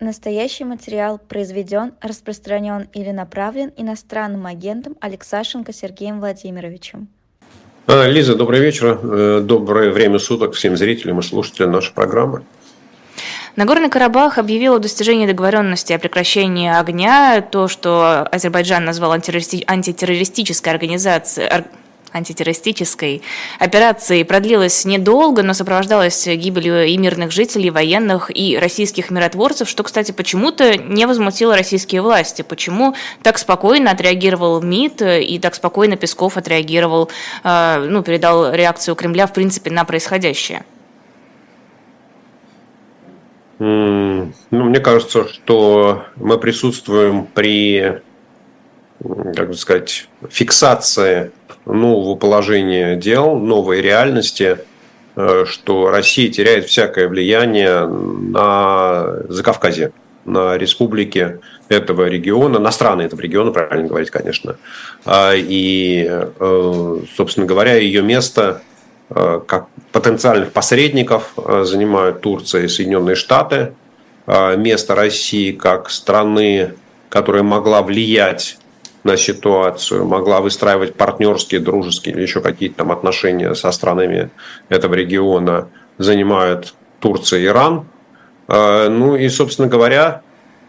Настоящий 0.00 0.64
материал 0.64 1.18
произведен, 1.18 1.92
распространен 2.00 2.88
или 2.94 3.10
направлен 3.10 3.70
иностранным 3.76 4.46
агентом 4.46 4.96
Алексашенко 4.98 5.74
Сергеем 5.74 6.20
Владимировичем. 6.20 7.08
А, 7.86 8.08
Лиза, 8.08 8.34
добрый 8.34 8.60
вечер. 8.60 8.98
Э, 9.02 9.40
доброе 9.44 9.90
время 9.90 10.18
суток 10.18 10.54
всем 10.54 10.78
зрителям 10.78 11.18
и 11.18 11.22
слушателям 11.22 11.72
нашей 11.72 11.92
программы. 11.92 12.44
Нагорный 13.56 13.90
Карабах 13.90 14.38
объявил 14.38 14.76
о 14.76 14.78
достижении 14.78 15.26
договоренности 15.26 15.92
о 15.92 15.98
прекращении 15.98 16.70
огня, 16.70 17.42
то, 17.42 17.68
что 17.68 18.22
Азербайджан 18.22 18.86
назвал 18.86 19.12
антитеррористической 19.12 20.72
организацией, 20.72 21.64
антитеррористической 22.12 23.22
операции 23.58 24.22
продлилась 24.22 24.84
недолго, 24.84 25.42
но 25.42 25.54
сопровождалась 25.54 26.26
гибелью 26.26 26.84
и 26.86 26.96
мирных 26.96 27.32
жителей, 27.32 27.70
военных, 27.70 28.30
и 28.34 28.58
российских 28.58 29.10
миротворцев, 29.10 29.68
что, 29.68 29.82
кстати, 29.82 30.12
почему-то 30.12 30.76
не 30.76 31.06
возмутило 31.06 31.56
российские 31.56 32.02
власти. 32.02 32.42
Почему 32.42 32.94
так 33.22 33.38
спокойно 33.38 33.90
отреагировал 33.90 34.60
МИД 34.62 35.02
и 35.02 35.38
так 35.38 35.54
спокойно 35.54 35.96
Песков 35.96 36.36
отреагировал, 36.36 37.10
э, 37.44 37.86
ну, 37.88 38.02
передал 38.02 38.52
реакцию 38.52 38.94
Кремля, 38.94 39.26
в 39.26 39.32
принципе, 39.32 39.70
на 39.70 39.84
происходящее? 39.84 40.64
Ну, 43.60 44.32
мне 44.50 44.80
кажется, 44.80 45.28
что 45.28 46.04
мы 46.16 46.38
присутствуем 46.38 47.26
при, 47.26 48.00
как 49.34 49.48
бы 49.48 49.54
сказать, 49.54 50.08
фиксации 50.28 51.32
нового 51.66 52.16
положения 52.16 52.96
дел, 52.96 53.36
новой 53.36 53.80
реальности, 53.80 54.58
э, 55.16 55.44
что 55.46 55.90
Россия 55.90 56.30
теряет 56.30 56.66
всякое 56.66 57.08
влияние 57.08 57.86
на 57.86 59.22
Закавказье, 59.28 59.92
на 60.24 60.58
республики 60.58 61.40
этого 61.68 62.06
региона, 62.06 62.58
на 62.58 62.70
страны 62.70 63.02
этого 63.02 63.20
региона, 63.20 63.52
правильно 63.52 63.88
говорить, 63.88 64.10
конечно. 64.10 64.56
А, 65.04 65.32
и, 65.34 66.06
э, 66.08 66.98
собственно 67.16 67.46
говоря, 67.46 67.76
ее 67.76 68.02
место 68.02 68.62
э, 69.08 69.40
как 69.46 69.68
потенциальных 69.92 70.52
посредников 70.52 71.32
занимают 71.36 72.20
Турция 72.20 72.64
и 72.64 72.68
Соединенные 72.68 73.16
Штаты. 73.16 73.72
А, 74.26 74.54
место 74.56 74.94
России 74.94 75.52
как 75.52 75.90
страны, 75.90 76.74
которая 77.08 77.42
могла 77.42 77.82
влиять 77.82 78.59
на 79.04 79.16
ситуацию, 79.16 80.04
могла 80.04 80.40
выстраивать 80.40 80.94
партнерские, 80.94 81.60
дружеские 81.60 82.14
или 82.14 82.22
еще 82.22 82.40
какие-то 82.40 82.76
там 82.76 82.92
отношения 82.92 83.54
со 83.54 83.72
странами 83.72 84.30
этого 84.68 84.94
региона, 84.94 85.68
занимают 85.98 86.74
Турция 87.00 87.40
и 87.40 87.46
Иран. 87.46 87.86
А, 88.48 88.88
ну 88.88 89.16
и, 89.16 89.28
собственно 89.28 89.68
говоря, 89.68 90.22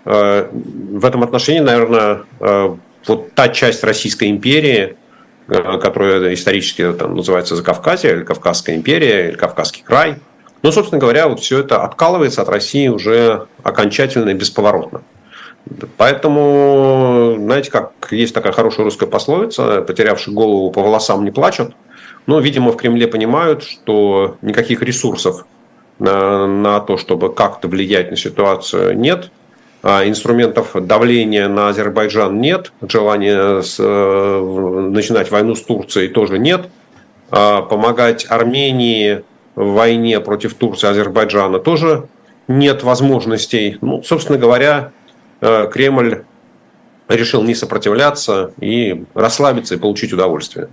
а, 0.06 0.50
в 0.52 1.06
этом 1.06 1.24
отношении, 1.24 1.60
наверное, 1.60 2.24
а, 2.40 2.78
вот 3.08 3.34
та 3.34 3.50
часть 3.50 3.84
Российской 3.84 4.30
империи, 4.30 4.96
которая 5.48 6.34
исторически 6.34 6.94
там, 6.94 7.16
называется 7.16 7.56
Закавказье, 7.56 8.12
или 8.12 8.24
Кавказская 8.24 8.76
империя, 8.76 9.30
или 9.30 9.36
Кавказский 9.36 9.84
край, 9.84 10.18
ну, 10.62 10.72
собственно 10.72 11.02
говоря, 11.02 11.28
вот 11.28 11.40
все 11.40 11.60
это 11.60 11.84
откалывается 11.84 12.42
от 12.44 12.50
России 12.50 12.88
уже 12.88 13.48
окончательно 13.64 14.30
и 14.30 14.34
бесповоротно. 14.34 15.02
Поэтому, 15.98 17.36
знаете, 17.38 17.72
как 17.72 17.92
есть 18.12 18.34
такая 18.34 18.54
хорошая 18.54 18.86
русская 18.86 19.08
пословица, 19.08 19.82
потерявший 19.82 20.34
голову 20.34 20.72
по 20.72 20.82
волосам 20.82 21.24
не 21.24 21.32
плачут. 21.32 21.74
Но, 22.28 22.40
видимо, 22.40 22.72
в 22.72 22.78
Кремле 22.78 23.08
понимают, 23.08 23.64
что 23.64 24.38
никаких 24.42 24.82
ресурсов 24.82 25.46
на, 26.00 26.48
на 26.48 26.80
то, 26.80 26.98
чтобы 26.98 27.34
как-то 27.34 27.68
влиять 27.68 28.12
на 28.12 28.18
ситуацию, 28.18 28.98
нет. 28.98 29.32
А 29.84 30.08
инструментов 30.08 30.72
давления 30.76 31.48
на 31.48 31.70
Азербайджан 31.70 32.40
нет. 32.40 32.72
Желания 32.88 33.62
с, 33.62 33.78
э, 33.80 34.90
начинать 34.92 35.32
войну 35.32 35.56
с 35.56 35.64
Турцией 35.64 36.10
тоже 36.10 36.38
нет. 36.38 36.70
А 37.32 37.64
помогать 37.64 38.28
Армении 38.30 39.24
в 39.56 39.74
войне 39.74 40.20
против 40.20 40.54
Турции 40.54 40.88
и 40.88 40.92
Азербайджана 40.92 41.60
тоже 41.60 42.08
нет 42.48 42.84
возможностей. 42.84 43.78
Ну, 43.82 44.04
собственно 44.04 44.38
говоря, 44.38 44.92
Э, 45.42 45.68
Кремль 45.72 46.24
решил 47.16 47.44
не 47.44 47.56
сопротивляться 47.56 48.54
и 48.60 49.04
расслабиться 49.14 49.76
и 49.76 49.78
получить 49.78 50.14
удовольствие. 50.14 50.70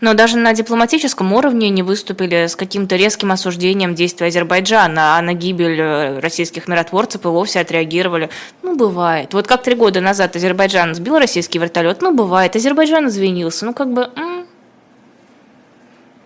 Но 0.00 0.14
даже 0.14 0.36
на 0.36 0.52
дипломатическом 0.52 1.32
уровне 1.32 1.68
не 1.68 1.82
выступили 1.82 2.46
с 2.46 2.56
каким-то 2.56 2.96
резким 2.96 3.32
осуждением 3.32 3.94
действий 3.94 4.28
Азербайджана, 4.28 5.18
а 5.18 5.22
на 5.22 5.34
гибель 5.34 5.80
э, 5.80 6.18
российских 6.20 6.68
миротворцев 6.68 7.24
и 7.24 7.28
вовсе 7.28 7.60
отреагировали. 7.60 8.30
Ну, 8.62 8.76
бывает. 8.76 9.34
Вот 9.34 9.46
как 9.46 9.62
три 9.62 9.74
года 9.74 10.00
назад 10.00 10.36
Азербайджан 10.36 10.94
сбил 10.94 11.18
российский 11.18 11.58
вертолет, 11.58 12.02
ну, 12.02 12.14
бывает. 12.14 12.54
Азербайджан 12.54 13.08
извинился. 13.08 13.66
Ну, 13.66 13.74
как 13.74 13.92
бы... 13.92 14.10
М- 14.16 14.46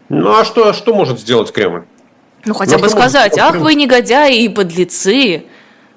ну, 0.09 0.39
а 0.39 0.45
что, 0.45 0.69
а 0.69 0.75
что 0.75 0.95
может 0.95 1.21
сделать 1.21 1.53
Кремль? 1.53 1.85
Ну, 2.45 2.55
хотя 2.55 2.77
ну, 2.77 2.83
бы 2.83 2.89
сказать, 2.89 3.37
ах, 3.39 3.57
вы 3.57 3.75
негодяи 3.75 4.43
и 4.43 4.49
подлецы. 4.49 5.45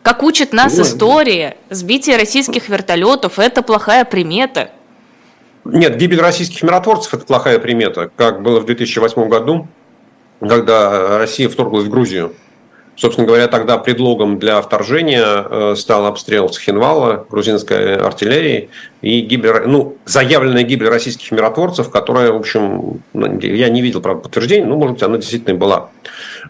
Как 0.04 0.24
учит 0.24 0.52
нас 0.52 0.78
Ой. 0.78 0.84
история, 0.84 1.58
сбитие 1.70 2.18
российских 2.18 2.70
вертолетов– 2.70 3.34
это 3.38 3.62
плохая 3.62 4.04
примета. 4.04 4.72
Нет, 5.64 5.96
гибель 5.98 6.20
российских 6.20 6.64
миротворцев– 6.64 7.14
это 7.14 7.26
плохая 7.26 7.60
примета, 7.60 8.10
как 8.16 8.42
было 8.42 8.60
в 8.60 8.66
2008 8.66 9.30
году, 9.30 9.68
когда 10.40 11.20
Россия 11.20 11.48
вторглась 11.50 11.86
в 11.86 11.90
Грузию. 11.90 12.34
Собственно 12.96 13.26
говоря, 13.26 13.48
тогда 13.48 13.78
предлогом 13.78 14.38
для 14.38 14.62
вторжения 14.62 15.24
э, 15.24 15.76
стал 15.78 16.08
обстрел 16.08 16.50
Цхинвала 16.50 17.26
грузинской 17.30 17.96
артиллерии 17.96 18.70
и 19.02 19.22
гибель, 19.22 19.66
ну, 19.66 19.98
заявленная 20.06 20.64
гибель 20.64 20.90
российских 20.90 21.32
миротворцев, 21.32 21.90
которая, 21.90 22.32
в 22.32 22.36
общем, 22.36 23.02
ну, 23.14 23.40
я 23.40 23.70
не 23.70 23.82
видел, 23.82 24.02
правда, 24.02 24.24
подтверждения, 24.24 24.66
но, 24.66 24.76
может 24.76 24.96
быть, 24.96 25.04
она 25.04 25.18
действительно 25.18 25.56
была. 25.56 25.90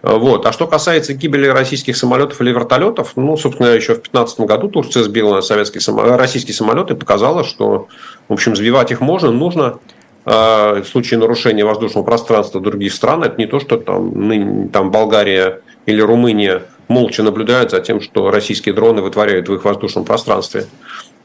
Вот. 0.01 0.45
А 0.45 0.51
что 0.51 0.67
касается 0.67 1.13
гибели 1.13 1.47
российских 1.47 1.95
самолетов 1.95 2.41
или 2.41 2.51
вертолетов, 2.51 3.13
ну, 3.15 3.37
собственно, 3.37 3.67
еще 3.67 3.93
в 3.93 4.01
2015 4.01 4.39
году 4.41 4.67
Турция 4.67 5.03
сбила 5.03 5.41
советский 5.41 5.79
самолет, 5.79 6.17
российские 6.17 6.55
самолеты 6.55 6.93
и 6.93 6.97
показала, 6.97 7.43
что, 7.43 7.87
в 8.27 8.33
общем, 8.33 8.55
сбивать 8.55 8.91
их 8.91 8.99
можно, 8.99 9.31
нужно 9.31 9.79
а, 10.25 10.81
в 10.81 10.87
случае 10.87 11.19
нарушения 11.19 11.65
воздушного 11.65 12.03
пространства 12.03 12.59
других 12.59 12.93
стран, 12.93 13.23
это 13.23 13.37
не 13.37 13.45
то, 13.45 13.59
что 13.59 13.77
там, 13.77 14.69
там 14.69 14.91
Болгария 14.91 15.61
или 15.85 16.01
Румыния 16.01 16.63
молча 16.87 17.23
наблюдают 17.23 17.71
за 17.71 17.79
тем, 17.79 18.01
что 18.01 18.29
российские 18.31 18.73
дроны 18.73 19.01
вытворяют 19.01 19.49
в 19.49 19.53
их 19.53 19.63
воздушном 19.65 20.05
пространстве. 20.05 20.65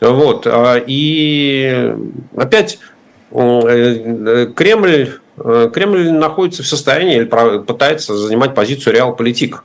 Вот. 0.01 0.47
А, 0.47 0.77
и 0.85 1.95
опять 2.37 2.79
э, 3.31 4.47
Кремль, 4.55 4.93
э, 4.93 5.17
Кремль 5.37 6.11
находится 6.11 6.63
в 6.63 6.67
состоянии 6.67 7.17
или 7.17 7.25
пытается 7.25 8.17
занимать 8.17 8.55
позицию 8.55 8.95
реал-политик. 8.95 9.63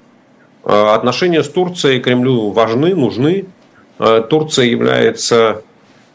А, 0.63 0.95
отношения 0.95 1.43
с 1.43 1.49
Турцией 1.49 1.99
Кремлю 1.99 2.51
важны, 2.51 2.95
нужны. 2.95 3.45
А, 3.99 4.21
Турция 4.21 4.65
является, 4.65 5.63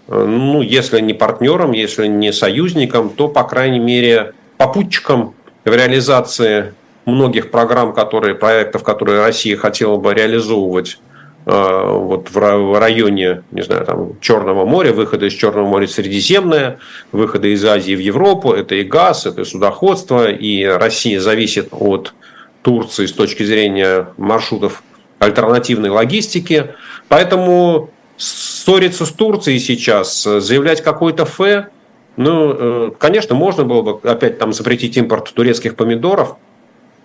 э, 0.08 0.24
ну, 0.24 0.62
если 0.62 1.00
не 1.00 1.14
партнером, 1.14 1.72
если 1.72 2.06
не 2.06 2.32
союзником, 2.32 3.10
то, 3.10 3.28
по 3.28 3.44
крайней 3.44 3.80
мере, 3.80 4.34
попутчиком 4.56 5.34
в 5.64 5.74
реализации 5.74 6.74
многих 7.04 7.50
программ, 7.50 7.92
которые, 7.92 8.34
проектов, 8.34 8.82
которые 8.82 9.20
Россия 9.20 9.56
хотела 9.56 9.96
бы 9.96 10.14
реализовывать 10.14 10.98
э, 10.98 11.05
вот 11.46 12.30
в 12.32 12.78
районе, 12.80 13.44
не 13.52 13.62
знаю, 13.62 13.84
там, 13.86 14.20
Черного 14.20 14.66
моря, 14.66 14.92
выхода 14.92 15.26
из 15.26 15.32
Черного 15.32 15.68
моря 15.68 15.86
в 15.86 15.92
Средиземное, 15.92 16.80
выхода 17.12 17.46
из 17.46 17.64
Азии 17.64 17.94
в 17.94 18.00
Европу, 18.00 18.52
это 18.52 18.74
и 18.74 18.82
газ, 18.82 19.26
это 19.26 19.42
и 19.42 19.44
судоходство, 19.44 20.28
и 20.28 20.64
Россия 20.64 21.20
зависит 21.20 21.68
от 21.70 22.14
Турции 22.62 23.06
с 23.06 23.12
точки 23.12 23.44
зрения 23.44 24.08
маршрутов 24.16 24.82
альтернативной 25.20 25.90
логистики. 25.90 26.74
Поэтому 27.08 27.90
ссориться 28.16 29.06
с 29.06 29.12
Турцией 29.12 29.60
сейчас, 29.60 30.24
заявлять 30.24 30.82
какой-то 30.82 31.26
фе, 31.26 31.68
ну, 32.16 32.56
э, 32.58 32.90
конечно, 32.98 33.36
можно 33.36 33.62
было 33.62 33.82
бы 33.82 34.10
опять 34.10 34.38
там 34.38 34.52
запретить 34.52 34.96
импорт 34.96 35.32
турецких 35.32 35.76
помидоров, 35.76 36.36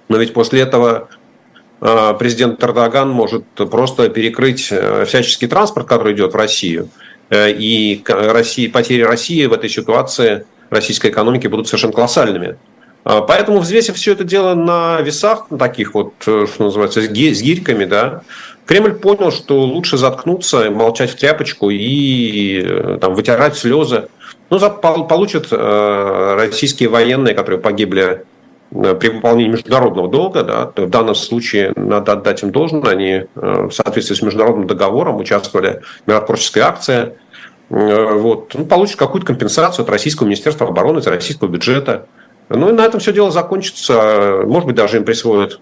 но 0.09 0.17
ведь 0.17 0.33
после 0.33 0.61
этого 0.61 1.09
президент 1.81 2.63
Эрдоган 2.63 3.09
может 3.09 3.43
просто 3.55 4.07
перекрыть 4.09 4.67
э, 4.71 5.05
всяческий 5.05 5.47
транспорт, 5.47 5.87
который 5.87 6.13
идет 6.13 6.33
в 6.33 6.35
Россию. 6.35 6.89
Э, 7.31 7.49
и 7.51 8.03
России, 8.07 8.67
потери 8.67 9.01
России 9.01 9.47
в 9.47 9.53
этой 9.53 9.67
ситуации 9.69 10.45
российской 10.69 11.09
экономики 11.09 11.47
будут 11.47 11.67
совершенно 11.67 11.93
колоссальными. 11.93 12.57
Поэтому, 13.03 13.57
взвесив 13.57 13.95
все 13.95 14.11
это 14.11 14.23
дело 14.23 14.53
на 14.53 15.01
весах, 15.01 15.47
таких 15.57 15.95
вот, 15.95 16.13
э, 16.27 16.45
что 16.53 16.65
называется, 16.65 17.01
с 17.01 17.07
гирьками, 17.07 17.85
да, 17.85 18.21
Кремль 18.67 18.93
понял, 18.93 19.31
что 19.31 19.61
лучше 19.61 19.97
заткнуться, 19.97 20.69
молчать 20.69 21.09
в 21.09 21.15
тряпочку 21.15 21.71
и 21.71 22.97
там, 23.01 23.15
вытирать 23.15 23.57
слезы. 23.57 24.07
Ну, 24.51 24.59
получат 24.59 25.47
российские 25.51 26.89
военные, 26.89 27.33
которые 27.33 27.59
погибли 27.59 28.23
при 28.71 29.09
выполнении 29.09 29.51
международного 29.51 30.07
долга, 30.07 30.43
да, 30.43 30.71
в 30.75 30.89
данном 30.89 31.15
случае 31.15 31.73
надо 31.75 32.13
отдать 32.13 32.41
им 32.41 32.51
должное, 32.51 32.91
они 32.91 33.25
в 33.35 33.71
соответствии 33.71 34.15
с 34.15 34.21
международным 34.21 34.65
договором 34.65 35.17
участвовали 35.17 35.81
в 36.05 36.07
миротворческой 36.07 36.61
акции, 36.61 37.13
вот, 37.69 38.53
ну, 38.53 38.65
получат 38.65 38.97
какую-то 38.97 39.27
компенсацию 39.27 39.83
от 39.83 39.89
Российского 39.89 40.27
Министерства 40.27 40.67
обороны, 40.67 40.99
от 40.99 41.07
российского 41.07 41.49
бюджета. 41.49 42.07
Ну 42.49 42.69
и 42.69 42.73
на 42.73 42.85
этом 42.85 42.99
все 42.99 43.13
дело 43.13 43.31
закончится. 43.31 44.41
Может 44.45 44.67
быть, 44.67 44.75
даже 44.75 44.97
им 44.97 45.05
присвоят 45.05 45.59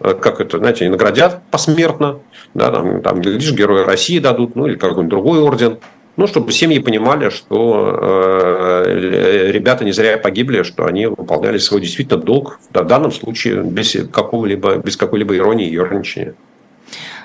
Э, 0.00 0.14
как 0.14 0.40
это, 0.40 0.58
знаете, 0.58 0.88
наградят 0.88 1.42
посмертно, 1.50 2.18
да, 2.52 2.70
там, 2.70 3.00
там 3.02 3.22
лишь 3.22 3.52
Герои 3.52 3.84
России 3.84 4.18
дадут, 4.18 4.54
ну 4.54 4.66
или 4.66 4.76
какой-нибудь 4.76 5.08
другой 5.08 5.40
орден. 5.40 5.78
Ну, 6.16 6.28
чтобы 6.28 6.52
семьи 6.52 6.78
понимали, 6.78 7.28
что 7.28 7.98
э, 8.86 9.50
ребята 9.50 9.84
не 9.84 9.92
зря 9.92 10.16
погибли, 10.16 10.62
что 10.62 10.86
они 10.86 11.06
выполняли 11.06 11.58
свой 11.58 11.80
действительно 11.80 12.20
долг, 12.20 12.60
в 12.72 12.84
данном 12.84 13.10
случае 13.10 13.62
без 13.64 13.96
какого-либо, 14.12 14.76
без 14.76 14.96
какой-либо 14.96 15.36
иронии 15.36 15.66
и 15.66 15.72
ерничания. 15.72 16.34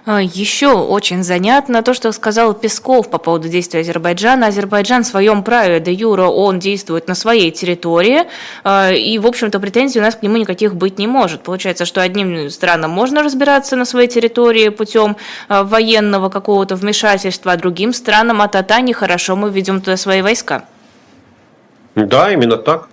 А, 0.05 0.21
Еще 0.21 0.71
очень 0.71 1.23
занятно 1.23 1.83
то, 1.83 1.93
что 1.93 2.11
сказал 2.11 2.53
Песков 2.53 3.09
по 3.09 3.17
поводу 3.17 3.49
действий 3.49 3.81
Азербайджана. 3.81 4.47
Азербайджан 4.47 5.03
в 5.03 5.07
своем 5.07 5.43
праве 5.43 5.79
де 5.79 5.91
юра, 5.91 6.27
он 6.27 6.59
действует 6.59 7.07
на 7.07 7.15
своей 7.15 7.51
территории, 7.51 8.23
а, 8.63 8.91
и, 8.91 9.17
в 9.17 9.27
общем-то, 9.27 9.59
претензий 9.59 9.99
у 9.99 10.01
нас 10.01 10.15
к 10.15 10.23
нему 10.23 10.37
никаких 10.37 10.75
быть 10.75 10.99
не 10.99 11.07
может. 11.07 11.41
Получается, 11.41 11.85
что 11.85 12.01
одним 12.01 12.49
странам 12.49 12.91
можно 12.91 13.23
разбираться 13.23 13.75
на 13.75 13.85
своей 13.85 14.07
территории 14.07 14.69
путем 14.69 15.17
а, 15.47 15.63
военного 15.63 16.29
какого-то 16.29 16.75
вмешательства, 16.75 17.51
а 17.53 17.57
другим 17.57 17.93
странам 17.93 18.41
от 18.41 18.55
ата 18.55 18.81
нехорошо, 18.81 19.35
мы 19.35 19.49
ведем 19.49 19.81
туда 19.81 19.97
свои 19.97 20.21
войска. 20.21 20.63
Да, 21.95 22.31
именно 22.31 22.57
так. 22.57 22.87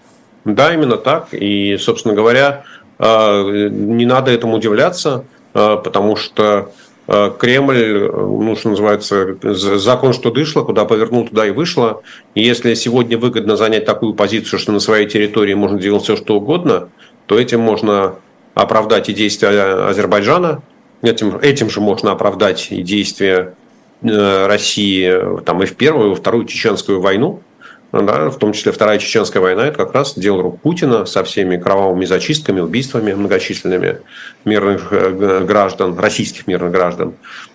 Да, 0.45 0.73
именно 0.73 0.97
так. 0.97 1.29
И, 1.33 1.77
собственно 1.77 2.15
говоря, 2.15 2.65
не 2.99 4.07
надо 4.07 4.31
этому 4.31 4.55
удивляться, 4.55 5.25
потому 5.53 6.17
что 6.17 6.71
Кремль, 7.07 7.79
э, 7.79 8.11
ну, 8.11 8.57
что 8.57 8.71
называется, 8.71 9.37
закон, 9.79 10.13
что 10.13 10.31
дышло, 10.31 10.63
куда 10.63 10.85
повернул, 10.85 11.29
туда 11.29 11.47
и 11.47 11.51
вышло. 11.51 12.03
И 12.35 12.43
если 12.43 12.75
сегодня 12.75 13.17
выгодно 13.17 13.57
занять 13.57 13.85
такую 13.85 14.15
позицию, 14.15 14.59
что 14.59 14.73
на 14.73 14.81
своей 14.81 15.09
территории 15.09 15.55
можно 15.55 15.79
делать 15.79 16.03
все, 16.03 16.17
что 16.17 16.37
угодно, 16.37 16.89
то 17.27 17.39
этим 17.39 17.61
можно 17.61 18.17
оправдать 18.55 19.09
и 19.09 19.13
действия 19.13 19.89
Азербайджана, 19.89 20.63
этим, 21.03 21.37
этим 21.37 21.71
же 21.71 21.81
можно 21.81 22.11
оправдать 22.11 22.69
и 22.71 22.83
действия 22.83 23.55
э, 24.03 24.47
России 24.47 25.41
там, 25.45 25.63
и 25.63 25.67
в 25.67 25.77
Первую, 25.77 26.07
и 26.07 26.11
во 26.11 26.17
Вторую 26.17 26.47
Чеченскую 26.47 27.01
войну, 27.01 27.41
да, 28.03 28.31
в 28.31 28.37
том 28.39 28.53
числе 28.53 28.73
Вторая 28.73 28.99
Чеченская 28.99 29.41
война, 29.41 29.67
это 29.67 29.79
как 29.79 29.95
раз 29.95 30.15
дело 30.19 30.43
рук 30.43 30.61
Путина 30.61 31.07
со 31.07 31.23
всеми 31.25 31.57
кровавыми 31.57 32.05
зачистками, 32.05 32.61
убийствами 32.61 33.13
многочисленными 33.13 33.99
мирных 34.45 34.93
э, 34.93 35.45
граждан, 35.45 35.99
российских 35.99 36.47
мирных 36.47 36.73
граждан. 36.73 37.15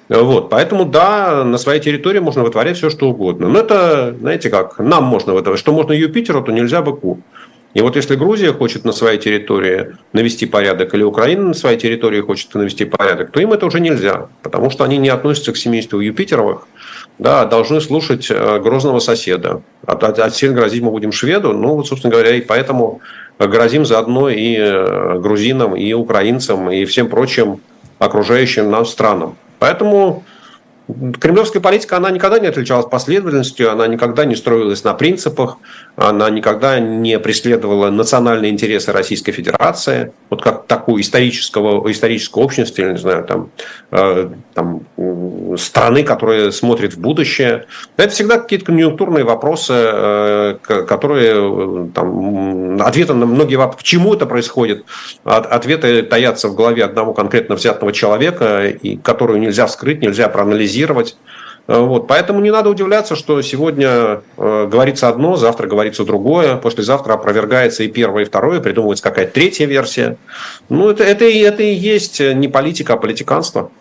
Вот, 0.10 0.50
поэтому, 0.50 0.86
да, 0.86 1.44
на 1.44 1.58
своей 1.58 1.82
территории 1.82 2.20
можно 2.20 2.44
вытворять 2.44 2.78
все, 2.78 2.90
что 2.90 3.10
угодно. 3.10 3.48
Но 3.48 3.60
это, 3.60 4.16
знаете 4.20 4.50
как, 4.50 4.80
нам 4.80 5.06
можно 5.06 5.34
вытворять. 5.34 5.60
Что 5.60 5.72
можно 5.72 5.94
Юпитеру, 5.94 6.42
то 6.42 6.52
нельзя 6.52 6.82
быку. 6.82 7.22
И 7.74 7.82
вот 7.82 7.96
если 7.96 8.16
Грузия 8.16 8.52
хочет 8.52 8.84
на 8.84 8.92
своей 8.92 9.18
территории 9.18 9.96
навести 10.12 10.46
порядок, 10.46 10.94
или 10.94 11.04
Украина 11.04 11.48
на 11.48 11.54
своей 11.54 11.78
территории 11.80 12.20
хочет 12.20 12.54
навести 12.54 12.84
порядок, 12.84 13.32
то 13.32 13.40
им 13.40 13.54
это 13.54 13.66
уже 13.66 13.80
нельзя, 13.80 14.28
потому 14.44 14.70
что 14.70 14.84
они 14.84 14.98
не 14.98 15.08
относятся 15.08 15.54
к 15.54 15.58
семейству 15.58 16.00
Юпитеровых, 16.00 16.68
да, 17.18 17.46
должны 17.46 17.82
слушать 17.82 18.30
э, 18.30 18.60
грозного 18.60 19.00
соседа. 19.00 19.62
От, 19.86 20.04
от, 20.04 20.20
от 20.20 20.34
всех 20.34 20.54
грозить 20.54 20.82
мы 20.82 20.92
будем 20.92 21.12
шведу, 21.12 21.54
ну, 21.54 21.76
вот, 21.76 21.88
собственно 21.88 22.12
говоря, 22.12 22.36
и 22.36 22.42
поэтому 22.42 23.02
грозим 23.38 23.86
заодно 23.86 24.30
и 24.30 24.56
э, 24.58 25.20
грузинам, 25.20 25.76
и 25.76 25.94
украинцам, 25.94 26.72
и 26.72 26.86
всем 26.86 27.10
прочим 27.10 27.62
окружающим 28.00 28.72
нас 28.72 28.90
странам. 28.90 29.36
Поэтому 29.60 30.24
Кремлевская 30.88 31.62
политика, 31.62 31.98
она 31.98 32.10
никогда 32.10 32.40
не 32.40 32.48
отличалась 32.48 32.88
последовательностью, 32.88 33.72
она 33.72 33.88
никогда 33.88 34.26
не 34.26 34.36
строилась 34.36 34.84
на 34.84 34.94
принципах, 34.94 35.58
она 35.96 36.30
никогда 36.30 36.80
не 36.80 37.20
преследовала 37.20 37.90
национальные 37.92 38.52
интересы 38.52 38.92
Российской 38.92 39.32
Федерации, 39.32 40.12
вот 40.30 40.42
как 40.42 40.66
такую 40.66 41.02
исторического, 41.02 41.90
историческую 41.92 42.44
общность, 42.44 42.78
или, 42.80 42.92
не 42.92 42.98
знаю, 42.98 43.24
там, 43.26 43.52
э, 43.92 44.30
там, 44.54 44.82
страны, 45.58 46.04
которая 46.04 46.52
смотрит 46.52 46.94
в 46.94 47.00
будущее. 47.00 47.68
Это 47.96 48.10
всегда 48.10 48.40
какие-то 48.40 48.66
конъюнктурные 48.66 49.24
вопросы, 49.24 49.74
э, 49.76 50.58
которые, 50.64 51.34
э, 51.36 51.88
там, 51.94 52.82
ответы 52.82 53.14
на 53.14 53.26
многие 53.28 53.56
вопросы, 53.56 53.78
почему 53.78 54.14
это 54.14 54.26
происходит, 54.26 54.86
ответы 55.24 56.02
таятся 56.04 56.48
в 56.50 56.56
голове 56.56 56.84
одного 56.84 57.14
конкретно 57.14 57.56
взятого 57.56 57.94
человека, 57.94 58.66
и 58.68 58.98
которую 58.98 59.40
нельзя 59.40 59.68
вскрыть, 59.68 60.02
нельзя 60.02 60.28
проанализировать, 60.28 60.71
анализировать. 60.72 61.18
Э, 61.68 61.80
вот. 61.80 62.08
Поэтому 62.08 62.42
не 62.42 62.52
надо 62.52 62.70
удивляться, 62.70 63.16
что 63.16 63.42
сегодня 63.42 64.22
э, 64.38 64.68
говорится 64.72 65.08
одно, 65.10 65.36
завтра 65.36 65.68
говорится 65.68 66.06
другое, 66.06 66.56
послезавтра 66.58 67.14
опровергается 67.14 67.84
и 67.84 67.88
первое, 67.88 68.24
и 68.24 68.26
второе, 68.26 68.60
придумывается 68.60 69.04
какая-то 69.04 69.34
третья 69.34 69.66
версия. 69.66 70.18
Ну, 70.70 70.90
это, 70.90 71.04
это, 71.04 71.26
это 71.26 71.64
и 71.64 71.74
есть 71.74 72.20
не 72.20 72.48
политика, 72.48 72.94
а 72.94 72.98
политиканство. 72.98 73.72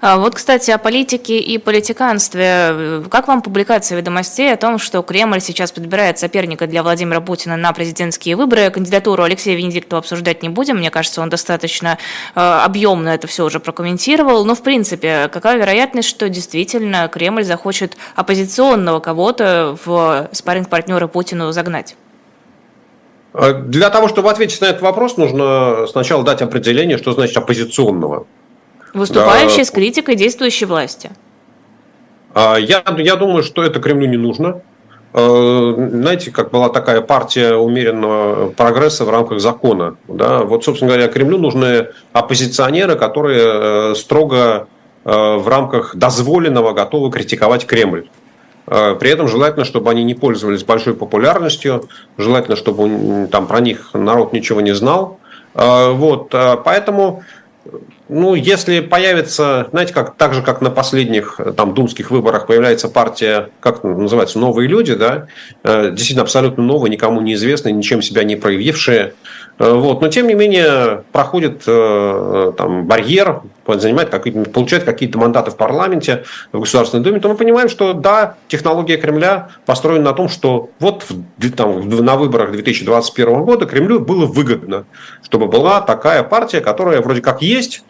А, 0.00 0.16
вот, 0.16 0.34
кстати, 0.34 0.70
о 0.70 0.78
политике 0.78 1.38
и 1.38 1.58
политиканстве. 1.58 3.02
Как 3.10 3.28
вам 3.28 3.42
публикация 3.42 3.96
ведомостей 3.98 4.52
о 4.52 4.56
том, 4.56 4.78
что 4.78 5.02
Кремль 5.02 5.40
сейчас 5.40 5.72
подбирает 5.72 6.18
соперника 6.18 6.66
для 6.66 6.82
Владимира 6.82 7.20
Путина 7.20 7.56
на 7.56 7.72
президентские 7.72 8.36
выборы? 8.36 8.70
Кандидатуру 8.70 9.22
Алексея 9.22 9.56
Венедиктова 9.56 10.00
обсуждать 10.00 10.42
не 10.42 10.48
будем. 10.48 10.78
Мне 10.78 10.90
кажется, 10.90 11.20
он 11.20 11.28
достаточно 11.28 11.98
а, 12.34 12.64
объемно 12.64 13.10
это 13.10 13.26
все 13.26 13.44
уже 13.44 13.60
прокомментировал. 13.60 14.44
Но, 14.44 14.54
в 14.54 14.62
принципе, 14.62 15.28
какая 15.32 15.56
вероятность, 15.56 16.08
что 16.08 16.28
действительно 16.28 17.08
Кремль 17.08 17.44
захочет 17.44 17.96
оппозиционного 18.16 19.00
кого-то 19.00 19.76
в 19.84 20.28
спарринг 20.32 20.68
партнера 20.68 21.06
Путину 21.06 21.52
загнать? 21.52 21.96
А, 23.32 23.52
для 23.52 23.90
того, 23.90 24.08
чтобы 24.08 24.30
ответить 24.30 24.60
на 24.60 24.66
этот 24.66 24.82
вопрос, 24.82 25.16
нужно 25.16 25.86
сначала 25.86 26.24
дать 26.24 26.42
определение, 26.42 26.98
что 26.98 27.12
значит 27.12 27.36
оппозиционного. 27.36 28.26
Выступающий 28.94 29.58
да. 29.58 29.64
с 29.64 29.70
критикой 29.70 30.16
действующей 30.16 30.66
власти. 30.66 31.10
А, 32.34 32.56
я, 32.56 32.82
я 32.98 33.16
думаю, 33.16 33.42
что 33.42 33.62
это 33.62 33.80
Кремлю 33.80 34.08
не 34.08 34.16
нужно. 34.16 34.62
А, 35.12 35.74
знаете, 35.76 36.30
как 36.30 36.50
была 36.50 36.68
такая 36.68 37.00
партия 37.00 37.54
умеренного 37.54 38.50
прогресса 38.50 39.04
в 39.04 39.10
рамках 39.10 39.40
закона. 39.40 39.96
Да? 40.08 40.40
Вот, 40.40 40.64
собственно 40.64 40.90
говоря, 40.90 41.08
Кремлю 41.08 41.38
нужны 41.38 41.88
оппозиционеры, 42.12 42.96
которые 42.96 43.92
э, 43.92 43.94
строго 43.96 44.68
э, 45.04 45.10
в 45.10 45.48
рамках 45.48 45.96
дозволенного 45.96 46.72
готовы 46.72 47.10
критиковать 47.10 47.66
Кремль. 47.66 48.08
А, 48.66 48.94
при 48.94 49.10
этом 49.10 49.28
желательно, 49.28 49.64
чтобы 49.64 49.90
они 49.90 50.04
не 50.04 50.14
пользовались 50.14 50.64
большой 50.64 50.94
популярностью, 50.94 51.88
желательно, 52.16 52.56
чтобы 52.56 53.28
там 53.30 53.46
про 53.46 53.60
них 53.60 53.90
народ 53.94 54.32
ничего 54.32 54.60
не 54.60 54.74
знал. 54.74 55.18
Вот, 55.52 56.32
поэтому 56.64 57.24
ну, 58.10 58.34
если 58.34 58.80
появится, 58.80 59.68
знаете, 59.70 59.94
как, 59.94 60.16
так 60.16 60.34
же, 60.34 60.42
как 60.42 60.60
на 60.60 60.70
последних 60.70 61.36
э, 61.38 61.52
там, 61.52 61.74
думских 61.74 62.10
выборах 62.10 62.46
появляется 62.46 62.88
партия, 62.88 63.50
как 63.60 63.84
называется, 63.84 64.38
«Новые 64.38 64.68
люди», 64.68 64.94
да, 64.94 65.28
э, 65.62 65.90
действительно 65.90 66.22
абсолютно 66.22 66.64
новые, 66.64 66.90
никому 66.90 67.20
неизвестные, 67.20 67.72
ничем 67.72 68.02
себя 68.02 68.24
не 68.24 68.34
проявившие, 68.34 69.14
э, 69.58 69.72
вот. 69.72 70.02
Но, 70.02 70.08
тем 70.08 70.26
не 70.26 70.34
менее, 70.34 71.04
проходит 71.12 71.64
там, 71.64 72.86
барьер, 72.86 73.42
занимает 73.66 74.10
получает 74.10 74.82
какие-то 74.82 75.18
мандаты 75.18 75.52
в 75.52 75.56
парламенте, 75.56 76.24
в 76.50 76.58
Государственной 76.58 77.04
Думе, 77.04 77.20
то 77.20 77.28
мы 77.28 77.36
понимаем, 77.36 77.68
что 77.68 77.92
да, 77.92 78.34
технология 78.48 78.96
Кремля 78.96 79.50
построена 79.66 80.06
на 80.06 80.12
том, 80.12 80.28
что 80.28 80.70
вот 80.80 81.06
там, 81.56 81.88
на 81.88 82.16
выборах 82.16 82.50
2021 82.50 83.44
года 83.44 83.66
Кремлю 83.66 84.00
было 84.00 84.26
выгодно, 84.26 84.86
чтобы 85.22 85.46
была 85.46 85.80
такая 85.80 86.24
партия, 86.24 86.60
которая 86.60 87.00
вроде 87.00 87.20
как 87.20 87.42
есть, 87.42 87.84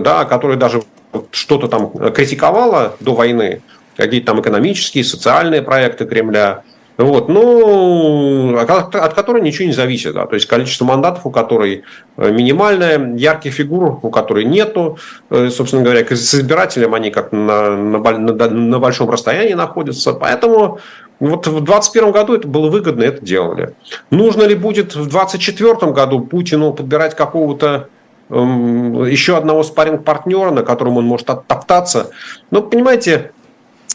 да, 0.00 0.24
которая 0.24 0.56
даже 0.56 0.82
что-то 1.30 1.68
там 1.68 1.90
критиковала 2.12 2.96
до 3.00 3.14
войны, 3.14 3.62
какие-то 3.96 4.26
там 4.26 4.40
экономические, 4.40 5.04
социальные 5.04 5.62
проекты 5.62 6.06
Кремля, 6.06 6.62
вот, 6.98 7.28
ну, 7.28 8.56
от, 8.58 8.94
от 8.94 9.14
которой 9.14 9.42
ничего 9.42 9.66
не 9.66 9.74
зависит. 9.74 10.14
Да. 10.14 10.26
То 10.26 10.34
есть 10.34 10.46
количество 10.46 10.86
мандатов, 10.86 11.26
у 11.26 11.30
которой 11.30 11.84
э, 12.16 12.30
минимальное, 12.30 13.14
ярких 13.16 13.52
фигур, 13.52 13.98
у 14.00 14.08
которой 14.08 14.44
нету. 14.44 14.98
Э, 15.28 15.50
собственно 15.50 15.82
говоря, 15.82 16.06
с 16.08 16.34
избирателем 16.34 16.94
они 16.94 17.10
как 17.10 17.32
на, 17.32 17.76
на, 17.76 17.98
на, 17.98 18.48
на 18.48 18.78
большом 18.78 19.10
расстоянии 19.10 19.52
находятся. 19.52 20.14
Поэтому 20.14 20.80
вот 21.20 21.46
в 21.46 21.60
2021 21.62 22.12
году 22.12 22.34
это 22.34 22.48
было 22.48 22.70
выгодно, 22.70 23.02
это 23.02 23.22
делали. 23.22 23.74
Нужно 24.10 24.44
ли 24.44 24.54
будет 24.54 24.94
в 24.94 25.08
2024 25.08 25.92
году 25.92 26.20
Путину 26.20 26.72
подбирать 26.72 27.14
какого-то 27.14 27.88
еще 28.28 29.36
одного 29.36 29.62
спарринг-партнера, 29.62 30.50
на 30.50 30.62
котором 30.62 30.96
он 30.96 31.04
может 31.04 31.30
оттоптаться. 31.30 32.10
Но, 32.50 32.62
понимаете, 32.62 33.30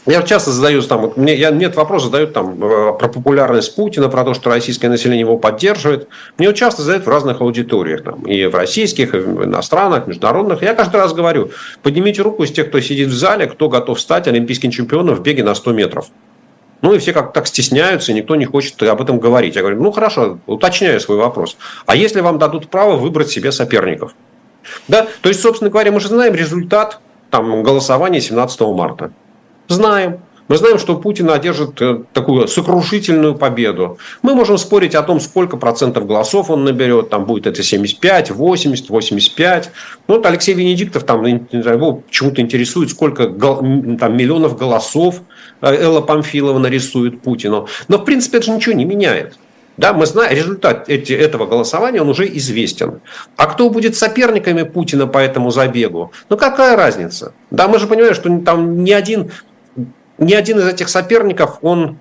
я 0.06 0.22
часто 0.22 0.50
задаю 0.50 0.82
там, 0.82 1.02
вот 1.02 1.16
мне, 1.16 1.36
я, 1.36 1.50
нет 1.50 1.76
вопрос 1.76 2.04
задают 2.04 2.32
там 2.32 2.62
э, 2.64 2.92
про 2.98 3.08
популярность 3.08 3.76
Путина, 3.76 4.08
про 4.08 4.24
то, 4.24 4.34
что 4.34 4.50
российское 4.50 4.88
население 4.88 5.20
его 5.20 5.38
поддерживает. 5.38 6.08
Мне 6.38 6.48
вот 6.48 6.56
часто 6.56 6.82
задают 6.82 7.06
в 7.06 7.08
разных 7.08 7.40
аудиториях, 7.40 8.02
там, 8.02 8.22
и 8.22 8.46
в 8.46 8.54
российских, 8.54 9.14
и 9.14 9.18
в 9.18 9.44
иностранных, 9.44 10.08
международных. 10.08 10.62
Я 10.62 10.74
каждый 10.74 10.96
раз 10.96 11.12
говорю, 11.12 11.50
поднимите 11.82 12.22
руку 12.22 12.42
из 12.42 12.50
тех, 12.50 12.68
кто 12.68 12.80
сидит 12.80 13.08
в 13.08 13.14
зале, 13.14 13.46
кто 13.46 13.68
готов 13.68 14.00
стать 14.00 14.26
олимпийским 14.26 14.72
чемпионом 14.72 15.14
в 15.14 15.22
беге 15.22 15.44
на 15.44 15.54
100 15.54 15.72
метров. 15.72 16.06
Ну 16.82 16.94
и 16.94 16.98
все 16.98 17.12
как 17.12 17.32
так 17.32 17.46
стесняются, 17.46 18.12
и 18.12 18.14
никто 18.14 18.34
не 18.36 18.44
хочет 18.44 18.82
об 18.82 19.00
этом 19.00 19.20
говорить. 19.20 19.54
Я 19.54 19.62
говорю, 19.62 19.80
ну 19.80 19.92
хорошо, 19.92 20.38
уточняю 20.46 21.00
свой 21.00 21.16
вопрос. 21.16 21.56
А 21.86 21.94
если 21.96 22.20
вам 22.20 22.38
дадут 22.38 22.68
право 22.68 22.96
выбрать 22.96 23.30
себе 23.30 23.52
соперников? 23.52 24.14
Да? 24.88 25.06
То 25.22 25.28
есть, 25.28 25.40
собственно 25.40 25.70
говоря, 25.70 25.92
мы 25.92 26.00
же 26.00 26.08
знаем 26.08 26.34
результат 26.34 27.00
там, 27.30 27.62
голосования 27.62 28.20
17 28.20 28.60
марта. 28.62 29.12
Знаем. 29.68 30.20
Мы 30.52 30.58
знаем, 30.58 30.78
что 30.78 30.98
Путин 30.98 31.30
одержит 31.30 31.80
э, 31.80 32.02
такую 32.12 32.46
сокрушительную 32.46 33.36
победу. 33.36 33.96
Мы 34.20 34.34
можем 34.34 34.58
спорить 34.58 34.94
о 34.94 35.02
том, 35.02 35.18
сколько 35.18 35.56
процентов 35.56 36.06
голосов 36.06 36.50
он 36.50 36.62
наберет. 36.62 37.08
Там 37.08 37.24
будет 37.24 37.46
это 37.46 37.62
75, 37.62 38.32
80, 38.32 38.90
85. 38.90 39.70
Ну, 40.08 40.16
вот 40.16 40.26
Алексей 40.26 40.52
Венедиктов 40.52 41.04
там, 41.04 41.24
его 41.24 41.94
почему-то 41.94 42.42
интересует, 42.42 42.90
сколько 42.90 43.28
там, 43.28 44.14
миллионов 44.14 44.58
голосов 44.58 45.22
э, 45.62 45.74
Элла 45.74 46.02
Памфилова 46.02 46.58
нарисует 46.58 47.22
Путину. 47.22 47.66
Но, 47.88 47.96
в 47.96 48.04
принципе, 48.04 48.36
это 48.36 48.48
же 48.48 48.52
ничего 48.52 48.74
не 48.74 48.84
меняет. 48.84 49.38
Да, 49.78 49.94
мы 49.94 50.04
знаем, 50.04 50.36
результат 50.36 50.90
эти, 50.90 51.14
этого 51.14 51.46
голосования, 51.46 52.02
он 52.02 52.10
уже 52.10 52.26
известен. 52.36 53.00
А 53.38 53.46
кто 53.46 53.70
будет 53.70 53.96
соперниками 53.96 54.64
Путина 54.64 55.06
по 55.06 55.16
этому 55.16 55.50
забегу? 55.50 56.12
Ну, 56.28 56.36
какая 56.36 56.76
разница? 56.76 57.32
Да, 57.50 57.68
мы 57.68 57.78
же 57.78 57.86
понимаем, 57.86 58.14
что 58.14 58.38
там 58.40 58.84
ни 58.84 58.90
один 58.90 59.30
ни 60.22 60.34
один 60.34 60.58
из 60.58 60.66
этих 60.66 60.88
соперников, 60.88 61.58
он 61.62 61.98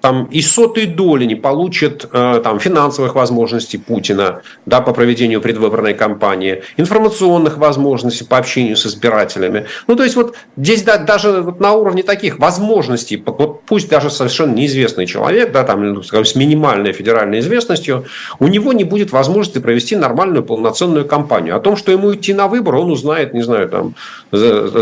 там 0.00 0.24
и 0.24 0.40
сотой 0.40 0.86
доли 0.86 1.24
не 1.24 1.34
получит 1.34 2.08
э, 2.12 2.40
там, 2.42 2.58
финансовых 2.58 3.14
возможностей 3.14 3.78
Путина 3.78 4.42
да, 4.66 4.80
по 4.80 4.92
проведению 4.92 5.40
предвыборной 5.40 5.94
кампании, 5.94 6.62
информационных 6.76 7.58
возможностей 7.58 8.24
по 8.24 8.38
общению 8.38 8.76
с 8.76 8.86
избирателями. 8.86 9.66
Ну, 9.86 9.96
то 9.96 10.02
есть, 10.02 10.16
вот 10.16 10.34
здесь 10.56 10.82
да, 10.82 10.98
даже 10.98 11.42
вот 11.42 11.60
на 11.60 11.72
уровне 11.72 12.02
таких 12.02 12.38
возможностей, 12.38 13.22
вот 13.24 13.62
пусть 13.62 13.88
даже 13.88 14.10
совершенно 14.10 14.54
неизвестный 14.54 15.06
человек, 15.06 15.52
да, 15.52 15.64
там, 15.64 15.94
ну, 15.94 16.02
с 16.02 16.34
минимальной 16.34 16.92
федеральной 16.92 17.40
известностью, 17.40 18.06
у 18.38 18.48
него 18.48 18.72
не 18.72 18.84
будет 18.84 19.12
возможности 19.12 19.58
провести 19.58 19.96
нормальную 19.96 20.42
полноценную 20.42 21.04
кампанию. 21.04 21.56
О 21.56 21.60
том, 21.60 21.76
что 21.76 21.92
ему 21.92 22.14
идти 22.14 22.32
на 22.34 22.48
выборы, 22.48 22.78
он 22.78 22.90
узнает, 22.90 23.34
не 23.34 23.42
знаю, 23.42 23.68
там, 23.68 23.94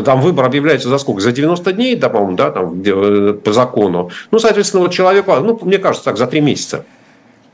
там 0.04 0.20
выбор 0.20 0.44
объявляется 0.44 0.88
за 0.88 0.98
сколько? 0.98 1.20
За 1.20 1.32
90 1.32 1.72
дней, 1.72 1.96
да, 1.96 2.08
по-моему, 2.08 2.36
да, 2.36 2.50
там, 2.50 2.82
э, 2.84 3.34
по 3.44 3.52
закону. 3.52 4.10
Ну, 4.30 4.38
соответственно, 4.38 4.82
вот 4.82 4.92
человек 4.92 5.07
человеку, 5.08 5.34
ну, 5.36 5.58
мне 5.62 5.78
кажется, 5.78 6.04
так, 6.04 6.16
за 6.16 6.26
три 6.26 6.40
месяца. 6.40 6.84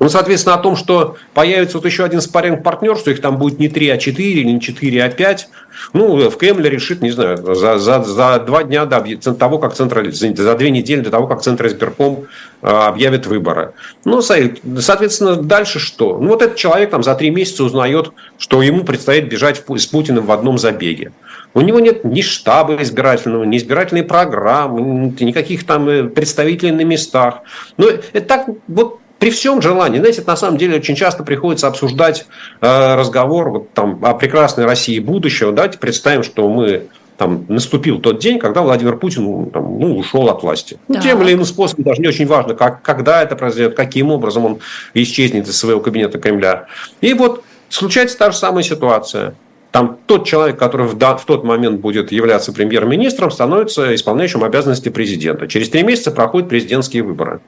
Ну, 0.01 0.09
соответственно, 0.09 0.57
о 0.57 0.59
том, 0.59 0.77
что 0.77 1.17
появится 1.35 1.79
вот 1.79 1.87
еще 1.87 2.05
один 2.05 2.21
спарринг-партнер, 2.21 2.97
что 2.97 3.11
их 3.11 3.21
там 3.21 3.39
будет 3.39 3.59
не 3.59 3.69
3, 3.69 3.91
а 3.91 3.99
4, 3.99 4.31
или 4.31 4.43
не 4.43 4.61
4, 4.61 5.05
а 5.05 5.09
5, 5.09 5.49
ну, 5.93 6.29
в 6.31 6.37
Кремле 6.37 6.69
решит, 6.69 7.01
не 7.01 7.11
знаю, 7.11 7.37
за, 7.55 7.79
за, 7.79 8.03
за 8.03 8.39
два 8.41 8.65
дня 8.65 8.87
до 8.87 9.35
того, 9.35 9.59
как 9.59 9.75
Центр, 9.75 10.11
за 10.11 10.55
две 10.57 10.71
недели 10.71 11.01
до 11.01 11.11
того, 11.11 11.27
как 11.27 11.43
Центр 11.43 11.67
избирком 11.67 12.27
а, 12.61 12.89
объявит 12.89 13.27
выборы. 13.27 13.73
Ну, 14.05 14.21
соответственно, 14.21 15.37
дальше 15.37 15.79
что? 15.79 16.19
Ну, 16.19 16.29
вот 16.29 16.43
этот 16.43 16.57
человек 16.57 16.91
там 16.91 17.03
за 17.03 17.15
три 17.15 17.31
месяца 17.31 17.65
узнает, 17.65 18.13
что 18.39 18.63
ему 18.63 18.85
предстоит 18.85 19.29
бежать 19.29 19.63
с 19.77 19.87
Путиным 19.87 20.27
в 20.27 20.33
одном 20.33 20.59
забеге. 20.59 21.13
У 21.55 21.61
него 21.61 21.79
нет 21.79 22.05
ни 22.05 22.21
штаба 22.21 22.83
избирательного, 22.83 23.45
ни 23.45 23.59
избирательной 23.59 24.03
программы, 24.03 25.15
никаких 25.21 25.65
там 25.65 25.89
э, 25.89 26.05
представителей 26.05 26.73
на 26.73 26.83
местах. 26.83 27.43
Но 27.77 27.87
это 27.87 28.21
так 28.27 28.49
вот 28.67 28.99
при 29.25 29.31
всем 29.31 29.63
желании, 29.63 30.01
знаете, 30.01 30.23
на 30.27 30.37
самом 30.37 30.59
деле 30.59 30.77
очень 30.77 30.95
часто 30.95 31.23
приходится 31.23 31.67
обсуждать 31.67 32.27
э, 32.61 32.95
разговор 32.95 33.49
вот, 33.49 33.73
там, 33.73 34.05
о 34.05 34.13
прекрасной 34.13 34.67
России 34.67 34.99
будущего. 34.99 35.51
Давайте 35.51 35.79
представим, 35.79 36.23
что 36.23 36.47
мы 36.47 36.89
там 37.17 37.47
наступил 37.49 38.01
тот 38.01 38.19
день, 38.19 38.39
когда 38.39 38.61
Владимир 38.61 38.99
Путин 38.99 39.25
ну, 39.25 39.51
там, 39.51 39.79
ну, 39.79 39.97
ушел 39.97 40.29
от 40.29 40.43
власти. 40.43 40.77
Ну, 40.89 41.01
тем 41.01 41.23
или 41.23 41.33
иным 41.33 41.47
способом, 41.47 41.85
даже 41.85 42.03
не 42.03 42.09
очень 42.09 42.27
важно, 42.27 42.53
как, 42.53 42.83
когда 42.83 43.23
это 43.23 43.35
произойдет, 43.35 43.75
каким 43.75 44.11
образом 44.11 44.45
он 44.45 44.59
исчезнет 44.93 45.49
из 45.49 45.57
своего 45.57 45.81
кабинета 45.81 46.19
Кремля. 46.19 46.67
И 47.01 47.15
вот 47.15 47.45
случается 47.71 48.19
та 48.19 48.31
же 48.31 48.37
самая 48.37 48.63
ситуация. 48.63 49.37
Там 49.73 49.97
тот 50.05 50.27
человек, 50.27 50.59
который 50.59 50.87
в, 50.87 50.99
в 50.99 51.25
тот 51.25 51.45
момент 51.45 51.81
будет 51.81 52.13
являться 52.13 52.53
премьер-министром, 52.53 53.31
становится 53.31 53.95
исполняющим 53.95 54.45
обязанности 54.45 54.91
президента. 54.91 55.49
Через 55.49 55.71
три 55.71 55.83
месяца 55.83 56.11
проходят 56.11 56.51
президентские 56.51 57.05
выборы. 57.05 57.41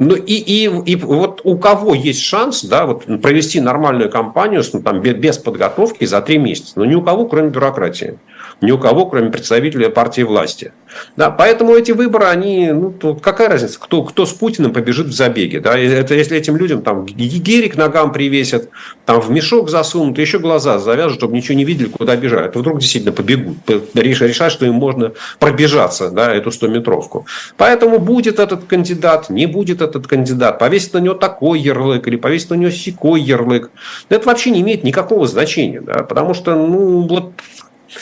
Ну 0.00 0.14
и, 0.14 0.34
и, 0.34 0.64
и 0.64 0.94
вот 0.94 1.40
у 1.42 1.58
кого 1.58 1.92
есть 1.92 2.22
шанс 2.22 2.64
да, 2.64 2.86
вот, 2.86 3.04
провести 3.20 3.60
нормальную 3.60 4.08
кампанию 4.08 4.62
ну, 4.72 4.80
там, 4.80 5.00
без 5.00 5.38
подготовки 5.38 6.04
за 6.04 6.20
три 6.20 6.38
месяца? 6.38 6.74
Ну, 6.76 6.84
ни 6.84 6.94
у 6.94 7.02
кого, 7.02 7.26
кроме 7.26 7.50
бюрократии 7.50 8.16
ни 8.60 8.70
у 8.70 8.78
кого, 8.78 9.06
кроме 9.06 9.30
представителей 9.30 9.88
партии 9.88 10.22
власти. 10.22 10.72
Да, 11.16 11.30
поэтому 11.30 11.74
эти 11.74 11.92
выборы, 11.92 12.26
они, 12.26 12.72
ну, 12.72 12.92
какая 13.16 13.48
разница, 13.48 13.78
кто, 13.78 14.02
кто 14.02 14.26
с 14.26 14.32
Путиным 14.32 14.72
побежит 14.72 15.06
в 15.06 15.12
забеге. 15.12 15.60
Да? 15.60 15.78
Это 15.78 16.14
если 16.14 16.36
этим 16.36 16.56
людям 16.56 16.82
там 16.82 17.06
герик 17.06 17.76
ногам 17.76 18.12
привесят, 18.12 18.68
там 19.04 19.20
в 19.20 19.30
мешок 19.30 19.70
засунут, 19.70 20.18
еще 20.18 20.38
глаза 20.38 20.78
завяжут, 20.78 21.18
чтобы 21.18 21.36
ничего 21.36 21.56
не 21.56 21.64
видели, 21.64 21.88
куда 21.88 22.16
бежать. 22.16 22.52
То 22.52 22.60
вдруг 22.60 22.80
действительно 22.80 23.12
побегут, 23.12 23.58
решать, 23.94 24.52
что 24.52 24.66
им 24.66 24.74
можно 24.74 25.12
пробежаться, 25.38 26.10
да, 26.10 26.34
эту 26.34 26.50
100-метровку. 26.50 27.26
Поэтому 27.56 27.98
будет 27.98 28.38
этот 28.38 28.64
кандидат, 28.64 29.30
не 29.30 29.46
будет 29.46 29.82
этот 29.82 30.06
кандидат, 30.06 30.58
повесит 30.58 30.94
на 30.94 30.98
него 30.98 31.14
такой 31.14 31.60
ярлык 31.60 32.06
или 32.08 32.16
повесит 32.16 32.50
на 32.50 32.54
него 32.54 32.70
секой 32.70 33.20
ярлык. 33.20 33.70
Это 34.08 34.26
вообще 34.26 34.50
не 34.50 34.60
имеет 34.60 34.84
никакого 34.84 35.26
значения, 35.26 35.80
да, 35.80 36.02
потому 36.02 36.34
что, 36.34 36.54
ну, 36.54 37.06
вот 37.06 37.32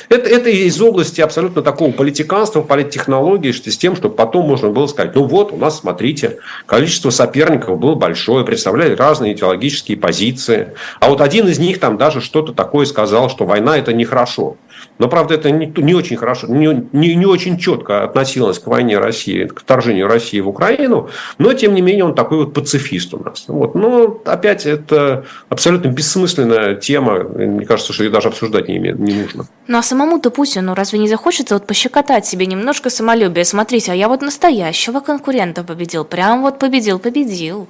это, 0.09 0.29
это 0.29 0.51
из 0.51 0.81
области 0.81 1.21
абсолютно 1.21 1.63
такого 1.63 1.93
политиканства, 1.93 2.63
политтехнологии, 2.63 3.53
что 3.53 3.71
с 3.71 3.79
тем, 3.79 3.97
чтобы 3.97 4.15
потом 4.15 4.47
можно 4.47 4.71
было 4.71 4.87
сказать, 4.87 5.15
ну 5.15 5.25
вот, 5.25 5.53
у 5.53 5.57
нас, 5.57 5.81
смотрите, 5.81 6.39
количество 6.67 7.11
соперников 7.11 7.79
было 7.79 7.95
большое, 7.95 8.45
представляли 8.45 8.95
разные 8.95 9.35
идеологические 9.35 9.97
позиции. 9.97 10.73
А 11.01 11.09
вот 11.09 11.21
один 11.21 11.49
из 11.49 11.59
них 11.59 11.81
там 11.81 11.97
даже 11.97 12.21
что-то 12.21 12.53
такое 12.53 12.87
сказал, 12.87 13.31
что 13.31 13.45
война 13.45 13.79
это 13.79 13.93
нехорошо. 13.93 14.57
Но, 14.99 15.09
правда, 15.09 15.35
это 15.35 15.51
не, 15.51 15.73
не 15.77 15.95
очень 15.95 16.17
хорошо, 16.17 16.47
не, 16.47 16.87
не, 16.93 17.15
не 17.15 17.27
очень 17.27 17.59
четко 17.59 18.05
относилось 18.05 18.59
к 18.59 18.67
войне 18.67 18.99
России, 18.99 19.45
к 19.45 19.61
вторжению 19.61 20.09
России 20.09 20.41
в 20.41 20.49
Украину, 20.49 21.11
но, 21.39 21.53
тем 21.53 21.75
не 21.75 21.83
менее, 21.83 22.05
он 22.05 22.15
такой 22.15 22.39
вот 22.39 22.55
пацифист 22.55 23.13
у 23.15 23.19
нас. 23.19 23.45
Вот. 23.49 23.75
Но, 23.75 24.21
опять, 24.25 24.65
это 24.65 25.27
абсолютно 25.49 25.89
бессмысленная 25.89 26.77
тема. 26.77 27.25
Мне 27.25 27.67
кажется, 27.67 27.93
что 27.93 28.05
ее 28.05 28.11
даже 28.11 28.29
обсуждать 28.29 28.69
не, 28.69 28.79
не 28.79 29.23
нужно. 29.23 29.47
Ну, 29.67 29.79
а 29.79 29.83
самому-то 29.83 30.31
Путину 30.31 30.75
разве 30.75 30.99
не 30.99 31.09
захочется 31.09 31.55
вот 31.55 31.67
пощекотать 31.67 32.25
себе 32.25 32.47
немножко 32.47 32.89
самолюбие? 32.89 33.45
Смотрите, 33.45 33.93
а 33.93 33.95
я 33.95 34.09
вот 34.09 34.23
настоящего 34.23 35.01
конкурента 35.01 35.63
победил. 35.63 36.05
Прям 36.05 36.43
вот 36.43 36.59
победил, 36.59 36.99
победил. 36.99 37.69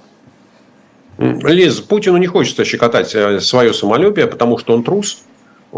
Лиз, 1.18 1.80
Путину 1.80 2.18
не 2.18 2.26
хочется 2.26 2.64
щекотать 2.64 3.14
э, 3.14 3.40
свое 3.40 3.72
самолюбие, 3.72 4.26
потому 4.26 4.58
что 4.58 4.74
он 4.74 4.84
трус. 4.84 5.22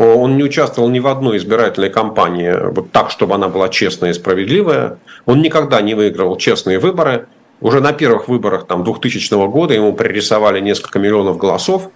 Он 0.00 0.36
не 0.36 0.44
участвовал 0.44 0.88
ни 0.90 1.00
в 1.00 1.08
одной 1.08 1.38
избирательной 1.38 1.90
кампании 1.90 2.54
вот 2.70 2.92
так, 2.92 3.10
чтобы 3.10 3.34
она 3.34 3.48
была 3.48 3.68
честная 3.68 4.10
и 4.10 4.14
справедливая. 4.14 4.98
Он 5.26 5.42
никогда 5.42 5.80
не 5.80 5.94
выигрывал 5.94 6.36
честные 6.36 6.78
выборы. 6.78 7.26
Уже 7.60 7.80
на 7.80 7.92
первых 7.92 8.28
выборах 8.28 8.68
там, 8.68 8.84
2000 8.84 9.48
года 9.48 9.74
ему 9.74 9.92
пририсовали 9.94 10.60
несколько 10.60 11.00
миллионов 11.00 11.36
голосов. 11.36 11.90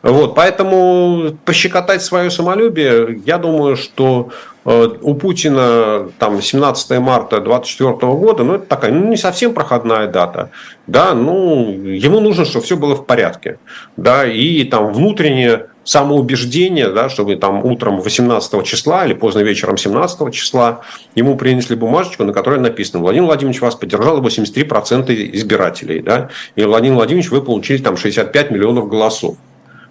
Вот, 0.00 0.34
поэтому 0.34 1.36
пощекотать 1.44 2.02
свое 2.02 2.30
самолюбие, 2.30 3.20
я 3.26 3.36
думаю, 3.36 3.76
что 3.76 4.30
э, 4.64 4.88
у 5.02 5.14
Путина 5.14 6.08
там 6.18 6.40
17 6.40 6.98
марта 7.00 7.38
2024 7.40 8.12
года, 8.14 8.44
ну, 8.44 8.54
это 8.54 8.66
такая, 8.66 8.90
ну, 8.90 9.08
не 9.10 9.16
совсем 9.16 9.52
проходная 9.52 10.08
дата, 10.08 10.50
да, 10.88 11.14
ну, 11.14 11.70
ему 11.70 12.18
нужно, 12.18 12.46
чтобы 12.46 12.64
все 12.64 12.76
было 12.76 12.96
в 12.96 13.06
порядке, 13.06 13.58
да, 13.96 14.26
и 14.26 14.64
там 14.64 14.92
внутренне 14.92 15.66
самоубеждение, 15.84 16.88
да, 16.88 17.08
чтобы 17.08 17.36
там 17.36 17.64
утром 17.64 18.00
18 18.00 18.64
числа 18.64 19.04
или 19.04 19.14
поздно 19.14 19.40
вечером 19.40 19.76
17 19.76 20.32
числа 20.32 20.80
ему 21.14 21.36
принесли 21.36 21.76
бумажечку, 21.76 22.24
на 22.24 22.32
которой 22.32 22.60
написано 22.60 23.00
«Владимир 23.00 23.26
Владимирович 23.26 23.60
вас 23.60 23.74
поддержало 23.74 24.20
83% 24.20 25.30
избирателей». 25.34 26.00
Да, 26.00 26.30
и 26.56 26.64
Владимир 26.64 26.96
Владимирович, 26.96 27.30
вы 27.30 27.42
получили 27.42 27.78
там 27.78 27.96
65 27.96 28.50
миллионов 28.50 28.88
голосов. 28.88 29.36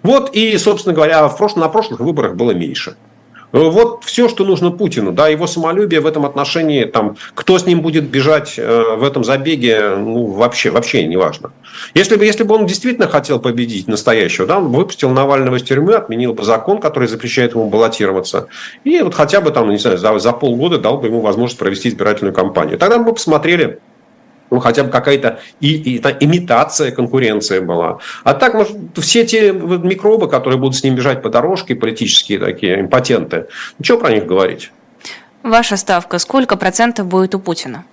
Вот 0.02 0.34
и, 0.34 0.56
собственно 0.58 0.94
говоря, 0.94 1.28
в 1.28 1.36
прошлом, 1.36 1.60
на 1.60 1.68
прошлых 1.68 2.00
выборах 2.00 2.34
было 2.34 2.52
меньше. 2.52 2.96
Вот 3.52 4.04
все, 4.04 4.28
что 4.28 4.44
нужно 4.44 4.70
Путину, 4.70 5.12
да, 5.12 5.28
его 5.28 5.46
самолюбие 5.46 6.00
в 6.00 6.06
этом 6.06 6.24
отношении, 6.24 6.84
там, 6.84 7.16
кто 7.34 7.58
с 7.58 7.66
ним 7.66 7.82
будет 7.82 8.04
бежать 8.04 8.54
э, 8.56 8.96
в 8.96 9.04
этом 9.04 9.24
забеге, 9.24 9.96
ну, 9.96 10.26
вообще, 10.26 10.70
вообще 10.70 11.06
не 11.06 11.18
важно. 11.18 11.52
Если 11.94 12.16
бы, 12.16 12.24
если 12.24 12.44
бы 12.44 12.54
он 12.54 12.66
действительно 12.66 13.08
хотел 13.08 13.38
победить 13.38 13.88
настоящего, 13.88 14.46
да, 14.46 14.58
он 14.58 14.68
выпустил 14.68 15.10
Навального 15.10 15.56
из 15.56 15.62
тюрьмы, 15.62 15.94
отменил 15.94 16.32
бы 16.32 16.44
закон, 16.44 16.78
который 16.78 17.08
запрещает 17.08 17.52
ему 17.52 17.68
баллотироваться, 17.68 18.48
и 18.84 19.00
вот 19.02 19.14
хотя 19.14 19.42
бы 19.42 19.50
там, 19.50 19.70
не 19.70 19.78
знаю, 19.78 19.98
за, 19.98 20.18
за 20.18 20.32
полгода 20.32 20.78
дал 20.78 20.98
бы 20.98 21.08
ему 21.08 21.20
возможность 21.20 21.58
провести 21.58 21.90
избирательную 21.90 22.34
кампанию. 22.34 22.78
Тогда 22.78 22.98
мы 22.98 23.04
бы 23.04 23.12
посмотрели, 23.12 23.80
ну, 24.52 24.60
хотя 24.60 24.84
бы 24.84 24.90
какая-то 24.90 25.40
и, 25.60 25.74
и, 25.74 25.96
имитация 26.20 26.92
конкуренции 26.92 27.60
была. 27.60 27.98
А 28.22 28.34
так, 28.34 28.54
может, 28.54 28.76
все 28.98 29.24
те 29.24 29.52
микробы, 29.52 30.28
которые 30.28 30.58
будут 30.58 30.76
с 30.76 30.84
ним 30.84 30.94
бежать 30.94 31.22
по 31.22 31.30
дорожке, 31.30 31.74
политические 31.74 32.38
такие 32.38 32.80
импотенты, 32.80 33.46
ничего 33.78 33.98
про 33.98 34.10
них 34.12 34.26
говорить? 34.26 34.70
Ваша 35.42 35.76
ставка, 35.76 36.18
сколько 36.18 36.56
процентов 36.56 37.06
будет 37.06 37.34
у 37.34 37.40
Путина? 37.40 37.84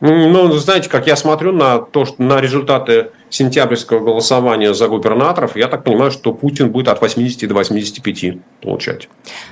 Ну, 0.00 0.52
знаете, 0.52 0.90
как 0.90 1.06
я 1.06 1.16
смотрю 1.16 1.52
на 1.52 1.78
то, 1.78 2.04
что 2.04 2.22
на 2.22 2.40
результаты 2.40 3.12
сентябрьского 3.30 4.00
голосования 4.00 4.74
за 4.74 4.88
губернаторов, 4.88 5.56
я 5.56 5.68
так 5.68 5.84
понимаю, 5.84 6.10
что 6.10 6.34
Путин 6.34 6.70
будет 6.70 6.88
от 6.88 7.00
80 7.00 7.48
до 7.48 7.54
85 7.54 8.38
получать. 8.60 9.08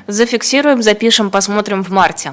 Зафиксируем, 0.07 0.83
запишем, 0.83 1.31
посмотрим 1.31 1.83
в 1.83 1.91
марте. 1.91 2.33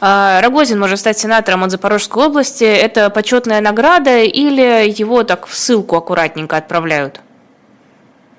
А, 0.00 0.40
Рогозин 0.40 0.80
может 0.80 0.98
стать 0.98 1.18
сенатором 1.18 1.62
от 1.62 1.70
Запорожской 1.70 2.24
области. 2.24 2.64
Это 2.64 3.10
почетная 3.10 3.60
награда 3.60 4.18
или 4.18 4.88
его 4.88 5.22
так 5.22 5.46
в 5.46 5.54
ссылку 5.54 5.96
аккуратненько 5.96 6.56
отправляют? 6.56 7.20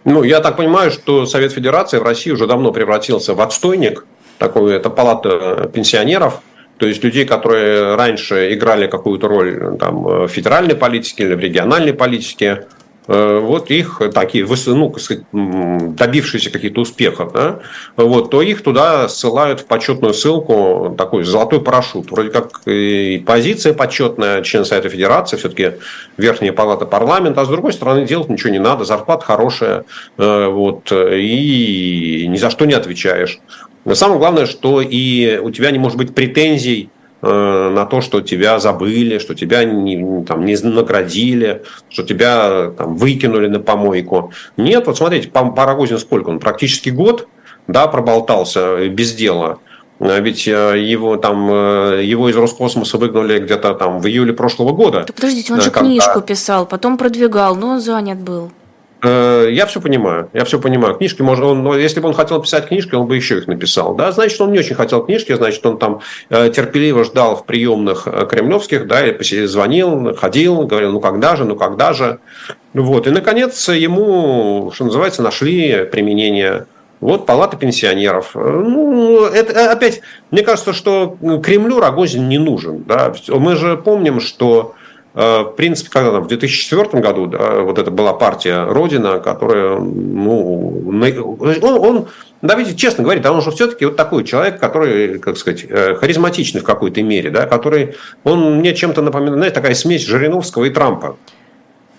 Ну, 0.03 0.23
я 0.23 0.41
так 0.41 0.57
понимаю, 0.57 0.91
что 0.91 1.25
Совет 1.25 1.53
Федерации 1.53 1.97
в 1.97 2.03
России 2.03 2.31
уже 2.31 2.45
давно 2.45 2.73
превратился 2.73 3.33
в 3.35 3.39
отстойник. 3.39 4.05
Такой, 4.37 4.75
это 4.75 4.89
палата 4.89 5.69
пенсионеров– 5.73 6.41
то 6.83 6.87
есть 6.87 7.01
людей, 7.01 7.23
которые 7.23 7.95
раньше 7.95 8.53
играли 8.53 8.87
какую-то 8.87 9.29
роль 9.29 9.77
там, 9.79 10.03
в 10.03 10.27
федеральной 10.27 10.75
политике 10.75 11.23
или 11.23 11.33
в 11.33 11.39
региональной 11.39 11.93
политике, 11.93 12.65
э, 13.07 13.39
вот 13.41 13.71
их 13.71 14.01
такие, 14.13 14.45
ну, 14.65 14.93
добившиеся 15.97 16.49
каких-то 16.49 16.81
успехов, 16.81 17.31
да, 17.31 17.61
вот, 17.95 18.31
то 18.31 18.41
их 18.41 18.63
туда 18.63 19.07
ссылают 19.07 19.61
в 19.61 19.65
почетную 19.65 20.13
ссылку, 20.13 20.93
такой 20.97 21.23
золотой 21.23 21.61
парашют. 21.61 22.11
Вроде 22.11 22.31
как 22.31 22.63
и 22.65 23.23
позиция 23.25 23.73
почетная, 23.73 24.41
член 24.41 24.65
Совета 24.65 24.89
Федерации, 24.89 25.37
все-таки 25.37 25.75
верхняя 26.17 26.51
палата 26.51 26.85
парламента, 26.85 27.39
а 27.39 27.45
с 27.45 27.47
другой 27.47 27.71
стороны 27.71 28.05
делать 28.05 28.27
ничего 28.27 28.49
не 28.49 28.59
надо, 28.59 28.83
зарплата 28.83 29.23
хорошая, 29.23 29.85
э, 30.17 30.47
вот, 30.47 30.91
и 30.91 32.25
ни 32.27 32.35
за 32.35 32.49
что 32.49 32.65
не 32.65 32.73
отвечаешь. 32.73 33.39
Но 33.85 33.95
самое 33.95 34.19
главное, 34.19 34.45
что 34.45 34.81
и 34.81 35.37
у 35.37 35.51
тебя 35.51 35.71
не 35.71 35.79
может 35.79 35.97
быть 35.97 36.15
претензий 36.15 36.89
э, 37.21 37.69
на 37.69 37.85
то, 37.85 38.01
что 38.01 38.21
тебя 38.21 38.59
забыли, 38.59 39.17
что 39.17 39.35
тебя 39.35 39.63
не, 39.63 40.23
там, 40.23 40.45
не 40.45 40.55
наградили, 40.55 41.63
что 41.89 42.03
тебя 42.03 42.71
там, 42.77 42.95
выкинули 42.95 43.47
на 43.47 43.59
помойку. 43.59 44.31
Нет, 44.57 44.87
вот 44.87 44.97
смотрите, 44.97 45.29
Парагозин 45.29 45.99
сколько? 45.99 46.29
Он 46.29 46.39
практически 46.39 46.89
год 46.89 47.27
да, 47.67 47.87
проболтался 47.87 48.87
без 48.87 49.13
дела. 49.13 49.59
А 49.99 50.19
ведь 50.19 50.47
э, 50.47 50.79
его 50.79 51.17
там 51.17 51.49
э, 51.49 52.01
его 52.03 52.29
из 52.29 52.35
Роскосмоса 52.35 52.97
выгнали 52.97 53.39
где-то 53.39 53.73
там 53.73 53.99
в 53.99 54.07
июле 54.07 54.33
прошлого 54.33 54.73
года. 54.73 55.03
Так 55.05 55.15
подождите, 55.15 55.53
он 55.53 55.61
же 55.61 55.71
когда... 55.71 55.87
книжку 55.87 56.21
писал, 56.21 56.65
потом 56.65 56.97
продвигал, 56.97 57.55
но 57.55 57.69
он 57.69 57.79
занят 57.79 58.17
был. 58.19 58.51
Э, 59.03 59.49
я 59.51 59.65
все 59.65 59.81
понимаю, 59.81 60.29
я 60.33 60.45
все 60.45 60.59
понимаю. 60.59 60.95
Книжки 60.95 61.21
можно, 61.21 61.47
он, 61.47 61.77
если 61.77 61.99
бы 61.99 62.07
он 62.07 62.13
хотел 62.13 62.41
писать 62.41 62.67
книжки, 62.67 62.95
он 62.95 63.05
бы 63.05 63.17
еще 63.17 63.37
их 63.37 63.47
написал. 63.47 63.95
Да? 63.95 64.11
Значит, 64.13 64.39
он 64.39 64.51
не 64.53 64.59
очень 64.59 64.75
хотел 64.75 65.03
книжки, 65.03 65.33
значит, 65.33 65.65
он 65.65 65.77
там 65.77 65.99
э, 66.29 66.49
терпеливо 66.49 67.03
ждал 67.03 67.35
в 67.35 67.45
приемных 67.45 68.07
э, 68.07 68.25
кремлевских, 68.29 68.87
да, 68.87 69.05
и 69.05 69.45
звонил, 69.45 70.15
ходил, 70.15 70.61
говорил, 70.65 70.93
ну 70.93 71.01
когда 71.01 71.35
же, 71.35 71.43
ну 71.43 71.57
когда 71.57 71.91
же. 71.91 72.19
Вот. 72.73 73.05
И, 73.05 73.09
наконец, 73.09 73.67
ему, 73.67 74.71
что 74.73 74.85
называется, 74.85 75.21
нашли 75.21 75.85
применение 75.91 76.65
вот 77.01 77.25
палата 77.25 77.57
пенсионеров. 77.57 78.31
Ну, 78.35 79.25
это 79.25 79.69
опять, 79.69 79.99
мне 80.31 80.43
кажется, 80.43 80.71
что 80.71 81.17
Кремлю 81.43 81.81
Рогозин 81.81 82.29
не 82.29 82.37
нужен. 82.37 82.83
Да? 82.83 83.13
Мы 83.27 83.57
же 83.57 83.75
помним, 83.75 84.21
что 84.21 84.75
в 85.13 85.53
принципе, 85.55 85.91
когда 85.91 86.11
там, 86.11 86.23
в 86.23 86.27
2004 86.27 87.01
году 87.01 87.27
да, 87.27 87.61
вот 87.61 87.77
это 87.77 87.91
была 87.91 88.13
партия 88.13 88.65
Родина, 88.65 89.19
которая, 89.19 89.77
ну, 89.77 90.83
он, 91.39 91.63
он 91.63 92.07
давайте 92.41 92.75
честно 92.75 93.03
говорить, 93.03 93.25
он 93.25 93.41
же 93.41 93.51
все-таки 93.51 93.85
вот 93.85 93.95
такой 93.95 94.23
человек, 94.23 94.59
который, 94.59 95.19
как 95.19 95.37
сказать, 95.37 95.65
э, 95.67 95.95
харизматичный 95.95 96.61
в 96.61 96.63
какой-то 96.63 97.01
мере, 97.01 97.29
да, 97.29 97.45
который, 97.45 97.95
он 98.23 98.57
мне 98.59 98.75
чем-то 98.75 99.01
напоминает, 99.01 99.35
знаете, 99.35 99.55
такая 99.55 99.75
смесь 99.75 100.05
Жириновского 100.05 100.65
и 100.65 100.69
Трампа. 100.69 101.17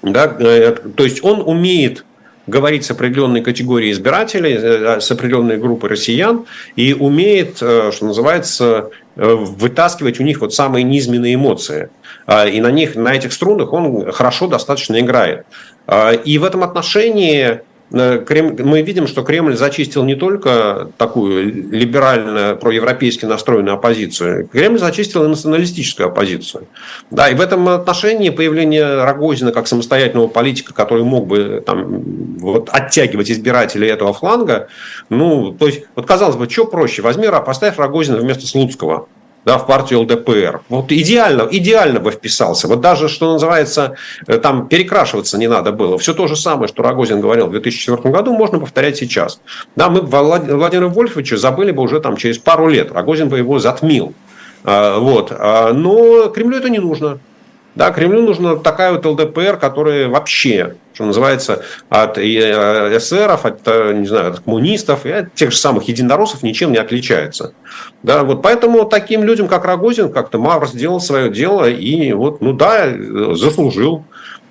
Да, 0.03 0.37
э, 0.39 0.77
то 0.97 1.05
есть 1.05 1.25
он 1.25 1.41
умеет 1.41 2.05
говорить 2.47 2.85
с 2.85 2.91
определенной 2.91 3.43
категорией 3.43 3.93
избирателей, 3.93 5.01
с 5.01 5.11
определенной 5.11 5.57
группой 5.57 5.91
россиян 5.91 6.45
и 6.77 6.93
умеет, 6.93 7.57
что 7.57 7.99
называется, 8.01 8.91
вытаскивать 9.17 10.21
у 10.21 10.23
них 10.23 10.41
вот 10.41 10.53
самые 10.53 10.83
низменные 10.83 11.35
эмоции. 11.35 11.89
А, 12.27 12.47
и 12.47 12.61
на 12.61 12.71
них, 12.71 12.97
на 12.97 13.15
этих 13.15 13.33
струнах 13.33 13.73
он 13.73 14.11
хорошо 14.13 14.47
достаточно 14.47 14.99
играет. 14.99 15.47
А, 15.87 16.13
и 16.13 16.39
в 16.39 16.45
этом 16.45 16.63
отношении 16.63 17.61
э, 18.01 18.53
мы 18.63 18.83
видим, 18.83 19.07
что 19.07 19.23
Кремль 19.23 19.57
зачистил 19.57 20.05
не 20.05 20.15
только 20.15 20.91
такую 20.97 21.71
либерально 21.73 22.57
проевропейски 22.57 23.25
настроенную 23.25 23.75
оппозицию, 23.75 24.49
Кремль 24.49 24.79
зачистил 24.79 25.25
и 25.25 25.29
националистическую 25.29 26.09
оппозицию. 26.09 26.67
Да, 27.11 27.29
и 27.29 27.35
в 27.35 27.41
этом 27.41 27.69
отношении 27.69 28.31
появление 28.31 29.03
Рогозина 29.05 29.53
как 29.53 29.67
самостоятельного 29.67 30.29
политика, 30.29 30.75
который 30.75 31.05
мог 31.05 31.27
бы 31.27 31.63
там, 31.65 32.39
вот, 32.39 32.69
оттягивать 32.71 33.31
избирателей 33.31 33.89
этого 33.89 34.13
фланга, 34.13 34.69
ну, 35.09 35.53
то 35.53 35.67
есть, 35.67 35.85
вот 35.95 36.07
казалось 36.07 36.37
бы, 36.37 36.49
что 36.49 36.67
проще, 36.67 37.03
возьми, 37.03 37.29
поставь 37.45 37.79
Рогозина 37.79 38.19
вместо 38.19 38.47
Слуцкого 38.47 39.09
да, 39.45 39.59
в 39.59 39.67
партию 39.67 40.01
ЛДПР. 40.01 40.63
Вот 40.69 40.91
идеально, 40.91 41.47
идеально 41.51 42.01
бы 42.01 42.11
вписался. 42.11 42.69
Вот 42.69 42.81
даже, 42.81 43.09
что 43.09 43.33
называется, 43.33 43.97
э, 44.27 44.39
там 44.39 44.69
перекрашиваться 44.69 45.39
не 45.39 45.49
надо 45.49 45.73
было. 45.73 45.99
Все 45.99 46.15
то 46.15 46.27
же 46.27 46.37
самое, 46.37 46.69
что 46.69 46.83
Рогозин 46.83 47.21
говорил 47.21 47.47
в 47.47 47.51
2004 47.51 48.11
году, 48.13 48.35
можно 48.35 48.59
повторять 48.59 48.97
сейчас. 48.97 49.41
Да, 49.77 49.89
мы 49.91 50.01
Владимира 50.01 50.89
Вольфовича 50.89 51.37
забыли 51.37 51.73
бы 51.73 51.83
уже 51.83 52.01
там 52.01 52.17
через 52.17 52.39
пару 52.39 52.69
лет. 52.69 52.93
Рогозин 52.93 53.29
бы 53.29 53.39
его 53.39 53.59
затмил. 53.59 54.15
А, 54.65 54.99
вот. 54.99 55.31
А, 55.31 55.73
но 55.73 56.29
Кремлю 56.29 56.59
это 56.59 56.71
не 56.71 56.79
нужно. 56.79 57.19
Да, 57.75 57.91
Кремлю 57.91 58.23
нужна 58.23 58.57
такая 58.57 58.93
вот 58.93 59.05
ЛДПР, 59.05 59.59
которая 59.59 60.09
вообще, 60.09 60.77
что 60.95 61.05
называется, 61.05 61.63
от 61.89 62.19
э, 62.19 62.23
эсеров, 62.97 63.45
от, 63.45 63.61
э, 63.67 63.93
не 63.95 64.07
знаю, 64.07 64.31
от 64.31 64.41
коммунистов 64.41 65.05
и 65.05 65.11
от 65.11 65.35
тех 65.35 65.51
же 65.51 65.57
самых 65.57 65.89
единороссов 65.89 66.43
ничем 66.43 66.73
не 66.73 66.79
отличается. 66.79 67.53
Да, 68.03 68.23
вот 68.23 68.43
поэтому 68.43 68.85
таким 68.85 69.25
людям, 69.25 69.49
как 69.49 69.65
Рогозин, 69.65 70.13
как-то 70.13 70.39
Мавр 70.39 70.69
сделал 70.69 71.01
свое 71.01 71.31
дело 71.31 71.69
и 71.69 72.13
вот, 72.13 72.41
ну 72.41 72.53
да, 72.53 72.89
заслужил. 73.35 74.05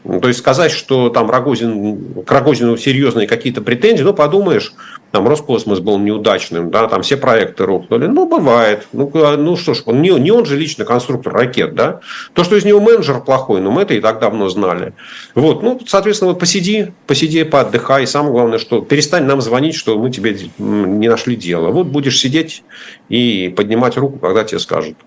То 0.03 0.27
есть 0.27 0.39
сказать, 0.39 0.71
что 0.71 1.07
там 1.07 1.31
Рогозин, 1.31 2.23
к 2.25 2.31
Рогозину 2.31 2.75
серьезные 2.75 3.25
какие-то 3.25 3.61
претензии, 3.61 4.03
ну 4.03 4.13
подумаешь, 4.13 4.73
там 5.13 5.27
Роскосмос 5.27 5.79
был 5.79 5.99
неудачным, 5.99 6.71
да, 6.71 6.87
там 6.87 7.03
все 7.03 7.17
проекты 7.17 7.65
рухнули. 7.65 8.07
Ну, 8.07 8.25
бывает. 8.25 8.87
Ну, 8.93 9.11
а, 9.13 9.37
ну 9.37 9.55
что 9.55 9.75
ж, 9.75 9.83
он, 9.85 10.01
не, 10.01 10.09
не 10.09 10.31
он 10.31 10.43
же 10.43 10.57
лично 10.57 10.85
конструктор 10.85 11.31
ракет, 11.31 11.75
да. 11.75 11.99
То, 12.33 12.43
что 12.43 12.55
из 12.55 12.65
него 12.65 12.81
менеджер 12.81 13.21
плохой, 13.21 13.61
но 13.61 13.69
мы 13.69 13.83
это 13.83 13.93
и 13.93 14.01
так 14.01 14.17
давно 14.17 14.49
знали. 14.49 14.93
Вот, 15.35 15.61
ну, 15.61 15.79
соответственно, 15.85 16.31
вот 16.31 16.39
посиди, 16.39 16.93
посиди, 17.05 17.43
поотдыхай. 17.43 18.05
И 18.05 18.07
самое 18.07 18.31
главное, 18.31 18.57
что 18.57 18.81
перестань 18.81 19.25
нам 19.25 19.39
звонить, 19.39 19.75
что 19.75 19.99
мы 19.99 20.09
тебе 20.09 20.35
не 20.57 21.07
нашли 21.07 21.35
дело. 21.35 21.69
Вот 21.69 21.85
будешь 21.85 22.19
сидеть 22.19 22.63
и 23.07 23.53
поднимать 23.55 23.95
руку, 23.97 24.17
когда 24.17 24.43
тебе 24.43 24.57
скажут. 24.57 24.97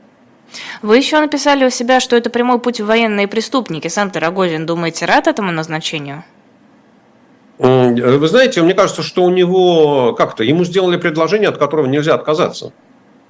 Вы 0.82 0.98
еще 0.98 1.18
написали 1.18 1.64
у 1.64 1.70
себя, 1.70 1.98
что 1.98 2.14
это 2.14 2.30
прямой 2.30 2.60
путь 2.60 2.80
в 2.80 2.86
военные 2.86 3.26
преступники. 3.26 3.88
Сам 3.88 4.12
Рогозин, 4.14 4.66
думаете, 4.66 5.04
рад 5.04 5.26
этому 5.26 5.50
назначению? 5.50 6.22
Вы 7.58 8.28
знаете, 8.28 8.62
мне 8.62 8.74
кажется, 8.74 9.02
что 9.02 9.24
у 9.24 9.30
него 9.30 10.14
как-то, 10.14 10.44
ему 10.44 10.64
сделали 10.64 10.96
предложение, 10.96 11.48
от 11.48 11.56
которого 11.56 11.86
нельзя 11.86 12.14
отказаться. 12.14 12.72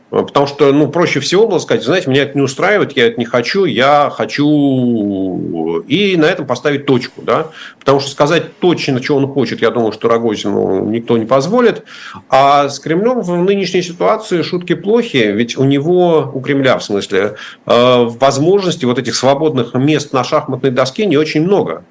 Потому 0.08 0.46
что, 0.46 0.72
ну, 0.72 0.88
проще 0.88 1.18
всего 1.18 1.48
было 1.48 1.58
сказать, 1.58 1.84
знаете, 1.84 2.08
меня 2.08 2.22
это 2.22 2.38
не 2.38 2.42
устраивает, 2.42 2.96
я 2.96 3.08
это 3.08 3.18
не 3.18 3.24
хочу, 3.24 3.64
я 3.64 4.10
хочу 4.14 5.82
и 5.88 6.16
на 6.16 6.26
этом 6.26 6.46
поставить 6.46 6.86
точку, 6.86 7.22
да. 7.22 7.48
Потому 7.80 7.98
что 7.98 8.10
сказать 8.10 8.58
точно, 8.60 9.02
что 9.02 9.16
он 9.16 9.26
хочет, 9.26 9.60
я 9.60 9.70
думаю, 9.70 9.90
что 9.90 10.08
Рогозину 10.08 10.88
никто 10.88 11.18
не 11.18 11.26
позволит. 11.26 11.82
А 12.28 12.68
с 12.68 12.78
Кремлем 12.78 13.20
в 13.20 13.36
нынешней 13.36 13.82
ситуации 13.82 14.42
шутки 14.42 14.74
плохи, 14.76 15.32
ведь 15.32 15.58
у 15.58 15.64
него, 15.64 16.30
у 16.32 16.40
Кремля 16.40 16.78
в 16.78 16.84
смысле, 16.84 17.34
э, 17.66 18.04
возможности 18.04 18.84
вот 18.84 18.98
этих 19.00 19.16
свободных 19.16 19.74
мест 19.74 20.12
на 20.12 20.22
шахматной 20.22 20.70
доске 20.70 21.06
не 21.06 21.16
очень 21.16 21.42
много. 21.42 21.84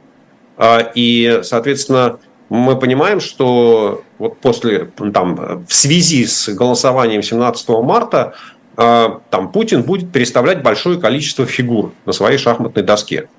А, 0.58 0.90
и, 0.96 1.42
соответственно, 1.44 2.20
мы 2.50 2.78
понимаем, 2.78 3.20
что 3.20 4.04
вот 4.18 4.38
после, 4.38 4.92
там, 5.14 5.66
в 5.68 5.74
связи 5.74 6.26
с 6.26 6.50
голосованием 6.50 7.24
17 7.24 7.70
марта 7.70 8.36
а, 8.78 9.22
там 9.30 9.52
Путин 9.52 9.84
будет 9.84 10.12
переставлять 10.12 10.62
большое 10.62 11.00
количество 11.00 11.46
фигур 11.46 11.94
на 12.06 12.12
своей 12.12 12.38
шахматной 12.38 12.84
доске. 12.84 13.30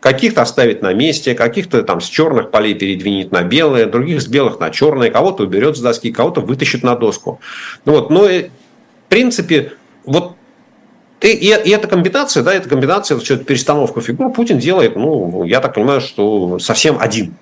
Каких-то 0.00 0.42
оставит 0.42 0.82
на 0.82 0.92
месте, 0.92 1.34
каких-то 1.34 1.82
там 1.82 2.00
с 2.00 2.06
черных 2.06 2.50
полей 2.50 2.74
передвинет 2.74 3.32
на 3.32 3.42
белые, 3.42 3.86
других 3.86 4.20
с 4.20 4.26
белых 4.26 4.60
на 4.60 4.70
черные, 4.70 5.10
кого-то 5.10 5.44
уберет 5.44 5.76
с 5.76 5.80
доски, 5.80 6.12
кого-то 6.12 6.40
вытащит 6.40 6.82
на 6.82 6.96
доску. 6.96 7.40
Ну 7.84 7.92
вот, 7.92 8.10
но 8.10 8.24
в 8.26 9.08
принципе, 9.08 9.72
вот 10.04 10.34
и, 11.22 11.28
и, 11.28 11.46
и 11.48 11.70
эта 11.70 11.88
комбинация, 11.88 12.42
да, 12.42 12.52
эта 12.52 12.68
комбинация, 12.68 13.18
перестановка 13.18 14.00
фигур 14.00 14.32
Путин 14.32 14.58
делает, 14.58 14.96
ну, 14.96 15.44
я 15.44 15.60
так 15.60 15.74
понимаю, 15.74 16.00
что 16.00 16.58
совсем 16.58 16.98
один. 17.00 17.34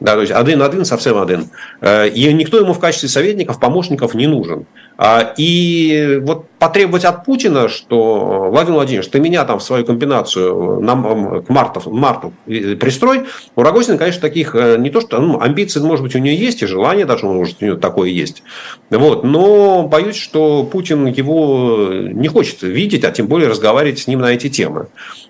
Да, 0.00 0.14
то 0.14 0.20
есть 0.20 0.32
один-один, 0.32 0.84
совсем 0.84 1.20
один. 1.20 1.50
Э, 1.80 2.08
и 2.08 2.32
никто 2.32 2.58
ему 2.58 2.72
в 2.72 2.80
качестве 2.80 3.08
советников, 3.08 3.60
помощников 3.60 4.14
не 4.14 4.26
нужен. 4.26 4.66
А, 4.96 5.34
и 5.36 6.20
вот 6.22 6.46
потребовать 6.58 7.04
от 7.04 7.24
Путина, 7.24 7.68
что 7.68 8.48
Владимир 8.50 8.76
Владимирович, 8.76 9.10
ты 9.10 9.18
меня 9.18 9.44
там 9.44 9.58
в 9.58 9.62
свою 9.62 9.84
комбинацию 9.84 10.80
нам, 10.80 11.42
к 11.42 11.48
марту, 11.48 11.82
марту 11.90 12.32
пристрой, 12.46 13.24
у 13.56 13.62
Рогозина, 13.62 13.98
конечно, 13.98 14.20
таких 14.20 14.54
э, 14.54 14.76
не 14.78 14.90
то, 14.90 15.00
что 15.00 15.20
ну, 15.20 15.40
амбиции, 15.40 15.80
может 15.80 16.04
быть, 16.04 16.14
у 16.14 16.20
нее 16.20 16.36
есть, 16.36 16.62
и 16.62 16.66
желание 16.66 17.06
даже, 17.06 17.26
может, 17.26 17.60
у 17.60 17.64
нее 17.64 17.76
такое 17.76 18.10
есть. 18.10 18.44
Вот. 18.90 19.24
Но 19.24 19.82
боюсь, 19.82 20.16
что 20.16 20.64
Путин 20.64 21.06
его 21.06 21.88
не 21.90 22.28
хочет 22.28 22.62
видеть, 22.62 23.04
а 23.04 23.10
тем 23.10 23.26
более 23.26 23.48
разговаривать 23.48 23.98
с 23.98 24.06
ним 24.06 24.20
на 24.20 24.32
эти 24.32 24.48
темы. 24.48 24.86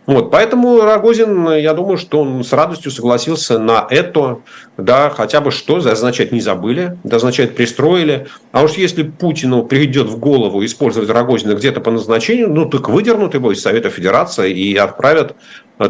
Вот. 0.07 0.31
Поэтому 0.31 0.83
Рогозин, 0.83 1.51
я 1.55 1.73
думаю, 1.73 1.97
что 1.97 2.21
он 2.21 2.45
с 2.45 2.53
радостью 2.53 2.91
согласился 2.91 3.59
на 3.59 3.87
это, 3.89 4.41
да, 4.77 5.11
хотя 5.11 5.41
бы 5.41 5.51
что 5.51 5.77
означает 5.77 6.33
не 6.33 6.41
забыли, 6.41 6.99
это 7.05 7.17
означает 7.17 7.57
пристроили. 7.57 8.27
А 8.53 8.63
уж 8.63 8.73
если 8.73 9.03
Путину 9.03 9.65
придет 9.65 10.09
в 10.09 10.19
голову 10.19 10.65
использовать 10.65 11.11
Рогозина 11.11 11.55
где-то 11.55 11.81
по 11.81 11.91
назначению, 11.91 12.49
ну 12.49 12.67
так 12.67 12.89
выдернут 12.89 13.35
его 13.35 13.53
из 13.53 13.63
Совета 13.63 13.91
Федерации 13.91 14.53
и 14.53 14.77
отправят 14.77 15.37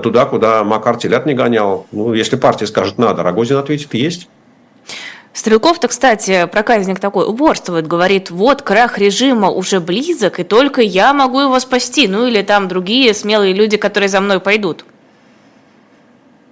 туда, 0.03 0.27
куда 0.27 0.65
Макар 0.65 0.97
телят 0.97 1.27
не 1.27 1.35
гонял. 1.35 1.87
Ну, 1.93 2.15
если 2.15 2.37
партия 2.37 2.67
скажет 2.67 2.99
надо, 2.99 3.23
Рогозин 3.23 3.57
ответит 3.57 3.95
есть. 3.95 4.29
Стрелков-то, 5.33 5.89
кстати, 5.89 6.47
проказник 6.51 7.01
такой 7.01 7.29
упорствует, 7.29 7.89
говорит, 7.89 8.31
вот 8.31 8.63
крах 8.63 8.99
режима 8.99 9.51
уже 9.51 9.81
близок, 9.81 10.39
и 10.39 10.45
только 10.45 10.81
я 10.81 11.13
могу 11.13 11.41
его 11.41 11.59
спасти, 11.59 12.07
ну 12.07 12.27
или 12.29 12.43
там 12.43 12.69
другие 12.69 13.13
смелые 13.15 13.53
люди, 13.53 13.77
которые 13.77 14.09
за 14.09 14.21
мной 14.21 14.39
пойдут. 14.39 14.85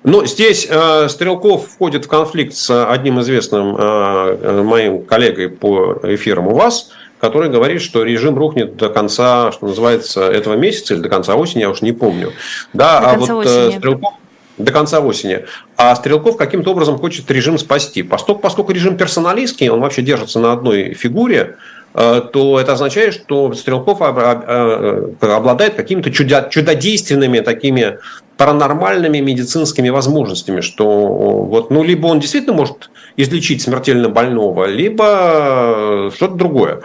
Ну, 0.05 0.27
здесь 0.27 0.67
э, 0.69 1.09
Стрелков 1.09 1.69
входит 1.69 2.07
в 2.07 2.09
конфликт 2.09 2.55
с 2.55 2.91
одним 2.91 3.21
известным 3.21 3.77
э, 3.77 3.79
э, 3.81 4.63
моим 4.63 5.05
коллегой 5.05 5.49
по 5.49 6.01
эфирам 6.03 6.49
у 6.49 6.55
вас, 6.55 6.91
который 7.21 7.49
говорит, 7.49 7.81
что 7.81 8.03
режим 8.03 8.37
рухнет 8.37 8.77
до 8.77 8.89
конца, 8.89 9.53
что 9.53 9.69
называется, 9.69 10.23
этого 10.23 10.55
месяца 10.55 10.95
или 10.95 11.03
до 11.03 11.09
конца 11.09 11.37
осени, 11.37 11.61
я 11.61 11.71
уж 11.71 11.83
не 11.83 11.93
помню. 11.93 12.33
Да, 12.73 13.01
до 13.01 13.11
а 13.11 13.15
вот 13.15 13.29
э, 13.29 13.33
осени. 13.33 13.79
Стрелков 13.79 14.15
до 14.59 14.73
конца 14.73 15.01
осени. 15.01 15.45
А 15.77 15.95
Стрелков 15.95 16.37
каким-то 16.37 16.73
образом 16.73 16.99
хочет 16.99 17.31
режим 17.31 17.59
спасти. 17.59 18.03
Поскольку, 18.03 18.41
поскольку 18.41 18.73
режим 18.73 18.97
персоналистский, 18.97 19.69
он 19.69 19.81
вообще 19.81 20.03
держится 20.03 20.41
на 20.41 20.53
одной 20.53 20.95
фигуре, 20.95 21.57
э, 21.95 22.23
то 22.33 22.59
это 22.59 22.73
означает, 22.73 23.15
что 23.15 23.53
Стрелков 23.55 24.01
э, 24.01 25.13
обладает 25.21 25.75
какими-то 25.75 26.11
чудодейственными 26.11 27.41
такими 27.41 27.99
паранормальными 28.37 29.19
медицинскими 29.19 29.89
возможностями, 29.89 30.61
что 30.61 30.87
вот, 30.87 31.71
ну, 31.71 31.83
либо 31.83 32.07
он 32.07 32.21
действительно 32.21 32.55
может 32.55 32.91
излечить 33.17 33.63
смертельно 33.63 34.09
больного, 34.09 34.65
либо 34.65 36.11
что-то 36.15 36.35
другое. 36.35 36.83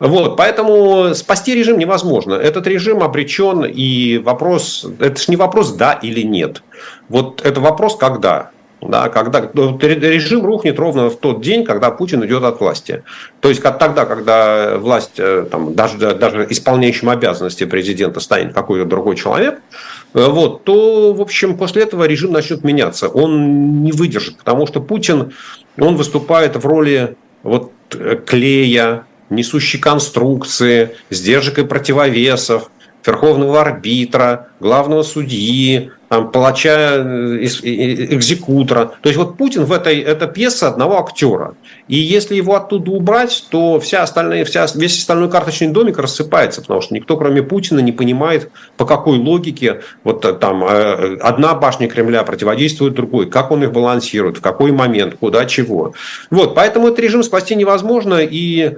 Вот, 0.00 0.36
поэтому 0.36 1.14
спасти 1.14 1.54
режим 1.54 1.78
невозможно. 1.78 2.34
Этот 2.34 2.66
режим 2.66 3.02
обречен, 3.02 3.64
и 3.64 4.18
вопрос, 4.18 4.86
это 4.98 5.20
же 5.20 5.26
не 5.28 5.36
вопрос 5.36 5.72
да 5.72 5.92
или 5.92 6.22
нет. 6.22 6.62
Вот 7.08 7.40
это 7.44 7.60
вопрос 7.60 7.96
когда. 7.96 8.50
Да, 8.82 9.08
когда 9.08 9.50
ну, 9.54 9.78
режим 9.78 10.44
рухнет 10.44 10.78
ровно 10.78 11.08
в 11.08 11.16
тот 11.16 11.40
день, 11.40 11.64
когда 11.64 11.90
Путин 11.90 12.24
идет 12.26 12.44
от 12.44 12.60
власти. 12.60 13.04
То 13.40 13.48
есть 13.48 13.60
как 13.60 13.78
тогда, 13.78 14.04
когда 14.04 14.76
власть, 14.76 15.14
э, 15.16 15.46
там, 15.50 15.74
даже, 15.74 15.96
даже 15.96 16.46
исполняющим 16.50 17.08
обязанности 17.08 17.64
президента 17.64 18.20
станет 18.20 18.52
какой-то 18.52 18.84
другой 18.84 19.16
человек, 19.16 19.54
э, 19.54 20.05
вот, 20.16 20.64
то, 20.64 21.12
в 21.12 21.20
общем, 21.20 21.58
после 21.58 21.82
этого 21.82 22.04
режим 22.04 22.32
начнет 22.32 22.64
меняться. 22.64 23.08
Он 23.08 23.82
не 23.82 23.92
выдержит, 23.92 24.38
потому 24.38 24.66
что 24.66 24.80
Путин, 24.80 25.34
он 25.78 25.96
выступает 25.96 26.56
в 26.56 26.66
роли 26.66 27.16
вот, 27.42 27.72
э, 27.94 28.18
клея, 28.24 29.04
несущей 29.28 29.78
конструкции, 29.78 30.96
сдержек 31.10 31.58
и 31.58 31.64
противовесов, 31.64 32.70
верховного 33.04 33.60
арбитра, 33.60 34.48
главного 34.58 35.02
судьи, 35.02 35.90
там, 36.08 36.30
палача, 36.30 36.92
э, 36.96 37.44
экзекутора. 37.44 38.92
То 39.00 39.08
есть 39.08 39.18
вот 39.18 39.36
Путин 39.36 39.64
в 39.64 39.72
этой 39.72 39.98
это 40.00 40.26
пьеса 40.26 40.68
одного 40.68 41.00
актера. 41.00 41.54
И 41.88 41.96
если 41.96 42.36
его 42.36 42.54
оттуда 42.54 42.90
убрать, 42.92 43.44
то 43.50 43.80
вся 43.80 44.02
остальная, 44.02 44.44
вся, 44.44 44.66
весь 44.74 44.98
остальной 44.98 45.30
карточный 45.30 45.68
домик 45.68 45.98
рассыпается, 45.98 46.60
потому 46.60 46.80
что 46.80 46.94
никто, 46.94 47.16
кроме 47.16 47.42
Путина, 47.42 47.80
не 47.80 47.92
понимает, 47.92 48.50
по 48.76 48.84
какой 48.84 49.18
логике 49.18 49.82
вот 50.04 50.24
э, 50.24 50.32
там 50.32 50.64
э, 50.64 51.16
одна 51.18 51.54
башня 51.54 51.88
Кремля 51.88 52.22
противодействует 52.22 52.94
другой, 52.94 53.28
как 53.28 53.50
он 53.50 53.64
их 53.64 53.72
балансирует, 53.72 54.38
в 54.38 54.40
какой 54.40 54.72
момент, 54.72 55.16
куда, 55.18 55.44
чего. 55.46 55.92
Вот, 56.30 56.54
поэтому 56.54 56.88
этот 56.88 57.00
режим 57.00 57.22
спасти 57.22 57.54
невозможно, 57.54 58.20
и 58.20 58.76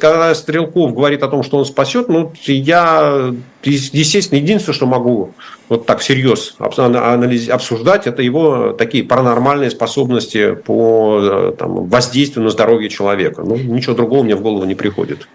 когда 0.00 0.34
Стрелков 0.34 0.94
говорит 0.94 1.22
о 1.22 1.28
том, 1.28 1.42
что 1.42 1.58
он 1.58 1.66
спасет, 1.66 2.08
ну, 2.08 2.32
я, 2.46 3.34
естественно, 3.64 4.38
единственное, 4.38 4.74
что 4.74 4.86
могу 4.86 5.34
вот 5.68 5.86
так 5.86 6.00
всерьез 6.00 6.54
обсуждать, 6.58 8.06
это 8.06 8.22
его 8.22 8.72
такие 8.72 9.04
паранормальные 9.04 9.70
способности 9.70 10.54
по 10.54 11.20
э, 11.20 11.52
там, 11.58 11.86
воздействию 11.88 12.44
на 12.44 12.50
здоровье 12.50 12.88
человека. 12.88 13.42
Ну, 13.42 13.56
ничего 13.56 13.94
другого 13.94 14.22
мне 14.22 14.34
в 14.34 14.40
голову 14.40 14.64
не 14.64 14.74
приходит. 14.74 15.28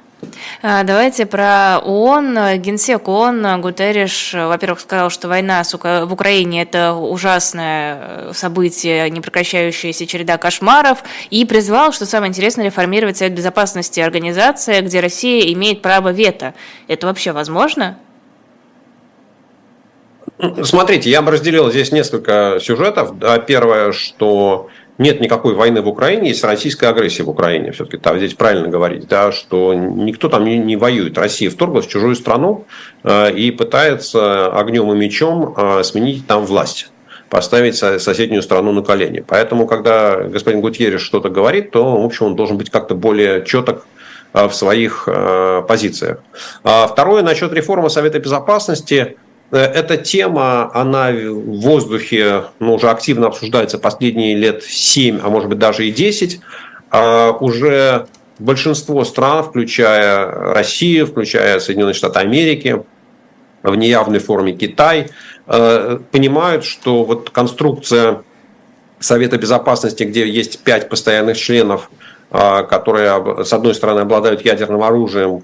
А, 0.62 0.84
давайте 0.84 1.26
про 1.26 1.80
ООН. 1.80 2.60
Генсек 2.60 3.08
ООН 3.08 3.62
Гутерриш, 3.62 4.34
во-первых, 4.34 4.80
сказал, 4.80 5.10
что 5.10 5.28
война 5.28 5.64
в 5.64 6.14
Украине– 6.14 6.62
это 6.64 6.94
ужасное 6.94 8.32
событие, 8.34 9.10
не 9.10 9.22
прекращающаяся 9.22 10.08
череда 10.08 10.38
кошмаров, 10.38 11.04
и 11.30 11.46
призвал, 11.46 11.92
что 11.92 12.06
самое 12.06 12.30
интересное, 12.30 12.66
реформировать 12.66 13.18
Совет 13.18 13.34
Безопасности 13.34 14.00
организации, 14.00 14.82
где 14.82 15.00
Россия 15.00 15.52
имеет 15.54 15.82
право 15.82 16.10
вето. 16.10 16.54
Это 16.88 17.08
вообще 17.08 17.32
возможно? 17.32 17.98
Смотрите, 20.64 21.10
я 21.10 21.22
бы 21.22 21.32
разделил 21.32 21.70
здесь 21.70 21.92
несколько 21.92 22.58
сюжетов. 22.60 23.14
Первое, 23.46 23.92
что 23.92 24.70
нет 24.98 25.20
никакой 25.22 25.56
войны 25.56 25.82
в 25.82 25.88
Украине, 25.88 26.30
есть 26.30 26.44
российская 26.44 26.88
агрессия 26.88 27.24
в 27.24 27.30
Украине. 27.30 27.72
Все-таки 27.72 27.98
там 27.98 28.18
здесь 28.18 28.34
правильно 28.34 28.68
говорить, 28.68 29.08
да, 29.08 29.32
что 29.32 29.74
никто 29.74 30.30
там 30.30 30.46
не, 30.46 30.58
не 30.58 30.76
воюет. 30.76 31.18
Россия 31.18 31.50
вторглась 31.50 31.86
в 31.86 31.90
чужую 31.90 32.16
страну 32.16 32.66
э, 33.04 33.32
и 33.34 33.52
пытается 33.52 34.48
огнем 34.48 34.92
и 34.92 34.96
мечом 34.96 35.54
э, 35.58 35.84
сменить 35.84 36.28
там 36.28 36.46
власть 36.46 36.90
поставить 37.30 37.76
соседнюю 37.76 38.44
страну 38.44 38.72
на 38.74 38.84
колени. 38.84 39.24
Поэтому, 39.28 39.66
когда 39.66 40.18
господин 40.18 40.62
Гутьеррес 40.62 41.02
что-то 41.02 41.30
говорит, 41.30 41.72
то, 41.72 42.00
в 42.00 42.06
общем, 42.06 42.28
он 42.28 42.36
должен 42.36 42.60
быть 42.60 42.70
как-то 42.70 42.94
более 42.94 43.44
четок 43.44 43.88
э, 44.34 44.48
в 44.48 44.54
своих 44.54 45.06
э, 45.08 45.64
позициях. 45.68 46.20
А 46.64 46.86
второе, 46.86 47.24
насчет 47.24 47.52
реформы 47.52 47.90
Совета 47.90 48.20
Безопасности. 48.20 49.18
Э, 49.54 49.60
эта 49.60 49.98
тема, 49.98 50.72
она 50.74 51.12
в 51.12 51.62
воздухе 51.62 52.46
ну, 52.60 52.74
уже 52.74 52.90
активно 52.90 53.28
обсуждается 53.28 53.78
последние 53.78 54.36
лет 54.36 54.64
7, 54.64 55.20
а 55.24 55.30
может 55.30 55.48
быть 55.48 55.60
даже 55.60 55.88
и 55.88 55.92
10. 55.92 56.40
А 56.90 57.32
уже 57.32 58.08
большинство 58.40 59.06
стран, 59.06 59.44
включая 59.44 60.26
Россию, 60.54 61.06
включая 61.06 61.60
Соединенные 61.60 61.94
Штаты 61.94 62.20
Америки, 62.20 62.84
в 63.62 63.76
неявной 63.76 64.20
форме 64.20 64.54
Китай, 64.54 65.10
э, 65.46 66.00
понимают, 66.12 66.66
что 66.66 67.06
вот 67.06 67.30
конструкция 67.30 68.24
Совета 69.00 69.38
Безопасности, 69.38 70.04
где 70.04 70.28
есть 70.28 70.64
пять 70.64 70.90
постоянных 70.90 71.38
членов, 71.38 71.92
э, 72.32 72.64
которые, 72.64 73.46
с 73.46 73.54
одной 73.54 73.76
стороны, 73.76 74.00
обладают 74.00 74.44
ядерным 74.44 74.82
оружием, 74.82 75.44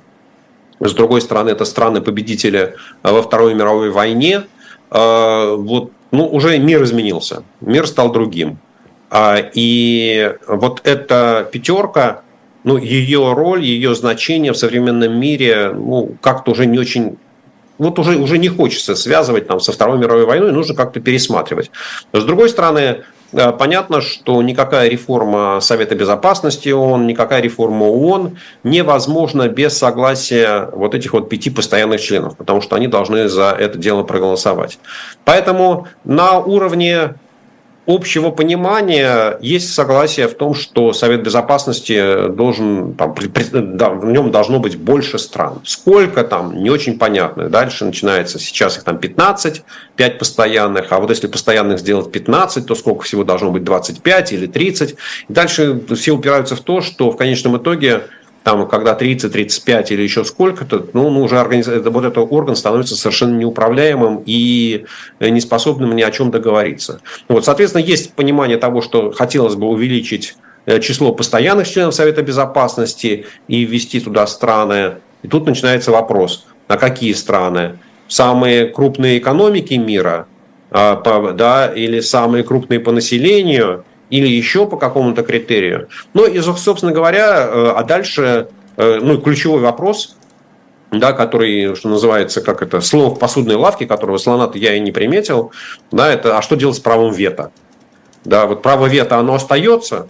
с 0.80 0.94
другой 0.94 1.22
стороны, 1.22 1.50
это 1.50 1.66
страны-победители 1.66 2.76
э, 3.04 3.12
во 3.12 3.22
Второй 3.22 3.54
мировой 3.54 3.90
войне. 3.92 4.44
Э, 4.92 5.56
вот, 5.56 5.92
ну, 6.12 6.28
уже 6.28 6.58
мир 6.58 6.84
изменился, 6.84 7.44
мир 7.62 7.88
стал 7.88 8.12
другим. 8.12 8.58
А, 9.12 9.38
и 9.54 10.36
вот 10.48 10.82
эта 10.84 11.48
пятерка, 11.52 12.22
ну, 12.64 12.78
ее 12.78 13.34
роль, 13.34 13.64
ее 13.64 13.96
значение 13.96 14.54
в 14.54 14.58
современном 14.58 15.20
мире, 15.20 15.72
ну, 15.74 16.16
как-то 16.22 16.52
уже 16.52 16.66
не 16.66 16.80
очень 16.80 17.18
вот 17.80 17.98
уже, 17.98 18.18
уже 18.18 18.38
не 18.38 18.50
хочется 18.50 18.94
связывать 18.94 19.48
там, 19.48 19.62
со 19.62 19.72
Второй 19.72 19.98
мировой 19.98 20.26
войной, 20.26 20.52
нужно 20.52 20.76
как-то 20.76 21.00
пересматривать. 21.00 21.72
С 22.12 22.24
другой 22.26 22.50
стороны, 22.50 23.04
понятно, 23.32 24.02
что 24.02 24.42
никакая 24.42 24.90
реформа 24.90 25.60
Совета 25.62 25.96
Безопасности 25.96 26.70
ООН, 26.70 27.08
никакая 27.08 27.42
реформа 27.42 27.86
ООН 27.86 28.38
невозможна 28.64 29.48
без 29.48 29.78
согласия 29.78 30.70
вот 30.74 30.96
этих 30.96 31.14
вот 31.14 31.30
пяти 31.30 31.50
постоянных 31.50 32.02
членов, 32.02 32.38
потому 32.38 32.62
что 32.62 32.76
они 32.76 32.88
должны 32.88 33.28
за 33.30 33.56
это 33.58 33.78
дело 33.78 34.04
проголосовать. 34.04 34.80
Поэтому 35.26 35.88
на 36.04 36.40
уровне 36.40 37.16
общего 37.90 38.30
понимания 38.30 39.38
есть 39.42 39.74
согласие 39.74 40.28
в 40.28 40.36
том, 40.36 40.54
что 40.54 40.94
Совет 40.94 41.24
Безопасности 41.24 42.30
должен, 42.30 42.94
там, 42.94 43.16
да, 43.52 43.90
в 43.90 44.06
нем 44.06 44.30
должно 44.30 44.60
быть 44.60 44.78
больше 44.78 45.18
стран. 45.18 45.62
Сколько 45.66 46.24
там, 46.24 46.62
не 46.62 46.70
очень 46.70 47.00
понятно. 47.00 47.50
Дальше 47.50 47.86
начинается, 47.86 48.38
сейчас 48.38 48.78
их 48.78 48.84
там 48.84 49.00
15, 49.00 49.64
5 49.96 50.20
постоянных, 50.20 50.92
а 50.92 51.00
вот 51.00 51.10
если 51.10 51.26
постоянных 51.26 51.80
сделать 51.80 52.12
15, 52.12 52.68
то 52.68 52.76
сколько 52.76 53.04
всего 53.04 53.24
должно 53.24 53.50
быть, 53.50 53.64
25 53.64 54.34
или 54.34 54.46
30. 54.46 54.92
И 54.92 54.96
дальше 55.34 55.82
все 55.96 56.12
упираются 56.12 56.56
в 56.56 56.62
то, 56.62 56.82
что 56.82 57.10
в 57.10 57.18
конечном 57.18 57.58
итоге 57.58 58.04
там, 58.44 58.68
когда 58.68 58.96
30, 58.96 59.32
35 59.32 59.92
или 59.92 60.02
еще 60.02 60.24
сколько-то, 60.24 60.88
ну, 60.94 61.10
ну 61.10 61.24
уже 61.24 61.40
организ... 61.40 61.68
вот 61.68 62.06
этот 62.06 62.18
орган 62.30 62.56
становится 62.56 62.96
совершенно 62.96 63.38
неуправляемым 63.38 64.24
и 64.26 64.86
неспособным 65.20 65.96
ни 65.96 66.02
о 66.02 66.12
чем 66.12 66.32
договориться. 66.32 67.02
Вот, 67.28 67.46
соответственно, 67.46 67.84
есть 67.84 68.14
понимание 68.14 68.58
того, 68.58 68.82
что 68.82 69.12
хотелось 69.12 69.56
бы 69.56 69.68
увеличить 69.68 70.36
э, 70.66 70.80
число 70.80 71.14
постоянных 71.14 71.68
членов 71.68 71.94
Совета 71.94 72.22
Безопасности 72.22 73.26
и 73.48 73.66
ввести 73.66 74.00
туда 74.00 74.26
страны. 74.28 74.96
И 75.22 75.28
тут 75.28 75.46
начинается 75.46 75.92
вопрос, 75.92 76.46
а 76.68 76.78
какие 76.78 77.14
страны? 77.14 77.80
Самые 78.08 78.68
крупные 78.68 79.20
экономики 79.20 79.74
мира, 79.76 80.28
а, 80.72 80.96
да, 81.34 81.68
или 81.68 82.00
самые 82.00 82.44
крупные 82.44 82.80
по 82.80 82.92
населению, 82.92 83.86
или 84.10 84.28
еще 84.28 84.66
по 84.66 84.78
какому-то 84.78 85.24
критерию. 85.24 85.90
Ну 86.14 86.26
и, 86.26 86.40
собственно 86.42 86.92
говоря, 86.92 87.48
э, 87.48 87.74
а 87.76 87.84
дальше 87.84 88.48
э, 88.78 89.00
ну, 89.02 89.20
ключевой 89.20 89.62
вопрос, 89.62 90.16
да, 90.92 91.14
который, 91.14 91.76
что 91.76 91.90
называется, 91.90 92.42
как 92.42 92.62
это, 92.62 92.82
слово 92.82 93.14
в 93.14 93.20
посудной 93.20 93.56
лавке, 93.56 93.86
которого 93.86 94.18
слона 94.18 94.50
я 94.56 94.76
и 94.76 94.80
не 94.80 94.92
приметил, 94.92 95.52
да, 95.92 96.12
это, 96.12 96.38
а 96.38 96.42
что 96.42 96.56
делать 96.56 96.78
с 96.78 96.80
правом 96.80 97.14
вето? 97.14 97.52
Да, 98.26 98.46
вот 98.48 98.62
право 98.62 98.88
вето, 98.88 99.18
оно 99.18 99.36
остается, 99.36 100.08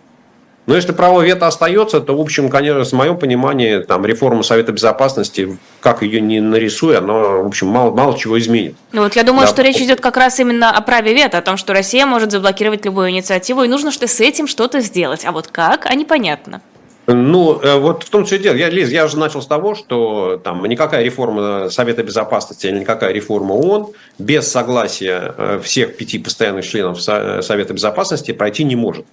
но 0.69 0.75
если 0.75 0.91
право 0.91 1.21
вето 1.21 1.47
остается, 1.47 1.99
то, 1.99 2.15
в 2.15 2.21
общем, 2.21 2.47
конечно, 2.47 2.83
с 2.83 2.93
моем 2.93 3.17
пониманием, 3.17 3.83
там, 3.85 4.05
реформа 4.05 4.43
Совета 4.43 4.71
Безопасности, 4.71 5.57
как 5.79 6.03
ее 6.03 6.21
не 6.21 6.41
нарисуй, 6.41 6.95
она, 6.95 7.13
в 7.13 7.47
общем, 7.47 7.65
мало, 7.69 7.89
мало 7.89 8.15
чего 8.15 8.37
изменит. 8.37 8.75
Ну 8.91 9.01
вот 9.01 9.15
я 9.15 9.23
думаю, 9.23 9.47
да. 9.47 9.51
что 9.51 9.63
речь 9.63 9.77
идет 9.77 9.99
как 9.99 10.15
раз 10.15 10.39
именно 10.39 10.69
о 10.69 10.79
праве 10.81 11.15
вето, 11.15 11.39
о 11.39 11.41
том, 11.41 11.57
что 11.57 11.73
Россия 11.73 12.05
может 12.05 12.31
заблокировать 12.31 12.85
любую 12.85 13.09
инициативу, 13.09 13.63
и 13.63 13.67
нужно 13.67 13.91
что 13.91 14.07
с 14.07 14.19
этим 14.19 14.45
что-то 14.45 14.79
сделать. 14.81 15.25
А 15.25 15.31
вот 15.31 15.47
как, 15.47 15.87
а 15.87 15.95
непонятно. 15.95 16.61
Ну, 17.07 17.59
э, 17.59 17.79
вот 17.79 18.03
в 18.03 18.11
том 18.11 18.25
числе 18.25 18.37
дело. 18.37 18.53
Я, 18.53 18.69
Лиз, 18.69 18.89
я 18.89 19.07
же 19.07 19.17
начал 19.17 19.41
с 19.41 19.47
того, 19.47 19.73
что 19.73 20.39
там 20.43 20.63
никакая 20.67 21.03
реформа 21.03 21.71
Совета 21.71 22.03
Безопасности 22.03 22.67
или 22.67 22.77
никакая 22.77 23.11
реформа 23.11 23.53
ООН 23.53 23.87
без 24.19 24.47
согласия 24.47 25.33
э, 25.35 25.59
всех 25.63 25.97
пяти 25.97 26.19
постоянных 26.19 26.67
членов 26.67 27.01
Совета 27.01 27.73
Безопасности 27.73 28.33
пройти 28.33 28.63
не 28.63 28.75
может. 28.75 29.07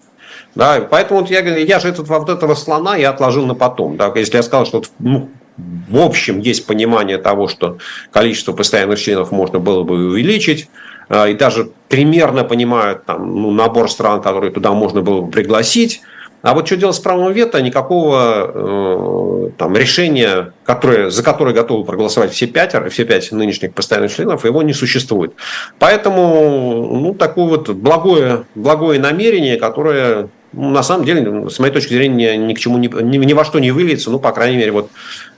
Да, 0.57 0.81
поэтому 0.91 1.21
вот 1.21 1.31
я, 1.31 1.41
я 1.41 1.79
же 1.79 1.89
этот, 1.89 2.09
вот 2.09 2.31
этого 2.31 2.55
слона 2.55 2.97
я 2.97 3.11
отложил 3.11 3.45
на 3.47 3.55
потом. 3.55 3.99
Да, 3.99 4.11
если 4.17 4.39
я 4.39 4.43
сказал, 4.43 4.65
что 4.65 4.83
ну, 4.99 5.29
в 5.57 5.99
общем 5.99 6.41
есть 6.41 6.67
понимание 6.67 7.19
того, 7.19 7.47
что 7.47 7.77
количество 8.11 8.55
постоянных 8.55 8.99
членов 8.99 9.31
можно 9.31 9.59
было 9.59 9.83
бы 9.83 10.09
увеличить, 10.09 10.69
а, 11.11 11.29
и 11.29 11.35
даже 11.35 11.71
примерно 11.89 12.43
понимают 12.43 13.05
там, 13.05 13.43
ну, 13.43 13.51
набор 13.51 13.91
стран, 13.91 14.23
которые 14.23 14.51
туда 14.51 14.73
можно 14.73 15.03
было 15.03 15.21
бы 15.21 15.31
пригласить. 15.31 16.01
А 16.41 16.55
вот 16.55 16.67
что 16.67 16.77
делать 16.77 16.97
с 16.97 17.01
правом 17.01 17.33
вето, 17.33 17.61
никакого 17.61 18.51
э, 18.55 19.51
там, 19.59 19.77
решения, 19.77 20.53
которое, 20.65 21.11
за 21.11 21.23
которое 21.23 21.55
готовы 21.55 21.85
проголосовать 21.85 22.33
все 22.33 22.47
пятеро, 22.47 22.89
все 22.89 23.05
пять 23.05 23.33
нынешних 23.33 23.75
постоянных 23.75 24.15
членов, 24.15 24.45
его 24.45 24.63
не 24.63 24.73
существует. 24.73 25.35
Поэтому 25.79 26.89
ну, 27.01 27.15
такое 27.15 27.47
вот 27.47 27.71
благое, 27.71 28.45
благое 28.55 29.01
намерение, 29.01 29.57
которое 29.57 30.29
на 30.57 30.83
самом 30.83 31.05
деле, 31.05 31.51
с 31.51 31.59
моей 31.59 31.73
точки 31.73 31.93
зрения, 31.93 32.37
ни 32.37 32.55
к 32.55 32.59
чему 32.59 32.79
ни, 32.79 32.89
ни, 32.89 33.33
во 33.35 33.45
что 33.45 33.59
не 33.59 33.71
выльется. 33.71 34.11
Ну, 34.11 34.19
по 34.19 34.33
крайней 34.33 34.57
мере, 34.57 34.73
вот 34.73 34.91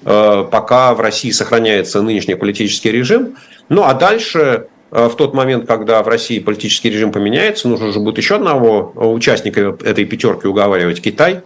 э, 0.04 0.44
пока 0.50 0.94
в 0.94 1.00
России 1.00 1.32
сохраняется 1.32 2.00
нынешний 2.02 2.36
политический 2.36 2.92
режим. 2.92 3.34
Ну, 3.68 3.82
а 3.82 3.94
дальше, 3.94 4.68
э, 4.92 5.08
в 5.08 5.16
тот 5.16 5.34
момент, 5.34 5.66
когда 5.66 6.02
в 6.04 6.08
России 6.08 6.38
политический 6.38 6.90
режим 6.90 7.10
поменяется, 7.10 7.68
нужно 7.68 7.92
же 7.92 7.98
будет 7.98 8.18
еще 8.18 8.36
одного 8.36 8.92
участника 8.94 9.76
этой 9.84 10.04
пятерки 10.04 10.46
уговаривать 10.46 11.02
Китай, 11.02 11.40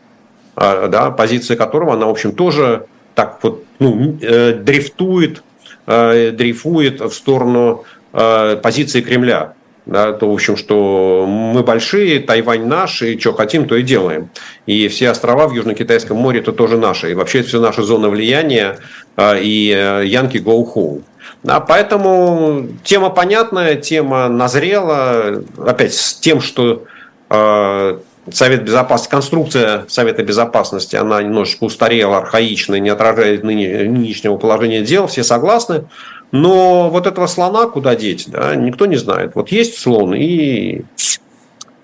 э, 0.56 0.88
да, 0.88 1.11
позиция 1.11 1.56
которого, 1.56 1.94
она, 1.94 2.06
в 2.06 2.11
общем, 2.11 2.32
тоже 2.32 2.85
так 3.14 3.38
вот 3.42 3.64
ну, 3.78 4.18
э, 4.20 4.52
дрифтует, 4.52 5.42
э, 5.87 6.30
дрейфует 6.32 7.00
в 7.00 7.12
сторону 7.12 7.85
э, 8.12 8.56
позиции 8.62 9.00
Кремля 9.00 9.54
да, 9.86 10.12
то, 10.12 10.30
в 10.30 10.34
общем, 10.34 10.56
что 10.56 11.26
мы 11.28 11.62
большие, 11.62 12.20
Тайвань 12.20 12.66
наш, 12.66 13.02
и 13.02 13.18
что 13.18 13.32
хотим, 13.32 13.66
то 13.66 13.76
и 13.76 13.82
делаем. 13.82 14.30
И 14.66 14.88
все 14.88 15.10
острова 15.10 15.48
в 15.48 15.52
Южно-Китайском 15.52 16.16
море 16.16 16.40
это 16.40 16.52
тоже 16.52 16.78
наши. 16.78 17.10
И 17.10 17.14
вообще 17.14 17.40
это 17.40 17.48
все 17.48 17.60
наша 17.60 17.82
зона 17.82 18.08
влияния, 18.08 18.78
а, 19.16 19.36
и 19.36 19.66
Янки 20.04 20.38
go 20.38 20.64
home. 20.74 21.02
Да, 21.42 21.58
поэтому 21.58 22.68
тема 22.84 23.10
понятная, 23.10 23.74
тема 23.74 24.28
назрела. 24.28 25.42
Опять 25.58 25.94
с 25.94 26.14
тем, 26.14 26.40
что 26.40 26.84
э, 27.30 27.98
Совет 28.30 28.64
Безопасности, 28.64 29.11
конструкция 29.11 29.85
Совета 29.88 30.22
Безопасности, 30.22 30.94
она 30.94 31.22
немножечко 31.22 31.64
устарела, 31.64 32.18
архаична, 32.18 32.76
не 32.76 32.88
отражает 32.88 33.42
нынешнего 33.42 34.37
положения 34.37 34.82
дел, 34.82 35.08
все 35.08 35.24
согласны. 35.24 35.87
Но 36.30 36.88
вот 36.88 37.06
этого 37.06 37.26
слона 37.26 37.66
куда 37.66 37.96
деть, 37.96 38.26
да, 38.28 38.54
никто 38.54 38.87
не 38.87 38.96
знает. 38.96 39.35
Вот 39.35 39.50
есть 39.50 39.78
слон, 39.78 40.14
и 40.14 40.82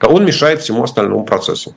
он 0.00 0.24
мешает 0.24 0.62
всему 0.62 0.84
остальному 0.84 1.24
процессу. 1.24 1.74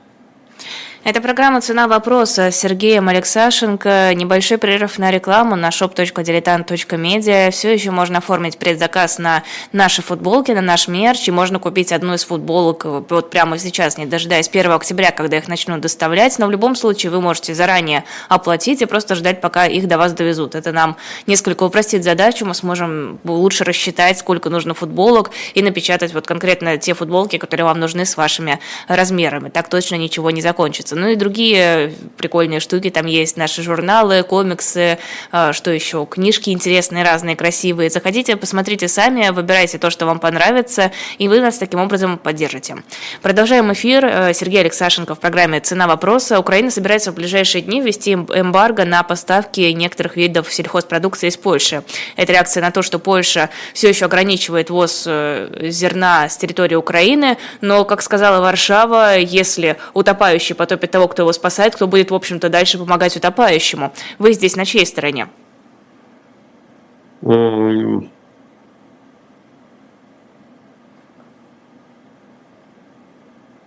Это 1.04 1.20
программа 1.20 1.62
«Цена 1.62 1.88
вопроса» 1.88 2.52
с 2.52 2.58
Сергеем 2.58 3.10
Алексашенко. 3.10 4.14
Небольшой 4.14 4.60
прерыв 4.60 5.00
на 5.00 5.10
рекламу 5.10 5.56
на 5.56 5.70
shop.diletant.media. 5.70 7.50
Все 7.50 7.74
еще 7.74 7.90
можно 7.90 8.20
оформить 8.20 8.60
предзаказ 8.60 9.18
на 9.18 9.42
наши 9.72 10.04
футболки, 10.04 10.52
на 10.52 10.62
наш 10.62 10.88
мерч. 10.88 11.28
И 11.28 11.32
можно 11.32 11.58
купить 11.58 11.92
одну 11.92 12.14
из 12.14 12.24
футболок 12.24 12.86
вот 12.86 13.32
прямо 13.32 13.58
сейчас, 13.58 13.98
не 13.98 14.06
дожидаясь 14.06 14.48
1 14.48 14.72
октября, 14.72 15.10
когда 15.10 15.38
их 15.38 15.48
начнут 15.48 15.82
доставлять. 15.82 16.38
Но 16.38 16.46
в 16.46 16.52
любом 16.52 16.76
случае 16.76 17.12
вы 17.12 17.20
можете 17.20 17.56
заранее 17.56 18.04
оплатить 18.30 18.84
и 18.84 18.86
просто 18.86 19.16
ждать, 19.16 19.42
пока 19.42 19.66
их 19.66 19.88
до 19.88 19.98
вас 19.98 20.14
довезут. 20.14 20.54
Это 20.54 20.72
нам 20.72 20.98
несколько 21.26 21.64
упростит 21.64 22.04
задачу. 22.04 22.46
Мы 22.46 22.54
сможем 22.54 23.20
лучше 23.24 23.64
рассчитать, 23.64 24.20
сколько 24.20 24.52
нужно 24.52 24.76
футболок 24.76 25.32
и 25.56 25.64
напечатать 25.64 26.14
вот 26.14 26.28
конкретно 26.28 26.78
те 26.78 26.94
футболки, 26.94 27.40
которые 27.40 27.66
вам 27.66 27.80
нужны 27.80 28.06
с 28.06 28.18
вашими 28.18 28.60
размерами. 28.88 29.50
Так 29.50 29.68
точно 29.68 29.96
ничего 29.96 30.30
не 30.30 30.44
закончится 30.44 30.91
нравится. 30.92 30.96
Ну 30.96 31.10
и 31.10 31.16
другие 31.16 31.94
прикольные 32.18 32.60
штуки 32.60 32.90
там 32.90 33.06
есть, 33.06 33.38
наши 33.38 33.64
журналы, 33.64 34.24
комиксы, 34.24 34.98
а, 35.32 35.54
что 35.54 35.72
еще, 35.72 36.06
книжки 36.06 36.50
интересные, 36.50 37.04
разные, 37.04 37.36
красивые. 37.36 37.90
Заходите, 37.90 38.36
посмотрите 38.36 38.88
сами, 38.88 39.30
выбирайте 39.30 39.78
то, 39.78 39.90
что 39.90 40.06
вам 40.06 40.20
понравится, 40.20 40.92
и 41.18 41.28
вы 41.28 41.42
нас 41.42 41.58
таким 41.58 41.80
образом 41.80 42.18
поддержите. 42.18 42.76
Продолжаем 43.22 43.72
эфир. 43.74 44.06
Э, 44.06 44.34
Сергей 44.34 44.62
Алексашенко 44.62 45.16
в 45.16 45.20
программе 45.20 45.60
«Цена 45.60 45.88
вопроса». 45.88 46.40
Украина 46.40 46.72
собирается 46.72 47.12
в 47.12 47.16
ближайшие 47.16 47.62
дни 47.62 47.82
ввести 47.82 48.14
эмбарго 48.14 48.86
на 48.86 49.04
поставки 49.04 49.62
некоторых 49.72 50.18
видов 50.18 50.52
сельхозпродукции 50.52 51.28
из 51.28 51.38
Польши. 51.38 51.84
Это 52.16 52.34
реакция 52.34 52.62
на 52.62 52.72
то, 52.72 52.82
что 52.82 53.00
Польша 53.00 53.50
все 53.74 53.90
еще 53.90 54.06
ограничивает 54.06 54.70
ввоз 54.70 55.04
э, 55.08 55.70
зерна 55.70 56.30
с 56.30 56.38
территории 56.38 56.76
Украины, 56.76 57.38
но, 57.62 57.86
как 57.86 58.02
сказала 58.02 58.42
Варшава, 58.42 59.18
если 59.18 59.78
утопающий 59.94 60.56
потопит 60.56 60.81
топит 60.82 60.92
того, 60.92 61.08
кто 61.08 61.22
его 61.24 61.34
спасает, 61.34 61.76
кто 61.76 61.88
будет, 61.88 62.12
в 62.12 62.16
общем-то, 62.16 62.50
дальше 62.50 62.80
помогать 62.80 63.16
утопающему. 63.16 63.94
Вы 64.18 64.34
здесь 64.34 64.56
на 64.56 64.66
чьей 64.66 64.86
стороне? 64.86 65.28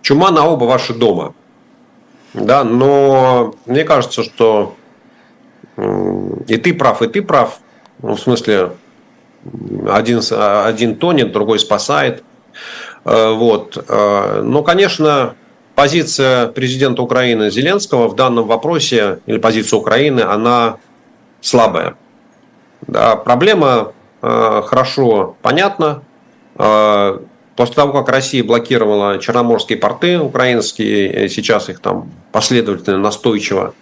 Чума 0.01 0.31
на 0.31 0.45
оба 0.45 0.65
ваши 0.65 0.93
дома. 0.93 1.33
Да, 2.33 2.65
но 2.65 3.55
мне 3.65 3.85
кажется, 3.85 4.23
что 4.23 4.75
и 5.77 6.57
ты 6.57 6.73
прав, 6.73 7.01
и 7.01 7.07
ты 7.07 7.21
прав. 7.21 7.59
Ну, 8.01 8.15
в 8.15 8.19
смысле, 8.19 8.71
один, 9.89 10.19
один 10.29 10.95
тонет, 10.97 11.31
другой 11.31 11.59
спасает. 11.59 12.23
Э, 13.05 13.31
вот. 13.31 13.83
Э, 13.87 14.41
но, 14.43 14.63
конечно, 14.63 15.35
позиция 15.75 16.47
президента 16.47 17.01
Украины 17.01 17.51
Зеленского 17.51 18.07
в 18.07 18.15
данном 18.15 18.47
вопросе, 18.47 19.19
или 19.25 19.37
позиция 19.37 19.77
Украины, 19.77 20.21
она 20.21 20.77
слабая. 21.41 21.95
Да, 22.87 23.15
проблема 23.15 23.93
э, 24.21 24.61
хорошо 24.65 25.37
понятна. 25.41 26.03
Э, 26.57 27.19
после 27.55 27.75
того, 27.75 27.93
как 27.93 28.09
Россия 28.09 28.43
блокировала 28.43 29.19
черноморские 29.19 29.77
порты 29.77 30.19
украинские, 30.19 31.29
сейчас 31.29 31.69
их 31.69 31.79
там 31.79 32.11
последовательно, 32.31 32.97
настойчиво, 32.97 33.73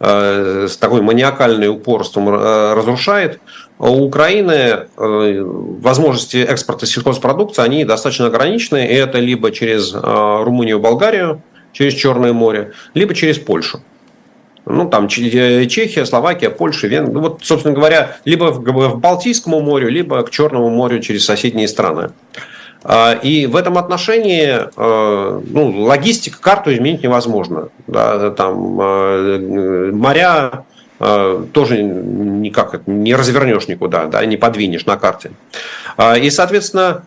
с 0.00 0.78
такой 0.78 1.02
маниакальным 1.02 1.76
упорством 1.76 2.30
разрушает, 2.30 3.38
у 3.80 4.04
Украины 4.04 4.86
возможности 4.96 6.36
экспорта 6.36 6.86
сельхозпродукции, 6.86 7.62
они 7.62 7.84
достаточно 7.84 8.26
ограничены, 8.26 8.86
и 8.86 8.94
это 8.94 9.18
либо 9.18 9.50
через 9.50 9.94
Румынию 9.94 10.78
и 10.78 10.80
Болгарию, 10.80 11.42
через 11.72 11.94
Черное 11.94 12.32
море, 12.32 12.72
либо 12.94 13.14
через 13.14 13.38
Польшу. 13.38 13.80
Ну, 14.66 14.88
там 14.88 15.06
э, 15.06 15.66
Чехия, 15.66 16.04
Словакия, 16.04 16.50
Польша, 16.50 16.86
Венгрия. 16.86 17.14
Ну, 17.14 17.20
вот, 17.20 17.40
собственно 17.42 17.74
говоря, 17.74 18.16
либо 18.24 18.44
в 18.52 18.98
Балтийскому 19.00 19.60
морю, 19.60 19.88
либо 19.88 20.22
к 20.22 20.30
Черному 20.30 20.70
морю 20.70 21.00
через 21.00 21.24
соседние 21.24 21.66
страны. 21.66 22.10
А, 22.82 23.12
и 23.12 23.46
в 23.46 23.56
этом 23.56 23.78
отношении 23.78 24.48
э, 24.48 25.40
ну, 25.50 25.82
логистика, 25.82 26.40
карту 26.40 26.72
изменить 26.72 27.02
невозможно. 27.02 27.68
Да, 27.86 28.30
там, 28.30 28.80
э, 28.80 29.90
моря 29.92 30.64
тоже 31.00 31.82
никак 31.82 32.86
не 32.86 33.14
развернешь 33.14 33.68
никуда, 33.68 34.06
да, 34.06 34.24
не 34.26 34.36
подвинешь 34.36 34.84
на 34.84 34.98
карте. 34.98 35.32
А, 35.96 36.18
и, 36.18 36.28
соответственно, 36.28 37.04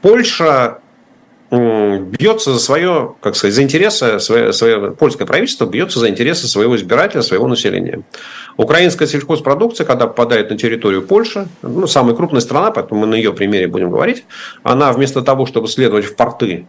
Польша 0.00 0.78
бьется 1.50 2.54
за 2.54 2.58
свое, 2.58 3.14
как 3.20 3.36
сказать, 3.36 3.54
за 3.54 3.62
интересы, 3.62 4.20
свое, 4.20 4.52
свое 4.54 4.92
польское 4.92 5.26
правительство 5.26 5.66
бьется 5.66 5.98
за 5.98 6.08
интересы 6.08 6.46
своего 6.46 6.76
избирателя, 6.76 7.20
своего 7.20 7.46
населения. 7.46 8.02
Украинская 8.56 9.06
сельхозпродукция, 9.06 9.84
когда 9.84 10.06
попадает 10.06 10.50
на 10.50 10.56
территорию 10.56 11.02
Польши, 11.02 11.48
ну, 11.62 11.86
самая 11.86 12.14
крупная 12.14 12.40
страна, 12.40 12.70
поэтому 12.70 13.02
мы 13.02 13.06
на 13.06 13.16
ее 13.16 13.34
примере 13.34 13.66
будем 13.66 13.90
говорить, 13.90 14.24
она 14.62 14.92
вместо 14.92 15.20
того, 15.20 15.44
чтобы 15.44 15.68
следовать 15.68 16.06
в 16.06 16.16
порты 16.16 16.66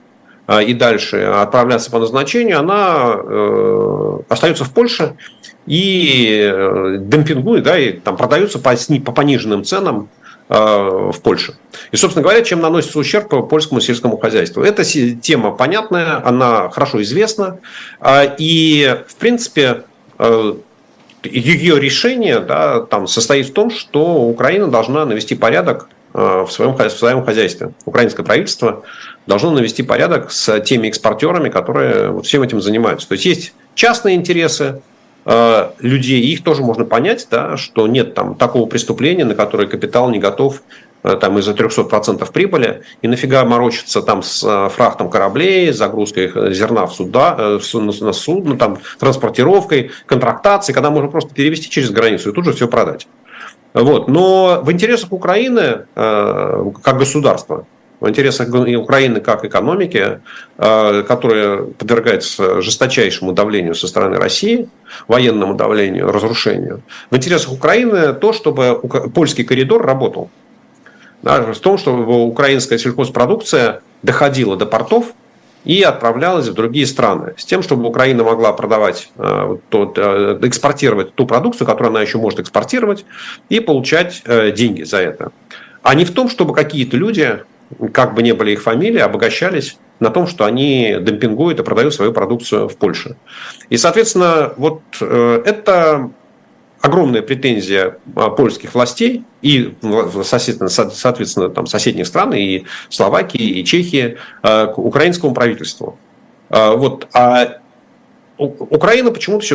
и 0.47 0.73
дальше 0.73 1.17
отправляться 1.17 1.89
по 1.89 1.99
назначению, 1.99 2.59
она 2.59 3.15
э, 3.15 4.19
остается 4.29 4.65
в 4.65 4.73
Польше 4.73 5.15
и 5.65 6.51
э, 6.53 6.97
демпингует, 6.99 7.63
да, 7.63 7.79
и 7.79 7.93
там 7.93 8.17
продаются 8.17 8.59
по, 8.59 8.75
по 9.05 9.11
пониженным 9.11 9.63
ценам 9.63 10.09
Э, 10.49 11.09
в 11.11 11.21
Польше. 11.21 11.55
И, 11.91 11.95
собственно 11.95 12.21
говоря, 12.21 12.43
чем 12.43 12.59
наносится 12.59 12.99
ущерб 12.99 13.49
польскому 13.49 13.79
сельскому 13.79 14.17
хозяйству. 14.17 14.61
Эта 14.61 14.83
тема 14.83 15.51
понятная, 15.51 16.21
она 16.23 16.69
хорошо 16.69 17.01
известна. 17.01 17.59
А, 18.01 18.23
и, 18.37 18.99
в 19.07 19.15
принципе, 19.15 19.83
э, 20.19 20.53
ее 21.23 21.79
решение 21.79 22.39
да, 22.39 22.81
там, 22.81 23.07
состоит 23.07 23.47
в 23.47 23.53
том, 23.53 23.71
что 23.71 24.25
Украина 24.25 24.67
должна 24.67 25.05
навести 25.05 25.33
порядок 25.33 25.87
в 26.13 26.47
своем, 26.49 26.75
в 26.75 26.89
своем 26.89 27.25
хозяйстве. 27.25 27.71
Украинское 27.85 28.25
правительство 28.25 28.83
должно 29.25 29.51
навести 29.51 29.83
порядок 29.83 30.31
с 30.31 30.59
теми 30.61 30.87
экспортерами, 30.87 31.49
которые 31.49 32.09
вот 32.09 32.25
всем 32.25 32.43
этим 32.43 32.61
занимаются. 32.61 33.07
То 33.07 33.13
есть 33.13 33.25
есть 33.25 33.53
частные 33.75 34.15
интересы, 34.15 34.81
Э, 35.25 35.69
людей, 35.79 36.21
их 36.21 36.43
тоже 36.43 36.61
можно 36.61 36.83
понять, 36.85 37.27
да, 37.31 37.55
что 37.55 37.87
нет 37.87 38.13
там 38.13 38.35
такого 38.35 38.65
преступления, 38.65 39.23
на 39.23 39.35
которое 39.35 39.67
капитал 39.67 40.09
не 40.09 40.19
готов 40.19 40.61
э, 41.03 41.15
там 41.15 41.39
из-за 41.39 41.53
300% 41.53 42.29
прибыли, 42.31 42.81
и 43.01 43.07
нафига 43.07 43.45
морочиться 43.45 44.01
там 44.01 44.21
с 44.21 44.43
э, 44.43 44.69
фрахтом 44.69 45.09
кораблей, 45.09 45.71
загрузкой 45.71 46.53
зерна 46.53 46.87
в 46.87 46.93
суда, 46.93 47.59
на 47.73 48.13
судно, 48.13 48.57
там, 48.57 48.79
транспортировкой, 48.99 49.91
контрактацией, 50.05 50.73
когда 50.73 50.89
можно 50.89 51.09
просто 51.09 51.33
перевести 51.33 51.69
через 51.69 51.89
границу 51.91 52.31
и 52.31 52.33
тут 52.33 52.43
же 52.43 52.51
все 52.51 52.67
продать. 52.67 53.07
Вот. 53.73 54.07
Но 54.07 54.61
в 54.63 54.71
интересах 54.71 55.11
Украины 55.11 55.85
как 55.95 56.97
государства 56.97 57.65
в 58.03 58.09
интересах 58.09 58.49
Украины 58.49 59.21
как 59.21 59.45
экономики, 59.45 60.19
э, 60.57 61.03
которая 61.07 61.63
подвергается 61.63 62.61
жесточайшему 62.61 63.31
давлению 63.31 63.75
со 63.75 63.87
стороны 63.87 64.17
России, 64.17 64.67
военному 65.07 65.53
давлению, 65.53 66.11
разрушению. 66.11 66.81
В 67.09 67.15
интересах 67.15 67.53
Украины 67.53 68.11
то, 68.13 68.33
чтобы 68.33 68.81
польский 69.15 69.45
коридор 69.45 69.85
работал. 69.85 70.29
в 71.21 71.59
том, 71.61 71.77
чтобы 71.77 72.25
украинская 72.25 72.77
сельхозпродукция 72.77 73.81
доходила 74.01 74.57
до 74.57 74.65
портов 74.65 75.13
и 75.65 75.81
отправлялась 75.81 76.47
в 76.47 76.53
другие 76.53 76.85
страны. 76.85 77.33
С 77.37 77.45
тем, 77.45 77.63
чтобы 77.63 77.87
Украина 77.87 78.23
могла 78.23 78.53
продавать, 78.53 79.09
э, 79.17 79.57
э, 79.71 80.39
экспортировать 80.43 81.15
ту 81.15 81.25
продукцию, 81.25 81.67
которую 81.67 81.91
она 81.91 82.01
еще 82.01 82.17
может 82.17 82.39
экспортировать, 82.39 83.05
и 83.49 83.59
получать 83.59 84.23
деньги 84.55 84.83
за 84.83 84.97
это. 84.97 85.31
А 85.81 85.95
не 85.95 86.05
в 86.05 86.11
том, 86.11 86.29
чтобы 86.29 86.53
какие-то 86.53 86.97
люди 86.97 87.39
как 87.91 88.13
бы 88.13 88.23
не 88.23 88.33
были 88.33 88.51
их 88.51 88.61
фамилии, 88.61 88.99
обогащались 88.99 89.77
на 89.99 90.09
том, 90.09 90.27
что 90.27 90.45
они 90.45 90.97
демпингуют 90.99 91.59
и 91.59 91.63
продают 91.63 91.93
свою 91.93 92.13
продукцию 92.13 92.67
в 92.67 92.77
Польше. 92.77 93.15
И, 93.69 93.77
соответственно, 93.77 94.53
вот 94.57 94.81
э, 95.01 95.41
это 95.45 96.11
огромная 96.83 97.21
претензия 97.21 97.97
а, 98.13 98.29
польских 98.29 98.73
властей 98.75 99.23
и, 99.41 99.73
соответственно, 100.23 101.49
там, 101.49 101.65
соседних 101.65 102.05
стран, 102.05 102.33
и 102.33 102.65
Словакии, 102.89 103.41
и 103.41 103.63
Чехии, 103.63 104.17
э, 104.43 104.67
к 104.67 104.77
украинскому 104.77 105.33
правительству. 105.33 105.97
Э, 106.49 106.75
вот. 106.75 107.07
А 107.13 107.59
Украина 108.37 109.11
почему-то, 109.11 109.45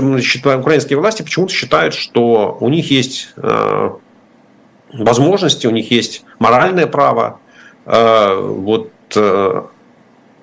украинские 0.58 0.98
власти 0.98 1.22
почему-то 1.22 1.52
считают, 1.52 1.92
что 1.92 2.56
у 2.60 2.68
них 2.70 2.90
есть 2.90 3.34
возможности, 4.94 5.66
у 5.66 5.70
них 5.70 5.90
есть 5.90 6.24
моральное 6.38 6.86
право 6.86 7.40
вот 7.84 8.92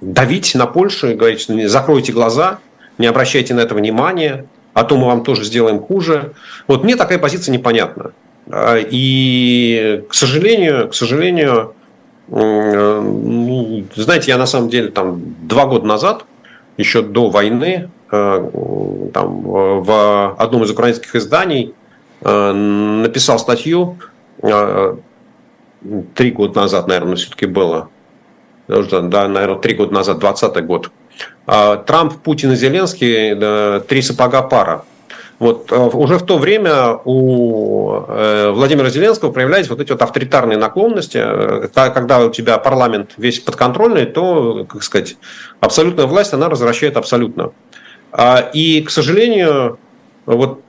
давить 0.01 0.53
на 0.53 0.67
Польшу 0.67 1.11
и 1.11 1.15
говорить, 1.15 1.39
что 1.39 1.67
закройте 1.69 2.11
глаза, 2.11 2.59
не 2.97 3.07
обращайте 3.07 3.53
на 3.53 3.61
это 3.61 3.73
внимания, 3.73 4.47
а 4.75 4.83
то 4.83 4.97
мы 4.97 5.07
вам 5.07 5.23
тоже 5.23 5.45
сделаем 5.45 5.79
хуже. 5.79 6.33
Вот 6.67 6.83
мне 6.83 6.97
такая 6.97 7.17
позиция 7.17 7.53
непонятна. 7.53 8.11
Э, 8.47 8.83
и, 8.87 10.03
к 10.07 10.13
сожалению, 10.13 10.89
к 10.89 10.93
сожалению, 10.93 11.73
ну, 12.27 13.85
знаете, 13.95 14.31
я 14.31 14.37
на 14.37 14.47
самом 14.47 14.69
деле 14.69 14.89
там 14.89 15.21
два 15.43 15.65
года 15.65 15.85
назад, 15.85 16.25
еще 16.77 17.01
до 17.01 17.29
войны, 17.29 17.89
там, 18.09 19.41
в 19.41 20.35
одном 20.37 20.63
из 20.63 20.71
украинских 20.71 21.15
изданий 21.15 21.73
написал 22.21 23.37
статью 23.37 23.97
три 26.15 26.31
года 26.31 26.61
назад, 26.61 26.87
наверное, 26.87 27.15
все-таки 27.15 27.45
было. 27.45 27.89
Да, 28.67 29.27
наверное, 29.27 29.59
три 29.59 29.75
года 29.75 29.93
назад, 29.93 30.19
20 30.19 30.65
год. 30.65 30.91
А, 31.47 31.77
Трамп, 31.77 32.15
Путин 32.21 32.51
и 32.51 32.55
Зеленский– 32.55 33.79
три 33.87 34.01
сапога 34.01 34.41
пара. 34.41 34.85
Вот 35.37 35.71
э, 35.71 35.75
уже 35.75 36.17
в 36.17 36.25
то 36.25 36.37
время 36.37 36.97
у 37.03 37.91
э, 38.07 38.51
Владимира 38.51 38.89
Зеленского 38.89 39.31
проявлялись 39.31 39.69
вот 39.69 39.81
эти 39.81 39.91
вот 39.91 40.01
авторитарные 40.01 40.57
наклонности. 40.57 41.19
Э, 41.21 41.67
когда 41.73 42.25
у 42.25 42.31
тебя 42.31 42.57
парламент 42.57 43.11
весь 43.17 43.39
подконтрольный, 43.41 44.05
то, 44.05 44.65
как 44.65 44.81
сказать, 44.83 45.17
абсолютная 45.59 46.05
власть, 46.05 46.33
она 46.33 46.47
развращает 46.47 46.95
абсолютно. 46.95 47.51
А, 48.13 48.49
и, 48.53 48.81
к 48.81 48.89
сожалению, 48.91 49.77
вот 50.25 50.61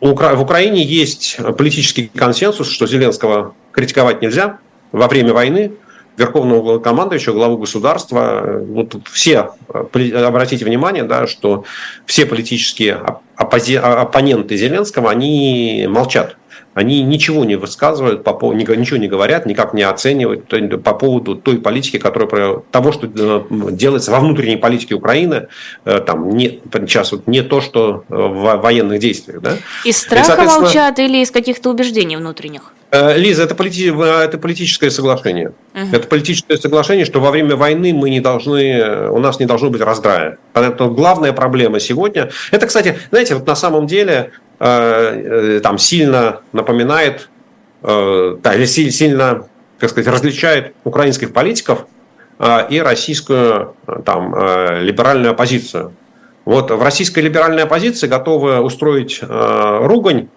в 0.00 0.42
Украине 0.42 0.82
есть 0.84 1.38
политический 1.56 2.10
консенсус, 2.14 2.68
что 2.68 2.86
Зеленского 2.86 3.54
критиковать 3.72 4.20
нельзя 4.20 4.58
во 4.92 5.08
время 5.08 5.32
войны. 5.32 5.72
Верховного 6.20 6.62
главнокомандующего, 6.62 7.34
главу 7.34 7.58
государства, 7.58 8.62
вот 8.68 8.94
все, 9.10 9.50
обратите 9.68 10.64
внимание, 10.64 11.04
да, 11.04 11.26
что 11.26 11.64
все 12.06 12.26
политические 12.26 13.00
оппози... 13.36 13.76
оппоненты 13.76 14.56
Зеленского, 14.56 15.10
они 15.10 15.86
молчат 15.88 16.36
они 16.74 17.02
ничего 17.02 17.44
не 17.44 17.56
высказывают, 17.56 18.22
по 18.22 18.32
поводу, 18.32 18.58
ничего 18.74 18.96
не 18.96 19.08
говорят, 19.08 19.44
никак 19.44 19.74
не 19.74 19.82
оценивают 19.82 20.46
по 20.84 20.94
поводу 20.94 21.34
той 21.34 21.58
политики, 21.58 21.98
которая 21.98 22.62
того, 22.70 22.92
что 22.92 23.08
э, 23.08 23.42
делается 23.72 24.12
во 24.12 24.20
внутренней 24.20 24.56
политике 24.56 24.94
Украины, 24.94 25.48
э, 25.84 26.00
там 26.00 26.30
не, 26.30 26.60
сейчас 26.86 27.12
вот 27.12 27.26
не 27.26 27.42
то, 27.42 27.60
что 27.60 28.04
в 28.08 28.56
военных 28.58 29.00
действиях. 29.00 29.40
Да? 29.40 29.56
Из 29.84 29.98
страха 29.98 30.42
И, 30.42 30.46
молчат 30.46 30.98
или 31.00 31.18
из 31.18 31.30
каких-то 31.30 31.70
убеждений 31.70 32.16
внутренних? 32.16 32.72
Э, 32.92 33.16
Лиза, 33.16 33.44
это, 33.44 33.54
полити... 33.54 33.86
это 33.88 34.38
политическое 34.38 34.90
соглашение. 34.90 35.52
Угу. 35.74 35.88
Это 35.92 36.08
политическое 36.08 36.56
соглашение, 36.56 37.04
что 37.04 37.20
во 37.20 37.30
время 37.30 37.56
войны 37.56 37.92
мы 37.92 38.10
не 38.10 38.20
должны, 38.20 39.08
у 39.10 39.18
нас 39.18 39.38
не 39.38 39.46
должно 39.46 39.70
быть 39.70 39.80
раздрая. 39.80 40.38
Поэтому 40.52 40.90
главная 40.90 41.32
проблема 41.32 41.80
сегодня. 41.80 42.30
Это, 42.50 42.66
кстати, 42.66 42.98
знаете, 43.10 43.34
вот 43.34 43.46
на 43.46 43.54
самом 43.54 43.86
деле 43.86 44.32
Э, 44.60 45.56
э, 45.56 45.60
там 45.60 45.78
сильно 45.78 46.40
напоминает, 46.52 47.30
э, 47.82 48.36
да, 48.42 48.54
или 48.54 48.66
сильно, 48.66 49.46
как 49.78 49.88
сказать, 49.88 50.12
различает 50.12 50.74
украинских 50.84 51.32
политиков 51.32 51.86
и 52.70 52.80
российскую 52.82 53.76
там, 54.06 54.34
либеральную 54.80 55.32
оппозицию. 55.32 55.92
Вот 56.46 56.70
в 56.70 56.82
российской 56.82 57.18
либеральной 57.18 57.64
оппозиции 57.64 58.06
готовы 58.06 58.60
устроить 58.60 59.20
ругань 59.22 60.28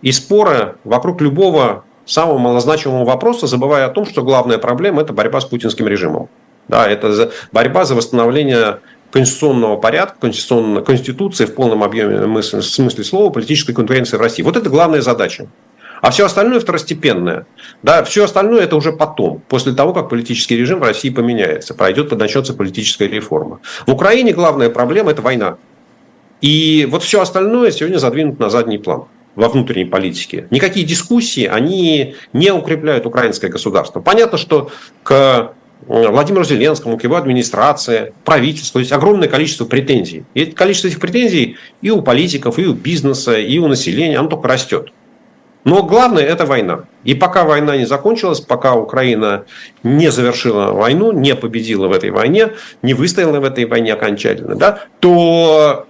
и 0.00 0.10
споры 0.10 0.76
вокруг 0.84 1.20
любого 1.20 1.84
самого 2.10 2.38
малозначимого 2.38 3.04
вопроса, 3.04 3.46
забывая 3.46 3.86
о 3.86 3.90
том, 3.90 4.04
что 4.04 4.22
главная 4.22 4.58
проблема– 4.58 5.02
это 5.02 5.12
борьба 5.12 5.40
с 5.40 5.44
путинским 5.44 5.86
режимом. 5.86 6.28
Да, 6.68 6.88
это 6.88 7.30
борьба 7.52 7.84
за 7.84 7.94
восстановление 7.94 8.80
конституционного 9.10 9.76
порядка, 9.76 10.20
конституционной 10.20 10.84
конституции 10.84 11.44
в 11.44 11.54
полном 11.54 11.82
объеме 11.82 12.26
мысли, 12.26 12.58
в 12.58 12.64
смысле 12.64 13.04
слова 13.04 13.30
политической 13.30 13.72
конкуренции 13.72 14.16
в 14.16 14.20
России. 14.20 14.42
Вот 14.42 14.56
это 14.56 14.70
главная 14.70 15.02
задача. 15.02 15.48
А 16.00 16.10
все 16.10 16.24
остальное 16.26 16.60
второстепенное. 16.60 17.46
Да, 17.82 18.02
все 18.04 18.24
остальное 18.24 18.62
это 18.62 18.76
уже 18.76 18.92
потом, 18.92 19.42
после 19.48 19.72
того, 19.72 19.92
как 19.92 20.08
политический 20.08 20.56
режим 20.56 20.80
в 20.80 20.84
России 20.84 21.10
поменяется, 21.10 21.74
пройдет, 21.74 22.10
начнется 22.12 22.54
политическая 22.54 23.06
реформа. 23.06 23.60
В 23.86 23.92
Украине 23.92 24.32
главная 24.32 24.70
проблема– 24.70 25.10
это 25.12 25.22
война. 25.22 25.56
И 26.40 26.88
вот 26.90 27.02
все 27.02 27.20
остальное 27.20 27.70
сегодня 27.70 27.98
задвинуто 27.98 28.42
на 28.42 28.50
задний 28.50 28.78
план 28.78 29.04
во 29.36 29.48
внутренней 29.48 29.84
политике. 29.84 30.46
Никакие 30.50 30.84
дискуссии, 30.84 31.46
они 31.46 32.14
не 32.32 32.52
укрепляют 32.52 33.06
украинское 33.06 33.50
государство. 33.50 34.00
Понятно, 34.00 34.38
что 34.38 34.70
к 35.02 35.52
Владимиру 35.86 36.44
Зеленскому, 36.44 36.98
к 36.98 37.04
его 37.04 37.16
администрации, 37.16 38.12
правительству. 38.24 38.80
есть 38.80 38.92
огромное 38.92 39.28
количество 39.28 39.64
претензий. 39.64 40.24
И 40.34 40.46
количество 40.46 40.88
этих 40.88 41.00
претензий 41.00 41.56
и 41.80 41.90
у 41.90 42.02
политиков, 42.02 42.58
и 42.58 42.66
у 42.66 42.74
бизнеса, 42.74 43.38
и 43.38 43.58
у 43.58 43.66
населения, 43.66 44.18
оно 44.18 44.28
только 44.28 44.48
растет. 44.48 44.92
Но 45.64 45.82
главное– 45.82 46.22
это 46.24 46.46
война. 46.46 46.84
И 47.04 47.14
пока 47.14 47.44
война 47.44 47.76
не 47.76 47.84
закончилась, 47.84 48.40
пока 48.40 48.74
Украина 48.74 49.44
не 49.82 50.10
завершила 50.10 50.72
войну, 50.72 51.12
не 51.12 51.34
победила 51.34 51.88
в 51.88 51.92
этой 51.92 52.10
войне, 52.10 52.52
не 52.82 52.94
выстояла 52.94 53.40
в 53.40 53.44
этой 53.44 53.66
войне 53.66 53.92
окончательно, 53.92 54.54
да, 54.54 54.84
то 55.00 55.86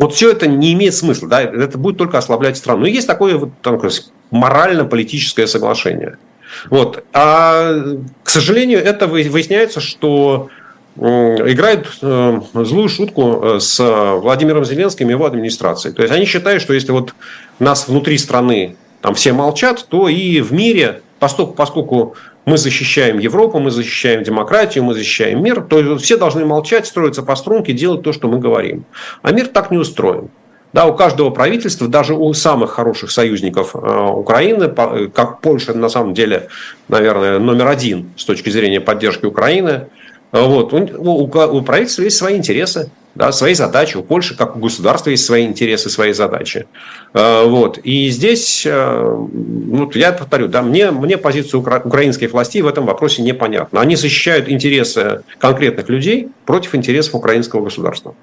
вот 0.00 0.14
все 0.14 0.32
это 0.32 0.48
не 0.48 0.72
имеет 0.72 0.94
смысла. 0.94 1.28
Да, 1.28 1.42
это 1.42 1.78
будет 1.78 1.96
только 1.96 2.18
ослаблять 2.18 2.56
страну. 2.56 2.86
И 2.86 2.90
есть 2.90 3.06
такое 3.06 3.36
вот, 3.36 3.50
такое 3.62 3.92
морально-политическое 4.30 5.46
соглашение– 5.46 6.16
вот. 6.68 7.04
А, 7.12 7.96
к 8.22 8.28
сожалению, 8.28 8.82
это 8.82 9.06
выясняется, 9.06 9.80
что 9.80 10.48
играют 10.96 11.98
э, 12.02 12.40
злую 12.52 12.88
шутку 12.88 13.40
э, 13.42 13.60
с 13.60 13.78
Владимиром 14.20 14.64
Зеленским 14.64 15.08
и 15.08 15.12
его 15.12 15.24
администрацией. 15.24 15.94
То 15.94 16.02
есть 16.02 16.12
они 16.12 16.26
считают, 16.26 16.62
что 16.62 16.74
если 16.74 16.92
вот 16.92 17.14
нас 17.58 17.88
внутри 17.88 18.18
страны 18.18 18.76
там 19.00 19.14
все 19.14 19.32
молчат, 19.32 19.86
то 19.88 20.08
и 20.08 20.40
в 20.40 20.52
мире, 20.52 21.00
поскольку, 21.20 21.52
поскольку 21.52 22.14
мы 22.46 22.58
защищаем 22.58 23.18
Европу, 23.18 23.60
мы 23.60 23.70
защищаем 23.70 24.24
демократию, 24.24 24.82
мы 24.82 24.94
защищаем 24.94 25.40
мир, 25.42 25.60
то 25.60 25.96
все 25.98 26.16
должны 26.16 26.44
молчать, 26.44 26.86
строиться 26.86 27.22
по 27.22 27.36
струнке, 27.36 27.72
делать 27.72 28.02
то, 28.02 28.12
что 28.12 28.26
мы 28.26 28.40
говорим. 28.40 28.84
А 29.22 29.30
мир 29.30 29.46
так 29.46 29.70
не 29.70 29.78
устроен. 29.78 30.30
Да, 30.72 30.86
у 30.86 30.94
каждого 30.94 31.30
правительства, 31.30 31.88
даже 31.88 32.14
у 32.14 32.32
самых 32.32 32.70
хороших 32.70 33.10
союзников 33.10 33.74
э, 33.74 33.78
Украины, 33.78 34.68
как 34.68 35.40
Польша, 35.40 35.74
на 35.74 35.88
самом 35.88 36.14
деле, 36.14 36.48
наверное, 36.88 37.40
номер 37.40 37.66
один 37.68 38.10
с 38.16 38.24
точки 38.24 38.50
зрения 38.50 38.80
поддержки 38.80 39.26
Украины, 39.26 39.88
вот, 40.30 40.72
у, 40.72 40.78
у, 40.78 41.24
у 41.24 41.62
правительства 41.62 42.02
есть 42.02 42.16
свои 42.16 42.36
интересы, 42.36 42.90
да, 43.20 43.32
свои 43.32 43.52
задачи. 43.52 43.98
У 43.98 44.02
Польши, 44.02 44.34
как 44.34 44.56
у 44.56 44.60
государства, 44.60 45.10
есть 45.10 45.26
свои 45.26 45.44
интересы, 45.44 45.90
свои 45.90 46.14
задачи. 46.14 46.66
Э, 47.12 47.44
вот. 47.44 47.78
И 47.84 48.08
здесь, 48.08 48.64
ну, 48.64 49.90
я 49.94 50.12
повторю, 50.12 50.48
да, 50.48 50.62
мне, 50.62 50.90
мне 50.90 51.18
позиция 51.18 51.58
укра- 51.58 51.82
украинских 51.84 52.32
властей 52.32 52.62
в 52.62 52.66
этом 52.66 52.86
вопросе 52.86 53.20
непонятна. 53.22 53.82
Они 53.82 53.94
защищают 53.94 54.48
интересы 54.48 55.20
конкретных 55.38 55.90
людей 55.90 56.28
против 56.46 56.74
интересов 56.74 57.14
украинского 57.14 57.62
государства. 57.62 58.14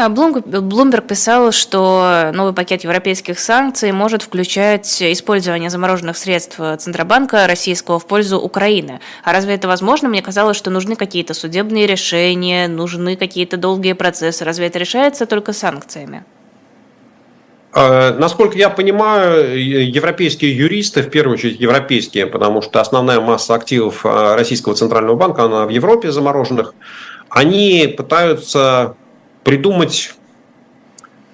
А, 0.00 0.08
Блумберг 0.08 1.08
писал, 1.08 1.50
что 1.50 2.30
новый 2.32 2.52
пакет 2.52 2.84
европейских 2.84 3.40
санкций 3.40 3.90
может 3.90 4.22
включать 4.22 5.02
использование 5.02 5.70
замороженных 5.70 6.16
средств 6.16 6.60
Центробанка 6.78 7.48
российского 7.48 7.98
в 7.98 8.06
пользу 8.06 8.38
Украины. 8.38 9.00
А 9.24 9.32
разве 9.32 9.54
это 9.54 9.66
возможно? 9.66 10.08
Мне 10.08 10.22
казалось, 10.22 10.56
что 10.56 10.70
нужны 10.70 10.94
какие-то 10.94 11.34
судебные 11.34 11.88
решения, 11.88 12.68
нужны 12.68 13.16
какие-то 13.16 13.56
долгие 13.56 13.94
процессы. 13.94 14.44
Разве 14.44 14.68
это 14.68 14.78
решается 14.78 15.26
только 15.26 15.52
санкциями? 15.52 16.24
А, 17.72 18.16
насколько 18.16 18.56
я 18.56 18.70
понимаю, 18.70 19.60
европейские 19.60 20.56
юристы, 20.56 21.02
в 21.02 21.10
первую 21.10 21.34
очередь 21.34 21.58
европейские, 21.58 22.28
потому 22.28 22.62
что 22.62 22.80
основная 22.80 23.20
масса 23.20 23.56
активов 23.56 24.06
а, 24.06 24.36
Российского 24.36 24.76
Центрального 24.76 25.16
банка, 25.16 25.42
она 25.42 25.66
в 25.66 25.70
Европе 25.70 26.12
замороженных, 26.12 26.74
они 27.30 27.92
пытаются 27.96 28.94
придумать, 29.48 30.12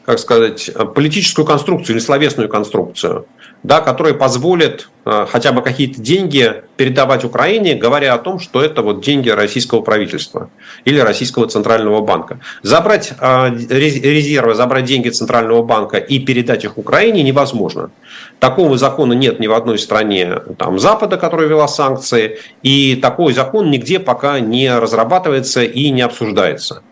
как 0.05 0.21
сказать, 0.21 0.71
политическую 0.95 1.45
конструкцию 1.45 1.97
или 1.97 2.01
словесную 2.01 2.49
конструкцию, 2.49 3.27
да, 3.65 3.81
которая 3.81 4.15
позволит 4.15 4.89
э, 5.05 5.27
хотя 5.29 5.51
бы 5.51 5.62
какие-то 5.62 6.01
деньги 6.01 6.62
передавать 6.77 7.25
Украине, 7.25 7.75
говоря 7.75 8.15
о 8.15 8.19
том, 8.19 8.39
что 8.39 8.62
это 8.62 8.83
вот 8.83 9.03
деньги 9.03 9.31
российского 9.31 9.81
правительства 9.81 10.49
или 10.85 11.01
российского 11.01 11.49
центрального 11.49 12.03
банка. 12.03 12.39
Забрать 12.62 13.15
э, 13.19 13.49
резервы, 13.51 14.55
забрать 14.55 14.85
деньги 14.85 15.09
центрального 15.09 15.65
банка 15.65 15.97
и 15.97 16.21
передать 16.21 16.62
их 16.62 16.79
Украине 16.79 17.25
невозможно. 17.25 17.91
Такого 18.39 18.79
закона 18.79 19.15
нет 19.15 19.41
ни 19.41 19.49
в 19.49 19.53
одной 19.55 19.81
стране 19.81 20.37
там, 20.57 20.79
Запада, 20.79 21.17
которая 21.17 21.49
вела 21.49 21.67
санкции, 21.67 22.39
и 22.62 22.95
такой 22.95 23.33
закон 23.33 23.73
нигде 23.73 23.99
пока 23.99 24.39
не 24.39 24.73
разрабатывается 24.73 25.65
и 25.65 25.91
не 25.91 26.03
обсуждается. 26.03 26.83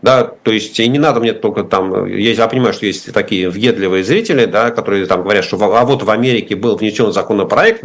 Да, 0.00 0.22
то 0.22 0.52
есть 0.52 0.78
и 0.78 0.86
не 0.86 0.98
надо 0.98 1.18
мне 1.18 1.32
только 1.32 1.64
там, 1.64 2.06
я 2.06 2.46
понимаю, 2.46 2.72
что 2.72 2.86
есть 2.86 3.12
такие 3.12 3.50
въедливые 3.50 4.04
зрители, 4.04 4.44
да, 4.44 4.70
которые 4.70 5.06
там 5.06 5.22
говорят, 5.22 5.44
что 5.44 5.56
а 5.60 5.84
вот 5.84 6.04
в 6.04 6.10
Америке 6.10 6.54
был 6.54 6.76
внесен 6.76 7.12
законопроект, 7.12 7.84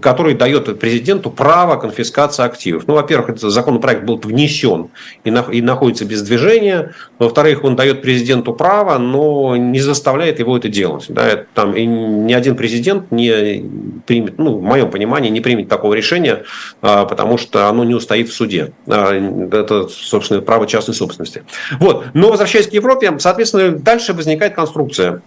который 0.00 0.34
дает 0.34 0.78
президенту 0.78 1.30
право 1.30 1.76
конфискации 1.76 2.42
активов. 2.42 2.84
Ну, 2.86 2.94
во-первых, 2.94 3.30
этот 3.30 3.52
законопроект 3.52 4.04
был 4.04 4.16
внесен 4.16 4.88
и, 5.24 5.30
на, 5.30 5.40
и 5.40 5.60
находится 5.60 6.06
без 6.06 6.22
движения. 6.22 6.94
Во-вторых, 7.18 7.64
он 7.64 7.76
дает 7.76 8.00
президенту 8.00 8.54
право, 8.54 8.96
но 8.96 9.54
не 9.56 9.80
заставляет 9.80 10.38
его 10.38 10.56
это 10.56 10.70
делать. 10.70 11.04
Да, 11.08 11.44
там, 11.52 11.76
и 11.76 11.84
ни 11.84 12.32
один 12.32 12.56
президент 12.56 13.12
не 13.12 13.62
примет, 14.06 14.38
ну, 14.38 14.56
в 14.56 14.62
моем 14.62 14.90
понимании, 14.90 15.30
не 15.30 15.40
примет 15.40 15.68
такого 15.68 15.94
решения, 15.94 16.44
а, 16.80 17.04
потому 17.04 17.38
что 17.38 17.68
оно 17.68 17.84
не 17.84 17.94
устоит 17.94 18.28
в 18.28 18.34
суде. 18.34 18.72
А, 18.86 19.12
это, 19.12 19.88
собственно, 19.88 20.40
право 20.40 20.66
частной 20.66 20.94
собственности. 20.94 21.44
Вот. 21.78 22.06
Но 22.14 22.30
возвращаясь 22.30 22.68
к 22.68 22.72
Европе, 22.72 23.14
соответственно, 23.18 23.70
дальше 23.78 24.12
возникает 24.12 24.54
конструкция, 24.54 25.22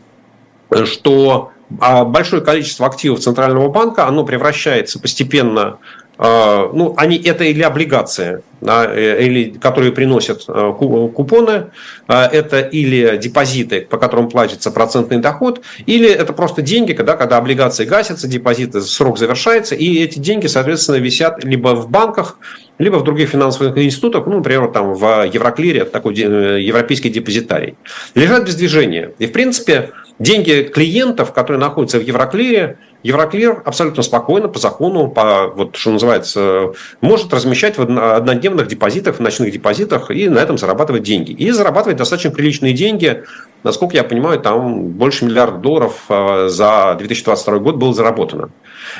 что 0.86 1.52
а, 1.80 2.06
большое 2.06 2.42
количество 2.42 2.86
активов 2.86 3.20
Центрального 3.20 3.70
банка, 3.70 4.08
оно 4.08 4.24
превращается 4.24 5.00
постепенно 5.00 5.78
ну, 6.18 6.94
они, 6.98 7.18
это 7.18 7.44
или 7.44 7.62
облигации, 7.62 8.42
э, 8.62 9.18
или, 9.22 9.50
которые 9.52 9.92
приносят 9.92 10.46
э, 10.48 10.74
купоны, 10.78 11.72
а, 12.08 12.26
это 12.26 12.62
или 12.62 13.18
депозиты, 13.18 13.82
по 13.82 13.98
которым 13.98 14.30
платится 14.30 14.72
процентный 14.72 15.18
доход, 15.18 15.62
или 15.86 16.10
это 16.10 16.32
просто 16.32 16.62
деньги, 16.62 16.94
когда, 16.94 17.18
когда 17.18 17.38
облигации 17.38 17.86
гасятся, 17.86 18.28
депозиты, 18.28 18.82
срок 18.82 19.18
завершается, 19.18 19.76
и 19.76 20.02
эти 20.02 20.20
деньги, 20.20 20.48
соответственно, 20.48 20.98
висят 20.98 21.44
либо 21.44 21.76
в 21.76 21.90
банках, 21.90 22.40
либо 22.78 22.98
в 22.98 23.04
других 23.04 23.30
финансовых 23.30 23.78
институтах, 23.78 24.26
ну, 24.26 24.38
например, 24.38 24.68
там 24.68 24.94
в 24.94 25.26
Евроклире, 25.26 25.86
такой 25.86 26.16
э, 26.16 26.62
европейский 26.62 27.10
депозитарий, 27.10 27.76
лежат 28.16 28.46
без 28.46 28.56
движения. 28.56 29.12
И, 29.20 29.28
в 29.28 29.32
принципе, 29.32 29.92
деньги 30.20 30.70
клиентов, 30.74 31.34
которые 31.34 31.60
находятся 31.60 32.00
в 32.00 32.04
Евроклире, 32.04 32.78
Евроклир 33.06 33.62
абсолютно 33.64 34.02
спокойно, 34.02 34.48
по 34.48 34.58
закону, 34.58 35.10
по, 35.10 35.50
вот, 35.50 35.76
что 35.76 35.92
называется, 35.92 36.74
может 37.02 37.32
размещать 37.36 37.78
в 37.78 37.82
однодневных 37.84 38.68
депозитах, 38.68 39.18
в 39.18 39.20
ночных 39.20 39.52
депозитах 39.52 40.10
и 40.10 40.28
на 40.28 40.40
этом 40.40 40.58
зарабатывать 40.58 41.04
деньги. 41.04 41.32
И 41.32 41.52
зарабатывать 41.52 41.98
достаточно 41.98 42.32
приличные 42.32 42.74
деньги. 42.74 43.24
Насколько 43.62 43.98
я 43.98 44.04
понимаю, 44.04 44.40
там 44.40 44.88
больше 44.88 45.26
миллиарда 45.26 45.60
долларов 45.60 46.02
э, 46.10 46.48
за 46.50 46.96
2022 46.98 47.60
год 47.60 47.76
было 47.76 47.94
заработано. 47.94 48.50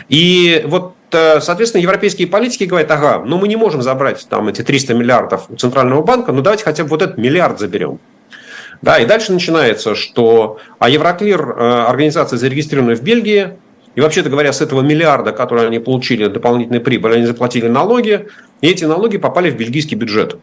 И 0.08 0.64
вот 0.68 0.94
э, 1.12 1.42
соответственно, 1.42 1.82
европейские 1.82 2.28
политики 2.28 2.66
говорят, 2.66 2.92
ага, 2.92 3.24
ну 3.26 3.40
мы 3.40 3.48
не 3.48 3.56
можем 3.56 3.82
забрать 3.82 4.28
там 4.30 4.48
эти 4.50 4.62
300 4.62 4.94
миллиардов 4.94 5.46
у 5.50 5.56
Центрального 5.56 6.04
банка, 6.04 6.32
ну 6.32 6.44
давайте 6.44 6.64
хотя 6.64 6.84
бы 6.84 6.90
вот 6.90 7.02
этот 7.02 7.18
миллиард 7.18 7.60
заберем. 7.60 7.98
Да, 8.84 9.00
и 9.00 9.06
дальше 9.08 9.34
начинается, 9.34 9.96
что 9.96 10.60
а 10.78 10.90
Евроклир, 10.90 11.42
э, 11.42 11.86
организация, 11.88 12.38
зарегистрированная 12.38 12.96
в 12.96 13.02
Бельгии, 13.02 13.58
и 13.96 14.02
вообще-то 14.02 14.30
говоря, 14.30 14.54
с 14.54 14.62
этого 14.62 14.82
миллиарда, 14.82 15.32
который 15.32 15.68
они 15.68 15.80
получили 15.80 16.28
дополнительной 16.28 16.82
прибыли, 16.82 17.16
они 17.16 17.26
заплатили 17.26 17.68
налоги, 17.68 18.28
и 18.62 18.68
эти 18.68 18.86
налоги 18.86 19.18
попали 19.18 19.50
в 19.50 19.58
бельгийский 19.58 19.98
бюджет. 19.98 20.38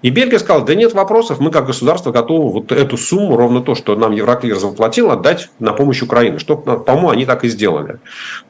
И 0.00 0.10
Бельгия 0.10 0.38
сказала, 0.38 0.64
да 0.64 0.76
нет 0.76 0.92
вопросов, 0.92 1.40
мы 1.40 1.50
как 1.50 1.66
государство 1.66 2.12
готовы 2.12 2.52
вот 2.52 2.70
эту 2.70 2.96
сумму, 2.96 3.36
ровно 3.36 3.60
то, 3.60 3.74
что 3.74 3.96
нам 3.96 4.12
Евроклир 4.12 4.56
заплатил, 4.56 5.10
отдать 5.10 5.50
на 5.58 5.72
помощь 5.72 6.02
Украине. 6.02 6.38
Что, 6.38 6.56
по-моему, 6.56 7.10
они 7.10 7.26
так 7.26 7.42
и 7.42 7.48
сделали. 7.48 7.98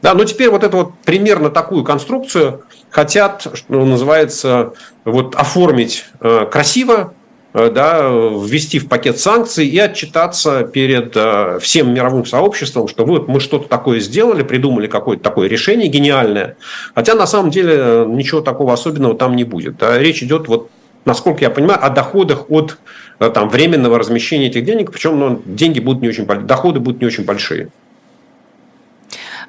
Да, 0.02 0.12
но 0.12 0.24
теперь 0.24 0.50
вот 0.50 0.62
эту 0.62 0.76
вот 0.76 0.92
примерно 1.06 1.48
такую 1.48 1.84
конструкцию 1.84 2.64
хотят, 2.90 3.46
что 3.54 3.84
называется, 3.84 4.74
вот 5.06 5.36
оформить 5.36 6.04
э, 6.20 6.44
красиво, 6.50 7.14
да, 7.54 8.08
ввести 8.08 8.78
в 8.78 8.88
пакет 8.88 9.18
санкций 9.18 9.66
и 9.66 9.78
отчитаться 9.78 10.64
перед 10.64 11.12
э, 11.16 11.58
всем 11.60 11.94
мировым 11.94 12.26
сообществом, 12.26 12.88
что 12.88 13.06
вот 13.06 13.26
мы 13.28 13.40
что-то 13.40 13.68
такое 13.68 14.00
сделали, 14.00 14.42
придумали 14.42 14.86
какое-то 14.86 15.22
такое 15.22 15.48
решение 15.48 15.88
гениальное, 15.88 16.56
хотя 16.94 17.14
на 17.14 17.26
самом 17.26 17.50
деле 17.50 17.74
э, 17.76 18.04
ничего 18.06 18.42
такого 18.42 18.74
особенного 18.74 19.16
там 19.16 19.34
не 19.34 19.44
будет. 19.44 19.78
Да. 19.78 19.98
Речь 19.98 20.22
идет, 20.22 20.46
вот, 20.46 20.70
насколько 21.06 21.42
я 21.42 21.50
понимаю, 21.50 21.82
о 21.82 21.88
доходах 21.88 22.50
от 22.50 22.76
там, 23.18 23.48
временного 23.48 23.98
размещения 23.98 24.48
этих 24.48 24.64
денег, 24.64 24.92
причем 24.92 25.18
ну, 25.18 25.42
деньги 25.44 25.80
будут 25.80 26.02
не 26.02 26.08
очень, 26.08 26.26
доходы 26.26 26.80
будут 26.80 27.00
не 27.00 27.06
очень 27.06 27.24
большие. 27.24 27.70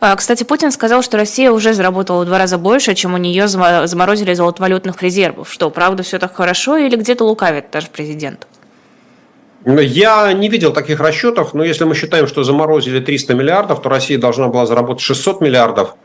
А, 0.01 0.15
кстати, 0.15 0.43
Путин 0.43 0.71
сказал, 0.71 1.01
что 1.01 1.17
Россия 1.17 1.51
уже 1.51 1.73
заработала 1.73 2.23
в 2.23 2.25
два 2.25 2.37
раза 2.37 2.57
больше, 2.57 2.95
чем 2.95 3.13
у 3.13 3.17
нее 3.17 3.47
заморозили 3.47 4.33
золотовалютных 4.33 5.01
резервов. 5.03 5.51
Что, 5.51 5.69
правда, 5.69 6.03
все 6.03 6.19
так 6.19 6.35
хорошо 6.35 6.77
или 6.77 6.95
где-то 6.95 7.25
лукавит 7.25 7.65
даже 7.71 7.87
президент? 7.87 8.47
Ну, 9.65 9.81
я 9.81 10.31
не 10.31 10.47
видел 10.47 10.71
таких 10.71 11.01
расчетов, 11.01 11.53
но 11.53 11.65
если 11.65 11.83
мы 11.83 11.95
считаем, 11.95 12.27
что 12.27 12.43
заморозили 12.43 13.01
300 13.01 13.33
миллиардов, 13.33 13.81
то 13.81 13.89
Россия 13.89 14.17
должна 14.17 14.47
была 14.47 14.65
заработать 14.65 15.03
600 15.03 15.41
миллиардов. 15.41 15.95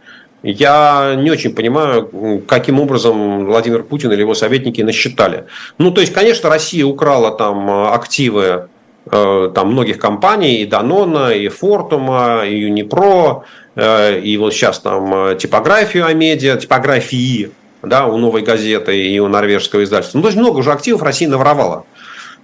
Я 0.42 1.14
не 1.16 1.30
очень 1.30 1.54
понимаю, 1.54 2.42
каким 2.48 2.80
образом 2.80 3.46
Владимир 3.46 3.84
Путин 3.84 4.12
или 4.12 4.20
его 4.20 4.34
советники 4.34 4.82
насчитали. 4.82 5.44
Ну, 5.78 5.92
то 5.92 6.00
есть, 6.00 6.12
конечно, 6.12 6.50
Россия 6.50 6.84
украла 6.84 7.30
там 7.30 7.70
активы 7.94 8.68
э, 9.10 9.50
там, 9.54 9.72
многих 9.72 9.98
компаний, 9.98 10.56
и 10.56 10.66
Данона, 10.66 11.30
и 11.30 11.48
Фортума, 11.48 12.42
и 12.44 12.58
Юнипро, 12.58 13.44
Э, 13.44 13.63
и 14.22 14.36
вот 14.36 14.52
сейчас 14.52 14.78
там 14.78 15.12
э, 15.14 15.36
типографию 15.36 16.06
Амедиа, 16.06 16.56
типографии 16.56 17.50
да, 17.82 18.06
у 18.06 18.16
новой 18.16 18.42
газеты 18.42 18.96
и 18.96 19.18
у 19.18 19.28
норвежского 19.28 19.82
издательства. 19.82 20.18
Ну, 20.18 20.26
есть 20.26 20.38
много 20.38 20.58
уже 20.58 20.72
активов 20.72 21.02
Россия 21.02 21.28
наворовала. 21.28 21.84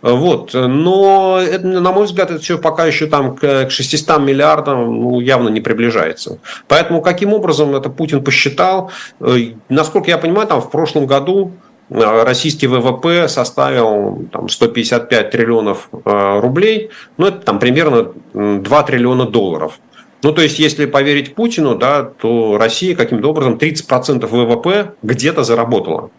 Вот. 0.03 0.55
Но, 0.55 1.39
это, 1.41 1.67
на 1.67 1.93
мой 1.93 2.07
взгляд, 2.07 2.31
это 2.31 2.41
все 2.41 2.59
пока 2.59 2.87
еще 2.87 3.07
там 3.07 3.37
к 3.37 3.71
600 3.71 4.19
миллиардам 4.21 5.03
ну, 5.03 5.21
явно 5.21 5.49
не 5.51 5.61
приближается. 5.61 6.39
Поэтому 6.69 7.01
каким 7.01 7.33
образом 7.33 7.77
это 7.77 7.91
Путин 7.91 8.25
посчитал? 8.25 8.91
Э, 9.21 9.37
насколько 9.69 10.11
я 10.11 10.19
понимаю, 10.19 10.49
там 10.49 10.61
в 10.61 10.71
прошлом 10.71 11.07
году 11.07 11.53
российский 11.91 12.69
ВВП 12.69 13.29
составил 13.29 14.29
там, 14.33 14.49
155 14.49 15.31
триллионов 15.31 15.89
рублей, 16.05 16.91
ну 17.17 17.27
это 17.27 17.39
там 17.39 17.59
примерно 17.59 18.13
2 18.33 18.83
триллиона 18.85 19.27
долларов. 19.27 19.81
Ну, 20.23 20.33
то 20.33 20.43
есть, 20.43 20.59
если 20.59 20.87
поверить 20.87 21.35
Путину, 21.35 21.77
да, 21.77 22.03
то 22.03 22.59
Россия 22.59 22.95
каким-то 22.95 23.29
образом 23.29 23.55
30% 23.55 24.27
ВВП 24.27 24.93
где-то 25.03 25.45
заработала. 25.45 26.11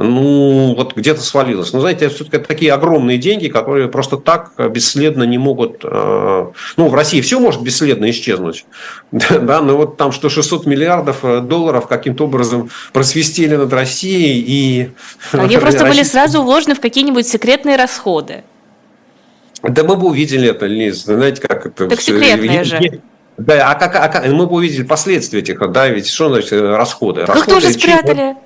Ну, 0.00 0.74
вот 0.76 0.94
где-то 0.94 1.20
свалилась. 1.22 1.72
Но, 1.72 1.80
знаете, 1.80 2.08
все-таки 2.08 2.38
такие 2.38 2.72
огромные 2.72 3.18
деньги, 3.18 3.48
которые 3.48 3.88
просто 3.88 4.16
так 4.16 4.52
бесследно 4.70 5.24
не 5.24 5.38
могут... 5.38 5.80
Э, 5.82 6.46
ну, 6.76 6.88
в 6.88 6.94
России 6.94 7.20
все 7.20 7.40
может 7.40 7.62
бесследно 7.62 8.08
исчезнуть. 8.08 8.64
Да, 9.10 9.60
но 9.60 9.76
вот 9.76 9.96
там, 9.96 10.12
что 10.12 10.28
600 10.28 10.66
миллиардов 10.66 11.24
э, 11.24 11.40
долларов 11.40 11.88
каким-то 11.88 12.26
образом 12.26 12.70
просвистели 12.92 13.56
над 13.56 13.72
Россией 13.72 14.44
и... 14.46 14.90
Они 15.32 15.58
просто 15.58 15.84
были 15.84 16.04
сразу 16.04 16.42
вложены 16.42 16.76
в 16.76 16.80
какие-нибудь 16.80 17.26
секретные 17.26 17.76
расходы. 17.76 18.44
Да 19.64 19.82
мы 19.82 19.96
бы 19.96 20.06
увидели 20.06 20.48
это, 20.48 20.66
Лиз. 20.66 21.04
Знаете, 21.04 21.40
как 21.40 21.66
это... 21.66 21.88
Так 21.88 22.00
секретные 22.00 22.62
же. 22.62 23.00
Да, 23.38 23.70
а 23.70 23.74
как, 23.76 23.94
а 23.94 24.08
как 24.08 24.26
мы 24.26 24.46
бы 24.46 24.56
увидели 24.56 24.82
последствия 24.82 25.38
этих, 25.38 25.58
да, 25.70 25.88
ведь 25.88 26.08
что 26.08 26.28
значит 26.28 26.52
расходы? 26.52 27.20
Как 27.20 27.36
расходы 27.36 27.60
тоже 27.60 27.72
спрятали? 27.72 28.36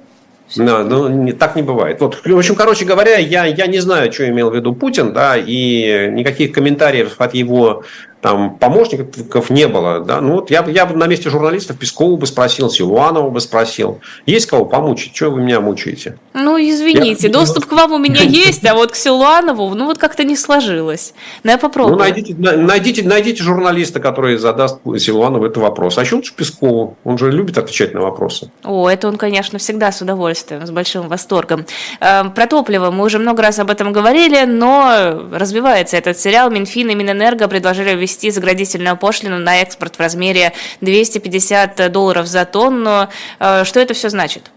Да, 0.54 0.84
ну, 0.84 1.08
не, 1.08 1.32
так 1.32 1.56
не 1.56 1.62
бывает. 1.62 1.98
Вот, 2.00 2.20
в 2.22 2.36
общем, 2.36 2.54
короче 2.54 2.84
говоря, 2.84 3.16
я, 3.16 3.46
я 3.46 3.66
не 3.66 3.78
знаю, 3.78 4.12
что 4.12 4.28
имел 4.28 4.50
в 4.50 4.54
виду 4.54 4.74
Путин, 4.74 5.14
да, 5.14 5.36
и 5.38 6.10
никаких 6.12 6.52
комментариев 6.52 7.14
от 7.18 7.32
его 7.32 7.84
там 8.22 8.56
помощников 8.56 9.50
не 9.50 9.66
было. 9.66 9.98
Да? 9.98 10.20
Ну, 10.20 10.34
вот 10.34 10.50
я, 10.52 10.64
я 10.68 10.86
бы 10.86 10.94
на 10.96 11.08
месте 11.08 11.28
журналистов 11.28 11.76
Пескова 11.76 12.16
бы 12.16 12.26
спросил, 12.26 12.70
Силуанова 12.70 13.28
бы 13.30 13.40
спросил. 13.40 14.00
Есть 14.26 14.46
кого 14.46 14.64
помучить? 14.64 15.12
Чего 15.12 15.32
вы 15.32 15.42
меня 15.42 15.60
мучаете? 15.60 16.18
Ну, 16.32 16.56
извините, 16.56 17.26
я... 17.26 17.32
доступ 17.32 17.66
к 17.66 17.72
вам 17.72 17.92
у 17.92 17.98
меня 17.98 18.20
есть, 18.22 18.64
а 18.64 18.74
вот 18.74 18.92
к 18.92 18.94
Силуанову, 18.94 19.74
ну, 19.74 19.86
вот 19.86 19.98
как-то 19.98 20.22
не 20.22 20.36
сложилось. 20.36 21.14
Но 21.42 21.50
я 21.50 21.58
попробую. 21.58 21.96
Ну, 21.96 21.98
найдите, 21.98 22.36
найдите, 22.38 23.02
найдите 23.02 23.42
журналиста, 23.42 23.98
который 23.98 24.36
задаст 24.36 24.78
Силуанову 24.98 25.46
этот 25.46 25.58
вопрос. 25.58 25.98
А 25.98 26.02
еще 26.02 26.14
лучше 26.14 26.32
Пескову. 26.36 26.96
Он 27.02 27.18
же 27.18 27.28
любит 27.32 27.58
отвечать 27.58 27.92
на 27.92 28.02
вопросы. 28.02 28.52
О, 28.62 28.88
это 28.88 29.08
он, 29.08 29.16
конечно, 29.16 29.58
всегда 29.58 29.90
с 29.90 30.00
удовольствием, 30.00 30.64
с 30.64 30.70
большим 30.70 31.08
восторгом. 31.08 31.66
Эм, 31.98 32.30
про 32.30 32.46
топливо 32.46 32.92
мы 32.92 33.04
уже 33.04 33.18
много 33.18 33.42
раз 33.42 33.58
об 33.58 33.68
этом 33.68 33.92
говорили, 33.92 34.44
но 34.44 35.24
развивается 35.32 35.96
этот 35.96 36.16
сериал. 36.16 36.50
Минфин 36.52 36.88
и 36.90 36.94
Минэнерго 36.94 37.48
предложили 37.48 37.96
ввести 37.96 38.11
ввести 38.12 38.30
заградительную 38.30 38.96
пошлину 38.96 39.38
на 39.38 39.62
экспорт 39.62 39.96
в 39.96 40.00
размере 40.00 40.52
250 40.80 41.90
долларов 41.90 42.26
за 42.26 42.44
тонну. 42.44 43.08
Э, 43.40 43.64
что 43.64 43.80
это 43.80 43.94
все 43.94 44.08
значит? 44.08 44.50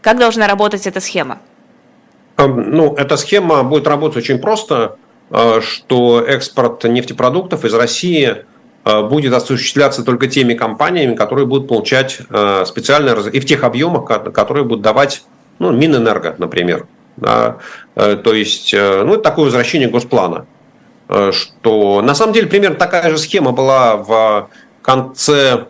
Как 0.00 0.18
должна 0.18 0.46
работать 0.46 0.86
эта 0.86 1.00
схема? 1.00 1.38
Эм, 2.36 2.70
ну, 2.70 2.94
эта 2.94 3.16
схема 3.16 3.62
будет 3.62 3.86
работать 3.86 4.18
очень 4.18 4.38
просто, 4.38 4.96
э, 5.30 5.60
что 5.60 6.24
экспорт 6.26 6.84
нефтепродуктов 6.84 7.64
из 7.64 7.74
России 7.74 8.44
э, 8.84 9.02
будет 9.02 9.32
осуществляться 9.32 10.02
только 10.04 10.26
теми 10.26 10.54
компаниями, 10.54 11.14
которые 11.14 11.46
будут 11.46 11.68
получать 11.68 12.20
специальные 12.66 13.30
и 13.32 13.40
в 13.40 13.46
тех 13.46 13.62
объемах, 13.62 14.32
которые 14.32 14.64
будут 14.64 14.82
давать 14.82 15.22
ну, 15.58 15.72
Минэнерго, 15.72 16.34
например. 16.38 16.86
Да, 17.16 17.56
то 17.96 18.32
есть, 18.32 18.72
ну, 18.72 19.14
это 19.14 19.22
такое 19.22 19.46
возвращение 19.46 19.88
госплана. 19.88 20.46
Э, 21.08 21.32
что 21.32 22.02
на 22.02 22.14
самом 22.14 22.32
деле 22.34 22.46
примерно 22.46 22.76
такая 22.76 23.10
же 23.10 23.18
схема 23.18 23.52
была 23.52 23.96
в 23.96 24.50
конце 24.82 25.66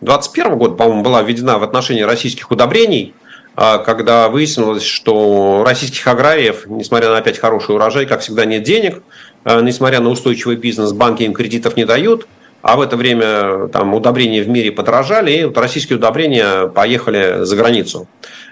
2021 0.00 0.58
года, 0.58 0.74
по-моему, 0.74 1.02
была 1.02 1.22
введена 1.22 1.58
в 1.58 1.62
отношении 1.62 2.02
российских 2.02 2.50
удобрений, 2.50 3.14
э, 3.56 3.78
когда 3.84 4.28
выяснилось, 4.28 4.84
что 4.84 5.64
российских 5.66 6.06
аграриев, 6.06 6.66
несмотря 6.66 7.08
на 7.08 7.18
опять 7.18 7.38
хороший 7.38 7.74
урожай, 7.74 8.06
как 8.06 8.20
всегда, 8.20 8.44
нет 8.44 8.62
денег, 8.62 9.02
э, 9.44 9.60
несмотря 9.62 10.00
на 10.00 10.10
устойчивый 10.10 10.56
бизнес, 10.56 10.92
банки 10.92 11.22
им 11.22 11.32
кредитов 11.32 11.76
не 11.76 11.86
дают, 11.86 12.28
а 12.60 12.76
в 12.76 12.82
это 12.82 12.96
время 12.96 13.68
там 13.68 13.94
удобрения 13.94 14.42
в 14.42 14.48
мире 14.48 14.72
подорожали, 14.72 15.32
и 15.32 15.44
вот 15.44 15.56
российские 15.56 15.96
удобрения 15.96 16.66
поехали 16.66 17.44
за 17.44 17.56
границу. 17.56 18.08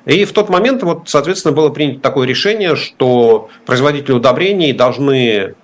И 0.07 0.25
в 0.25 0.33
тот 0.33 0.49
момент, 0.49 0.85
вот, 0.85 1.03
соответственно, 1.07 1.53
было 1.53 1.69
принято 1.69 2.01
такое 2.01 2.27
решение, 2.27 2.77
что 2.77 3.51
производители 3.67 4.13
удобрений 4.13 4.73
должны 4.73 5.55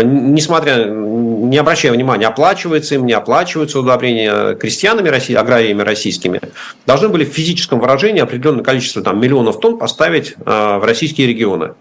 несмотря, 0.00 0.84
не 0.86 1.58
обращая 1.58 1.92
внимания, 1.92 2.26
оплачивается 2.26 2.94
им, 2.94 3.06
не 3.06 3.12
оплачиваются 3.12 3.78
удобрения 3.78 4.54
крестьянами, 4.54 5.08
России, 5.08 5.34
аграриями 5.34 5.82
российскими, 5.82 6.40
должны 6.86 7.08
были 7.08 7.24
в 7.24 7.28
физическом 7.28 7.80
выражении 7.80 8.20
определенное 8.20 8.64
количество 8.64 9.02
там, 9.02 9.20
миллионов 9.20 9.60
тонн 9.60 9.78
поставить 9.78 10.32
э, 10.32 10.78
в 10.78 10.84
российские 10.84 11.26
регионы. 11.26 11.74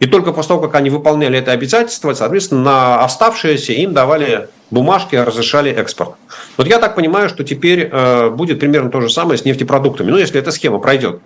И 0.00 0.06
только 0.06 0.32
после 0.32 0.48
того, 0.48 0.62
как 0.62 0.74
они 0.74 0.90
выполняли 0.90 1.38
это 1.38 1.52
обязательство, 1.52 2.12
соответственно, 2.14 2.62
на 2.62 3.04
оставшиеся 3.04 3.72
им 3.74 3.92
давали 3.92 4.48
бумажки, 4.72 5.14
разрешали 5.14 5.70
экспорт. 5.70 6.14
Вот 6.56 6.66
я 6.66 6.80
так 6.80 6.96
понимаю, 6.96 7.28
что 7.28 7.44
теперь 7.44 7.88
э, 7.92 8.30
будет 8.30 8.58
примерно 8.58 8.90
то 8.90 9.00
же 9.00 9.08
самое 9.08 9.38
с 9.38 9.44
нефтепродуктами. 9.44 10.10
Ну, 10.10 10.18
если 10.18 10.40
эта 10.40 10.50
схема 10.50 10.80
пройдет. 10.80 11.20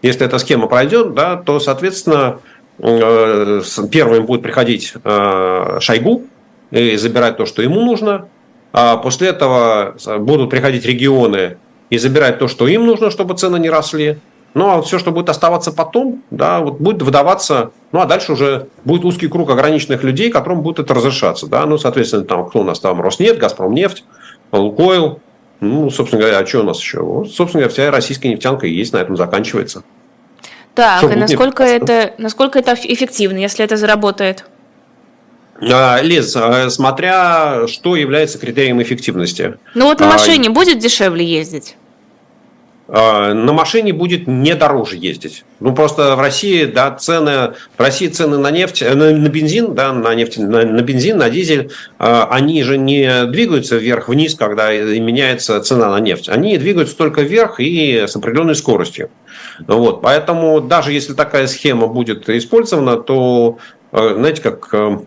Если 0.00 0.24
эта 0.24 0.38
схема 0.38 0.66
пройдет, 0.66 1.14
да, 1.14 1.36
то, 1.36 1.60
соответственно, 1.60 2.38
первым 2.78 4.26
будет 4.26 4.42
приходить 4.42 4.94
э, 5.02 5.78
Шойгу 5.80 6.24
и 6.70 6.96
забирать 6.96 7.36
то, 7.36 7.46
что 7.46 7.62
ему 7.62 7.80
нужно. 7.80 8.28
А 8.72 8.96
после 8.98 9.28
этого 9.28 9.96
будут 10.18 10.50
приходить 10.50 10.84
регионы 10.84 11.56
и 11.88 11.98
забирать 11.98 12.38
то, 12.38 12.48
что 12.48 12.66
им 12.66 12.84
нужно, 12.84 13.10
чтобы 13.10 13.34
цены 13.34 13.58
не 13.58 13.70
росли. 13.70 14.18
Ну, 14.56 14.70
а 14.70 14.76
вот 14.76 14.86
все, 14.86 14.98
что 14.98 15.12
будет 15.12 15.28
оставаться 15.28 15.70
потом, 15.70 16.22
да, 16.30 16.60
вот 16.60 16.78
будет 16.80 17.02
выдаваться, 17.02 17.72
ну, 17.92 18.00
а 18.00 18.06
дальше 18.06 18.32
уже 18.32 18.68
будет 18.86 19.04
узкий 19.04 19.28
круг 19.28 19.50
ограниченных 19.50 20.02
людей, 20.02 20.30
которым 20.30 20.62
будет 20.62 20.78
это 20.78 20.94
разрешаться, 20.94 21.46
да, 21.46 21.66
ну, 21.66 21.76
соответственно, 21.76 22.24
там, 22.24 22.46
кто 22.46 22.60
у 22.60 22.64
нас 22.64 22.80
там, 22.80 23.02
Роснефть, 23.02 23.38
Газпромнефть, 23.38 24.04
Лукойл, 24.52 25.20
ну, 25.60 25.90
собственно 25.90 26.22
говоря, 26.22 26.38
а 26.38 26.46
что 26.46 26.60
у 26.60 26.62
нас 26.62 26.80
еще? 26.80 27.00
Вот, 27.00 27.30
собственно 27.30 27.64
говоря, 27.64 27.68
вся 27.68 27.90
российская 27.90 28.30
нефтянка 28.30 28.66
и 28.66 28.72
есть, 28.72 28.94
на 28.94 28.98
этом 28.98 29.18
заканчивается. 29.18 29.84
Так, 30.76 30.98
Все, 30.98 31.10
и 31.10 31.16
насколько 31.16 31.64
это, 31.64 32.12
насколько 32.18 32.58
это 32.58 32.74
эффективно, 32.74 33.38
если 33.38 33.64
это 33.64 33.78
заработает? 33.78 34.44
А, 35.58 36.02
Лиз, 36.02 36.36
а, 36.36 36.68
смотря 36.68 37.66
что 37.66 37.96
является 37.96 38.38
критерием 38.38 38.82
эффективности. 38.82 39.54
Ну 39.74 39.86
вот 39.86 40.00
на 40.00 40.06
а, 40.06 40.12
машине 40.12 40.50
а, 40.50 40.52
будет 40.52 40.78
дешевле 40.78 41.24
ездить? 41.24 41.76
На 42.88 43.52
машине 43.52 43.92
будет 43.92 44.28
не 44.28 44.54
дороже 44.54 44.96
ездить. 44.96 45.44
Ну 45.58 45.74
просто 45.74 46.14
в 46.14 46.20
России, 46.20 46.66
да, 46.66 46.92
цены, 46.92 47.54
в 47.76 47.80
России 47.80 48.06
цены 48.06 48.38
на 48.38 48.52
нефть, 48.52 48.80
э, 48.80 48.94
на, 48.94 49.10
на 49.10 49.28
бензин, 49.28 49.74
да, 49.74 49.92
на 49.92 50.14
нефть, 50.14 50.38
на, 50.38 50.62
на 50.64 50.82
бензин, 50.82 51.18
на 51.18 51.28
дизель, 51.28 51.72
они 51.98 52.62
же 52.62 52.78
не 52.78 53.24
двигаются 53.24 53.76
вверх-вниз, 53.76 54.36
когда 54.36 54.72
меняется 54.72 55.60
цена 55.62 55.90
на 55.90 55.98
нефть. 55.98 56.28
Они 56.28 56.58
двигаются 56.58 56.96
только 56.96 57.22
вверх 57.22 57.58
и 57.58 58.04
с 58.06 58.14
определенной 58.14 58.54
скоростью. 58.54 59.10
Вот, 59.66 60.02
поэтому 60.02 60.60
даже 60.60 60.92
если 60.92 61.14
такая 61.14 61.46
схема 61.46 61.86
будет 61.86 62.28
использована, 62.28 62.96
то, 62.96 63.58
э, 63.92 64.14
знаете, 64.16 64.42
как 64.42 64.68
э, 64.72 64.98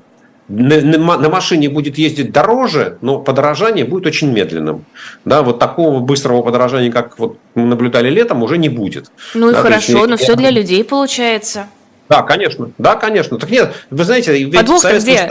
на, 0.50 1.30
машине 1.30 1.70
будет 1.70 1.97
ездить 1.97 2.32
дороже, 2.32 2.97
но 3.02 3.20
подорожание 3.20 3.86
будет 3.86 4.08
очень 4.08 4.32
медленным. 4.32 4.86
Да, 5.24 5.43
вот 5.43 5.60
такого 5.60 6.00
быстрого 6.00 6.41
подорожания, 6.41 6.91
как 6.91 7.20
вот 7.20 7.38
мы 7.54 7.66
наблюдали 7.66 8.10
летом, 8.10 8.41
уже 8.43 8.58
не 8.58 8.70
будет. 8.70 9.12
Ну 9.36 9.50
и 9.50 9.54
да, 9.54 9.62
хорошо, 9.62 9.93
есть, 9.93 10.08
но 10.08 10.14
я... 10.14 10.18
все 10.18 10.36
для 10.36 10.50
людей 10.50 10.84
получается. 10.84 11.68
Да, 12.10 12.24
конечно, 12.24 12.72
да, 12.80 12.95
конечно. 12.95 13.38
Так 13.38 13.52
нет, 13.52 13.74
вы 13.91 14.04
знаете, 14.04 14.43
ведь 14.43 14.68
Советском 14.80 14.97
где? 14.97 15.30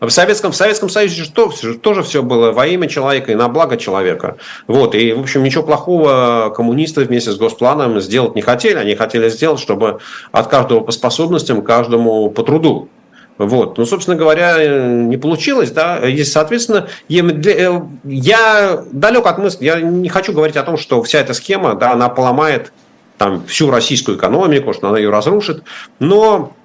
В 0.00 0.10
Советском, 0.10 0.52
в 0.52 0.56
Советском 0.56 0.88
Союзе 0.88 1.24
что, 1.24 1.50
тоже 1.80 2.02
все 2.02 2.22
было 2.22 2.52
во 2.52 2.66
имя 2.66 2.88
человека 2.88 3.32
и 3.32 3.34
на 3.34 3.48
благо 3.48 3.76
человека. 3.76 4.36
Вот. 4.66 4.94
И, 4.94 5.12
в 5.12 5.20
общем, 5.20 5.42
ничего 5.42 5.64
плохого 5.64 6.52
коммунисты 6.54 7.02
вместе 7.02 7.32
с 7.32 7.36
Госпланом 7.36 8.00
сделать 8.00 8.36
не 8.36 8.42
хотели. 8.42 8.76
Они 8.76 8.94
хотели 8.94 9.28
сделать, 9.28 9.60
чтобы 9.60 9.98
от 10.30 10.46
каждого 10.46 10.80
по 10.80 10.92
способностям, 10.92 11.62
каждому 11.62 12.30
по 12.30 12.42
труду. 12.44 12.88
Вот. 13.38 13.78
Ну, 13.78 13.86
собственно 13.86 14.16
говоря, 14.16 14.88
не 14.88 15.16
получилось, 15.16 15.70
да, 15.70 15.98
и, 16.08 16.24
соответственно, 16.24 16.88
э, 17.08 17.80
я 18.04 18.84
далек 18.90 19.26
от 19.26 19.38
мысли, 19.38 19.64
я 19.64 19.80
не 19.80 20.08
хочу 20.08 20.32
говорить 20.32 20.56
о 20.56 20.64
том, 20.64 20.76
что 20.76 21.00
вся 21.04 21.20
эта 21.20 21.34
схема, 21.34 21.74
да, 21.74 21.92
она 21.92 22.08
поломает 22.08 22.72
там 23.16 23.46
всю 23.46 23.70
российскую 23.70 24.16
экономику, 24.16 24.72
что 24.72 24.88
она 24.88 24.98
ее 24.98 25.10
разрушит, 25.10 25.62
но 26.00 26.52
э, 26.52 26.57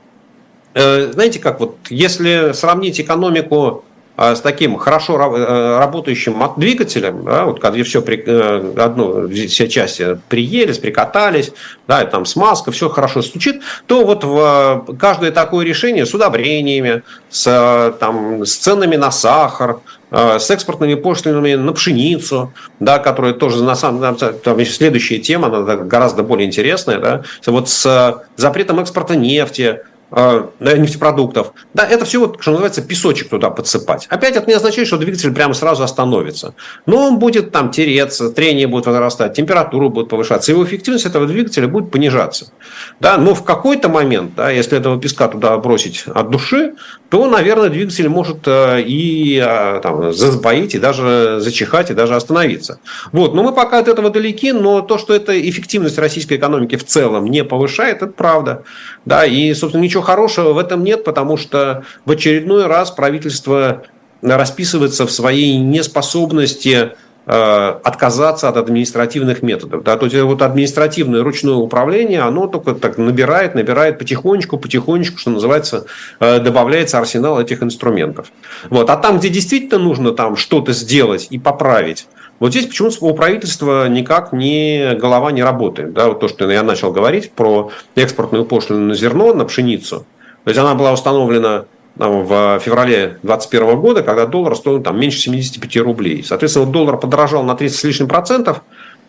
знаете 0.75 1.39
как, 1.39 1.59
вот 1.59 1.77
если 1.89 2.51
сравнить 2.53 2.99
экономику 2.99 3.83
а, 4.15 4.35
с 4.35 4.41
таким 4.41 4.77
хорошо 4.77 5.15
э, 5.15 5.79
работающим 5.79 6.35
двигателем, 6.55 7.23
да, 7.25 7.45
вот 7.45 7.59
когда 7.59 7.83
все 7.83 7.99
при, 7.99 8.23
э, 8.23 8.73
одно, 8.77 9.27
все 9.27 9.67
части 9.67 10.19
приелись, 10.29 10.77
прикатались, 10.77 11.51
да, 11.87 12.03
и 12.03 12.07
там 12.07 12.27
смазка, 12.27 12.71
все 12.71 12.89
хорошо 12.89 13.23
стучит, 13.23 13.63
то 13.87 14.05
вот 14.05 14.23
в 14.23 14.85
каждое 14.99 15.31
такое 15.31 15.65
решение 15.65 16.05
с 16.05 16.13
удобрениями, 16.13 17.01
с, 17.31 17.95
там, 17.99 18.45
с 18.45 18.55
ценами 18.55 18.97
на 18.97 19.09
сахар, 19.09 19.79
э, 20.11 20.37
с 20.37 20.51
экспортными 20.51 20.93
пошлинами 20.93 21.55
на 21.55 21.73
пшеницу, 21.73 22.53
да, 22.79 22.99
которая 22.99 23.33
тоже 23.33 23.63
на 23.63 23.75
самом 23.75 24.15
деле, 24.15 24.65
следующая 24.65 25.17
тема, 25.17 25.47
она 25.47 25.75
гораздо 25.75 26.21
более 26.21 26.45
интересная, 26.45 26.99
да, 26.99 27.23
вот 27.47 27.67
с 27.67 28.23
запретом 28.35 28.79
экспорта 28.79 29.15
нефти, 29.15 29.79
Э, 30.15 30.45
нефтепродуктов. 30.59 31.53
Да, 31.73 31.87
это 31.87 32.05
все, 32.05 32.19
вот, 32.19 32.37
что 32.39 32.51
называется, 32.51 32.83
песочек 32.83 33.29
туда 33.29 33.49
подсыпать. 33.49 34.05
Опять 34.09 34.35
это 34.35 34.45
не 34.45 34.53
означает, 34.53 34.87
что 34.87 34.97
двигатель 34.97 35.33
прямо 35.33 35.55
сразу 35.55 35.83
остановится. 35.83 36.53
Но 36.85 37.07
он 37.07 37.17
будет 37.17 37.51
там 37.51 37.71
тереться, 37.71 38.29
трение 38.29 38.67
будет 38.67 38.85
возрастать, 38.85 39.33
температура 39.33 39.89
будет 39.89 40.09
повышаться, 40.09 40.51
его 40.51 40.63
эффективность 40.63 41.07
этого 41.07 41.25
двигателя 41.25 41.67
будет 41.67 41.89
понижаться. 41.89 42.51
Да, 42.99 43.17
но 43.17 43.33
в 43.33 43.43
какой-то 43.43 43.89
момент, 43.89 44.35
да, 44.35 44.51
если 44.51 44.77
этого 44.77 45.01
песка 45.01 45.27
туда 45.29 45.57
бросить 45.57 46.03
от 46.05 46.29
души, 46.29 46.75
то, 47.09 47.27
наверное, 47.27 47.69
двигатель 47.69 48.07
может 48.07 48.47
э, 48.47 48.83
и 48.85 49.43
э, 49.43 49.79
там, 49.81 50.13
засбоить, 50.13 50.75
и 50.75 50.79
даже 50.79 51.39
зачихать, 51.39 51.89
и 51.89 51.95
даже 51.95 52.15
остановиться. 52.15 52.79
Вот. 53.11 53.33
Но 53.33 53.41
мы 53.41 53.51
пока 53.51 53.79
от 53.79 53.87
этого 53.87 54.11
далеки, 54.11 54.51
но 54.51 54.81
то, 54.81 54.99
что 54.99 55.15
это 55.15 55.39
эффективность 55.49 55.97
российской 55.97 56.37
экономики 56.37 56.75
в 56.75 56.85
целом 56.85 57.25
не 57.25 57.43
повышает, 57.43 57.97
это 58.03 58.07
правда. 58.07 58.63
Да, 59.05 59.25
и, 59.25 59.53
собственно, 59.55 59.81
ничего 59.81 60.02
хорошего 60.03 60.53
в 60.53 60.57
этом 60.59 60.83
нет, 60.83 61.03
потому 61.03 61.37
что 61.37 61.83
в 62.05 62.11
очередной 62.11 62.67
раз 62.67 62.91
правительство 62.91 63.83
расписывается 64.21 65.05
в 65.05 65.11
своей 65.11 65.57
неспособности 65.57 66.91
э, 67.25 67.75
отказаться 67.83 68.49
от 68.49 68.57
административных 68.57 69.41
методов. 69.41 69.83
Да? 69.83 69.97
То 69.97 70.05
есть 70.05 70.19
вот 70.21 70.41
административное 70.41 71.23
ручное 71.23 71.55
управление, 71.55 72.21
оно 72.21 72.47
только 72.47 72.73
так 72.73 72.97
набирает, 72.97 73.55
набирает 73.55 73.99
потихонечку, 73.99 74.57
потихонечку, 74.57 75.17
что 75.17 75.31
называется, 75.31 75.85
э, 76.19 76.39
добавляется 76.39 76.99
арсенал 76.99 77.41
этих 77.41 77.63
инструментов. 77.63 78.27
Вот. 78.69 78.89
А 78.89 78.97
там, 78.97 79.19
где 79.19 79.29
действительно 79.29 79.81
нужно 79.81 80.11
там 80.11 80.35
что-то 80.35 80.73
сделать 80.73 81.27
и 81.29 81.39
поправить, 81.39 82.07
вот 82.39 82.51
здесь 82.51 82.65
почему-то 82.65 82.97
у 83.05 83.13
правительства 83.13 83.87
никак 83.87 84.33
не 84.33 84.95
голова 84.95 85.31
не 85.31 85.43
работает. 85.43 85.93
Да, 85.93 86.07
вот 86.07 86.19
то, 86.19 86.27
что 86.27 86.49
я 86.49 86.63
начал 86.63 86.91
говорить 86.91 87.31
про 87.31 87.71
экспортную 87.95 88.45
пошлину 88.45 88.81
на 88.81 88.95
зерно, 88.95 89.33
на 89.33 89.45
пшеницу. 89.45 90.05
То 90.43 90.49
есть 90.49 90.59
она 90.59 90.75
была 90.75 90.91
установлена 90.91 91.65
там, 91.97 92.25
в 92.25 92.59
феврале 92.59 93.19
2021 93.23 93.79
года, 93.79 94.03
когда 94.03 94.25
доллар 94.25 94.55
стоил 94.55 94.81
там, 94.81 94.99
меньше 94.99 95.19
75 95.19 95.77
рублей. 95.77 96.23
Соответственно, 96.23 96.65
доллар 96.65 96.97
подорожал 96.97 97.43
на 97.43 97.55
30 97.55 97.79
с 97.79 97.83
лишним 97.83 98.07
процентов, 98.07 98.61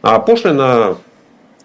а 0.03 0.19
пошлина 0.19 0.97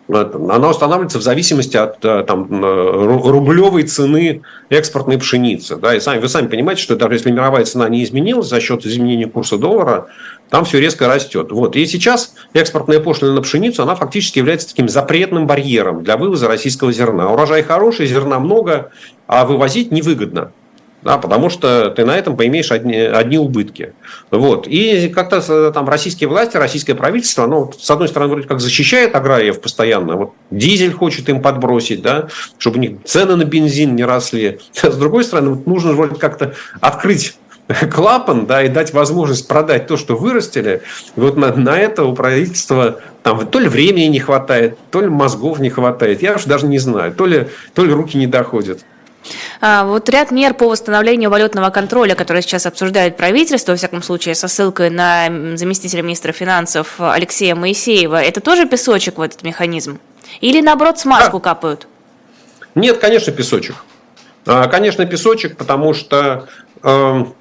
она 0.10 0.70
устанавливается 0.70 1.20
в 1.20 1.22
зависимости 1.22 1.78
от 1.78 2.03
э, 2.03 2.24
там, 2.24 2.47
рублевой 2.49 3.84
цены 3.84 4.41
экспортной 4.70 5.20
пшеницы. 5.20 5.76
Да, 5.76 5.95
и 5.95 5.99
сами, 5.99 6.20
вы 6.20 6.28
сами 6.30 6.47
понимаете, 6.47 6.82
что 6.82 6.95
даже 6.95 7.16
если 7.16 7.32
мировая 7.32 7.64
цена 7.66 7.88
не 7.89 8.03
изменилась 8.03 8.47
за 8.47 8.60
счет 8.60 8.86
изменения 8.86 9.28
курса 9.28 9.57
доллара, 9.57 10.07
там 10.49 10.66
все 10.66 10.80
резко 10.80 11.07
растет. 11.07 11.51
Вот. 11.51 11.76
И 11.76 11.86
сейчас 11.86 12.34
экспортная 12.53 12.99
пошлина 12.99 13.34
на 13.34 13.41
пшеницу, 13.41 13.84
она 13.84 13.95
фактически 13.95 14.39
является 14.39 14.70
таким 14.70 14.89
запретным 14.89 15.45
барьером 15.45 16.03
для 16.03 16.18
вывоза 16.18 16.47
российского 16.47 16.91
зерна. 16.91 17.32
Урожай 17.32 17.62
хороший, 17.62 18.07
зерна 18.07 18.39
много, 18.39 18.91
а 19.28 19.45
вывозить 19.45 19.91
невыгодно. 19.91 20.51
Да, 21.01 21.17
потому 21.17 21.49
что 21.49 21.91
ты 21.91 22.03
на 22.03 22.17
этом 22.17 22.35
поимеешь 22.35 22.71
одни, 22.71 22.97
одни 22.97 23.37
убытки. 23.37 23.93
Вот. 24.31 24.67
И 24.67 25.07
как-то 25.07 25.71
там 25.71 25.87
российские 25.87 26.27
власти, 26.27 26.57
российское 26.57 26.93
правительство, 26.93 27.45
оно, 27.45 27.71
с 27.77 27.89
одной 27.89 28.09
стороны, 28.09 28.31
вроде 28.33 28.47
как 28.47 28.59
защищает 28.59 29.15
аграриев 29.15 29.61
постоянно, 29.61 30.17
вот 30.17 30.33
дизель 30.51 30.91
хочет 30.91 31.29
им 31.29 31.41
подбросить, 31.41 32.01
да, 32.01 32.27
чтобы 32.57 32.77
у 32.77 32.81
них 32.81 32.91
цены 33.05 33.37
на 33.37 33.45
бензин 33.45 33.95
не 33.95 34.03
росли. 34.03 34.59
С 34.73 34.97
другой 34.97 35.23
стороны, 35.23 35.51
вот 35.51 35.67
нужно 35.67 35.93
вроде 35.93 36.15
как-то 36.15 36.53
открыть 36.81 37.35
клапан, 37.91 38.45
да, 38.45 38.63
и 38.63 38.69
дать 38.69 38.93
возможность 38.93 39.47
продать 39.47 39.87
то, 39.87 39.95
что 39.95 40.15
вырастили. 40.15 40.81
Вот 41.15 41.37
на, 41.37 41.55
на 41.55 41.77
это 41.79 42.03
у 42.03 42.13
правительства 42.13 42.99
там 43.23 43.45
то 43.47 43.59
ли 43.59 43.67
времени 43.67 44.05
не 44.05 44.19
хватает, 44.19 44.77
то 44.91 45.01
ли 45.01 45.07
мозгов 45.07 45.59
не 45.59 45.69
хватает. 45.69 46.21
Я 46.21 46.35
уж 46.35 46.45
даже 46.45 46.65
не 46.65 46.79
знаю. 46.79 47.13
То 47.13 47.25
ли, 47.25 47.47
то 47.73 47.85
ли 47.85 47.93
руки 47.93 48.17
не 48.17 48.27
доходят. 48.27 48.79
А, 49.61 49.86
вот 49.86 50.09
ряд 50.09 50.32
мер 50.32 50.53
по 50.53 50.67
восстановлению 50.67 51.30
валютного 51.30 51.69
контроля, 51.69 52.15
которые 52.15 52.41
сейчас 52.41 52.65
обсуждает 52.65 53.17
правительство, 53.17 53.73
во 53.73 53.77
всяком 53.77 54.01
случае, 54.01 54.36
со 54.36 54.47
ссылкой 54.47 54.89
на 54.89 55.57
заместителя 55.57 56.01
министра 56.01 56.32
финансов 56.32 56.95
Алексея 56.99 57.55
Моисеева, 57.55 58.21
это 58.21 58.41
тоже 58.41 58.67
песочек 58.67 59.17
в 59.17 59.21
этот 59.21 59.43
механизм? 59.43 59.99
Или, 60.41 60.61
наоборот, 60.61 60.99
смазку 60.99 61.38
а. 61.38 61.41
капают? 61.41 61.88
Нет, 62.75 62.99
конечно, 62.99 63.32
песочек. 63.34 63.75
А, 64.45 64.67
конечно, 64.67 65.05
песочек, 65.05 65.57
потому 65.57 65.93
что 65.93 66.47
эм, 66.84 67.34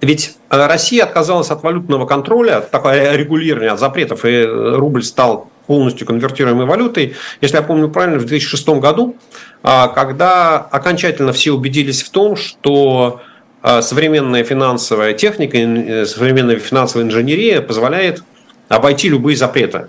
ведь 0.00 0.36
э, 0.50 0.66
Россия 0.66 1.04
отказалась 1.04 1.50
от 1.50 1.62
валютного 1.62 2.06
контроля, 2.06 2.58
от 2.58 2.70
такого 2.70 3.14
регулирования, 3.14 3.72
от 3.72 3.80
запретов, 3.80 4.24
и 4.24 4.44
рубль 4.44 5.02
стал 5.02 5.50
полностью 5.68 6.06
конвертируемой 6.06 6.66
валютой, 6.66 7.14
если 7.40 7.56
я 7.56 7.62
помню 7.62 7.88
правильно, 7.88 8.18
в 8.18 8.24
2006 8.24 8.80
году, 8.80 9.16
а, 9.62 9.88
когда 9.88 10.56
окончательно 10.58 11.32
все 11.32 11.52
убедились 11.52 12.02
в 12.02 12.10
том, 12.10 12.34
что 12.34 13.20
а, 13.62 13.82
современная 13.82 14.44
финансовая 14.44 15.12
техника, 15.12 15.58
э, 15.58 16.06
современная 16.06 16.56
финансовая 16.56 17.06
инженерия 17.06 17.60
позволяет 17.60 18.24
обойти 18.68 19.08
любые 19.10 19.36
запреты. 19.36 19.88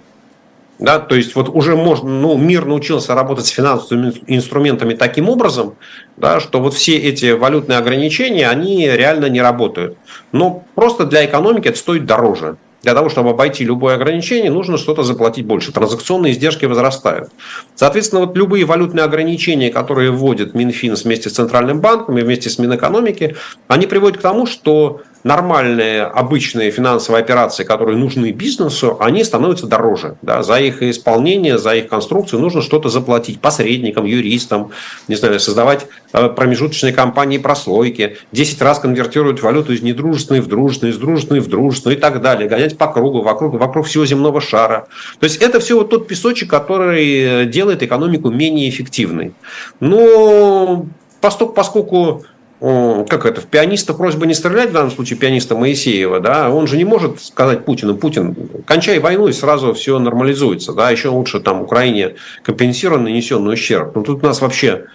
Да, 0.80 1.00
то 1.00 1.16
есть 1.16 1.36
вот 1.36 1.50
уже 1.50 1.76
можно, 1.76 2.10
ну, 2.10 2.38
мир 2.38 2.66
научился 2.66 3.14
работать 3.14 3.46
с 3.46 3.50
финансовыми 3.50 4.14
инструментами 4.28 4.94
таким 4.94 5.28
образом, 5.28 5.76
да, 6.16 6.40
что 6.40 6.62
вот 6.62 6.74
все 6.74 6.96
эти 6.98 7.32
валютные 7.32 7.78
ограничения, 7.78 8.50
они 8.50 8.88
реально 8.88 9.26
не 9.26 9.42
работают. 9.42 9.98
Но 10.32 10.64
просто 10.76 11.06
для 11.06 11.26
экономики 11.26 11.68
это 11.68 11.78
стоит 11.78 12.06
дороже. 12.06 12.56
Для 12.82 12.94
того, 12.94 13.10
чтобы 13.10 13.32
обойти 13.32 13.66
любое 13.66 13.96
ограничение, 13.96 14.52
нужно 14.52 14.78
что-то 14.78 15.04
заплатить 15.04 15.46
больше. 15.46 15.72
Транзакционные 15.72 16.34
издержки 16.34 16.66
возрастают. 16.66 17.30
Соответственно, 17.76 18.26
вот 18.26 18.38
любые 18.38 18.66
валютные 18.66 19.04
ограничения, 19.04 19.70
которые 19.70 20.12
вводит 20.12 20.54
Минфин 20.54 20.96
вместе 20.96 21.30
с 21.30 21.34
Центральным 21.34 21.82
банком 21.82 22.18
и 22.18 22.22
вместе 22.22 22.50
с 22.50 22.58
Минэкономики, 22.58 23.36
они 23.68 23.86
приводят 23.86 24.20
к 24.20 24.22
тому, 24.22 24.46
что 24.46 25.02
нормальные, 25.24 26.04
обычные 26.04 26.72
финансовые 26.72 27.22
операции, 27.22 27.64
которые 27.64 27.98
нужны 27.98 28.32
бизнесу, 28.32 28.98
они 29.00 29.24
становятся 29.24 29.68
дороже. 29.68 30.16
Да? 30.22 30.44
За 30.44 30.60
их 30.60 30.82
исполнение, 30.82 31.58
за 31.58 31.76
их 31.76 31.88
конструкцию 31.88 32.40
нужно 32.40 32.62
что-то 32.62 32.90
заплатить 32.90 33.42
посредникам, 33.42 34.06
юристам, 34.06 34.72
не 35.08 35.16
знаю, 35.16 35.40
создавать 35.40 35.88
э, 36.14 36.30
промежуточные 36.30 36.94
компании 36.94 37.38
прослойки, 37.38 38.18
10 38.32 38.62
раз 38.62 38.80
конвертировать 38.80 39.42
валюту 39.42 39.74
из 39.74 39.82
недружественной 39.82 40.42
в 40.42 40.48
дружественную, 40.48 40.94
из 40.94 41.00
дружественной 41.00 41.42
в 41.42 41.48
дружественную 41.48 41.98
и 41.98 42.02
так 42.02 42.22
далее, 42.22 42.48
гонять 42.48 42.78
по 42.78 42.88
кругу, 42.88 43.22
вокруг, 43.22 43.56
вокруг 43.56 43.86
всего 43.88 44.06
земного 44.06 44.40
шара. 44.42 44.88
То 45.20 45.26
есть 45.26 45.42
это 45.42 45.60
все 45.60 45.78
вот 45.78 45.90
тот 45.90 46.08
песочек, 46.08 46.50
который 46.50 47.46
делает 47.46 47.84
экономику 47.84 48.30
менее 48.30 48.70
эффективной. 48.70 49.34
Но 49.80 50.86
поскольку 51.22 52.24
как 52.60 53.26
это, 53.26 53.40
в 53.40 53.46
пианиста 53.46 53.94
просьба 53.94 54.26
не 54.26 54.34
стрелять, 54.34 54.70
в 54.70 54.74
данном 54.74 54.92
случае 54.92 55.18
пианиста 55.18 55.56
Моисеева, 55.56 56.20
да, 56.20 56.50
он 56.50 56.68
же 56.68 56.76
не 56.76 56.84
может 56.84 57.22
сказать 57.22 57.64
Путину, 57.64 57.96
Путин, 57.96 58.36
кончай 58.66 59.00
войну, 59.00 59.28
и 59.28 59.34
сразу 59.34 59.74
все 59.74 59.98
нормализуется, 59.98 60.74
да, 60.74 60.90
еще 60.90 61.08
лучше 61.10 61.40
там 61.40 61.62
Украине 61.62 62.16
компенсирован 62.44 63.04
нанесенный 63.06 63.54
ущерб. 63.54 63.96
Ну, 63.96 64.04
тут 64.04 64.24
у 64.24 64.28
нас 64.28 64.42
вообще 64.42 64.88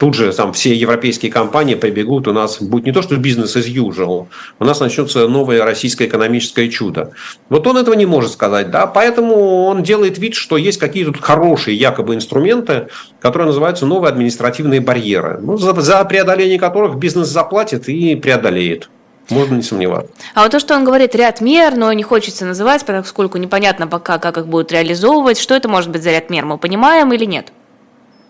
тут 0.00 0.14
же 0.14 0.32
там 0.32 0.54
все 0.54 0.74
европейские 0.74 1.30
компании 1.30 1.74
прибегут, 1.74 2.26
у 2.26 2.32
нас 2.32 2.60
будет 2.60 2.86
не 2.86 2.92
то, 2.92 3.02
что 3.02 3.16
бизнес 3.16 3.54
as 3.54 3.66
usual, 3.66 4.28
у 4.58 4.64
нас 4.64 4.80
начнется 4.80 5.28
новое 5.28 5.62
российское 5.62 6.06
экономическое 6.06 6.70
чудо. 6.70 7.12
Вот 7.50 7.66
он 7.66 7.76
этого 7.76 7.94
не 7.94 8.06
может 8.06 8.32
сказать, 8.32 8.70
да, 8.70 8.86
поэтому 8.86 9.66
он 9.66 9.82
делает 9.82 10.16
вид, 10.16 10.34
что 10.34 10.56
есть 10.56 10.78
какие-то 10.78 11.12
хорошие 11.20 11.76
якобы 11.76 12.14
инструменты, 12.14 12.88
которые 13.20 13.48
называются 13.48 13.84
новые 13.84 14.08
административные 14.08 14.80
барьеры, 14.80 15.38
ну, 15.42 15.58
за, 15.58 15.78
за 15.78 16.02
преодоление 16.06 16.58
которых 16.58 16.96
бизнес 16.96 17.28
заплатит 17.28 17.90
и 17.90 18.16
преодолеет. 18.16 18.88
Можно 19.28 19.56
не 19.56 19.62
сомневаться. 19.62 20.10
А 20.34 20.42
вот 20.42 20.50
то, 20.50 20.58
что 20.58 20.74
он 20.74 20.84
говорит 20.84 21.14
ряд 21.14 21.42
мер, 21.42 21.76
но 21.76 21.92
не 21.92 22.02
хочется 22.02 22.46
называть, 22.46 22.86
поскольку 22.86 23.36
непонятно 23.36 23.86
пока, 23.86 24.18
как 24.18 24.38
их 24.38 24.46
будут 24.46 24.72
реализовывать, 24.72 25.38
что 25.38 25.54
это 25.54 25.68
может 25.68 25.90
быть 25.90 26.02
за 26.02 26.10
ряд 26.10 26.30
мер, 26.30 26.46
мы 26.46 26.56
понимаем 26.56 27.12
или 27.12 27.26
нет? 27.26 27.52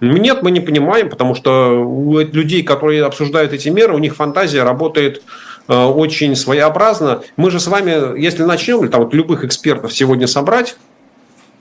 Нет, 0.00 0.42
мы 0.42 0.50
не 0.50 0.60
понимаем, 0.60 1.10
потому 1.10 1.34
что 1.34 1.84
у 1.84 2.18
людей, 2.18 2.62
которые 2.62 3.04
обсуждают 3.04 3.52
эти 3.52 3.68
меры, 3.68 3.94
у 3.94 3.98
них 3.98 4.16
фантазия 4.16 4.62
работает 4.62 5.22
э, 5.68 5.74
очень 5.74 6.34
своеобразно. 6.36 7.22
Мы 7.36 7.50
же 7.50 7.60
с 7.60 7.66
вами, 7.66 8.18
если 8.18 8.44
начнем, 8.44 8.88
там 8.88 9.04
вот 9.04 9.14
любых 9.14 9.44
экспертов 9.44 9.92
сегодня 9.92 10.26
собрать, 10.26 10.76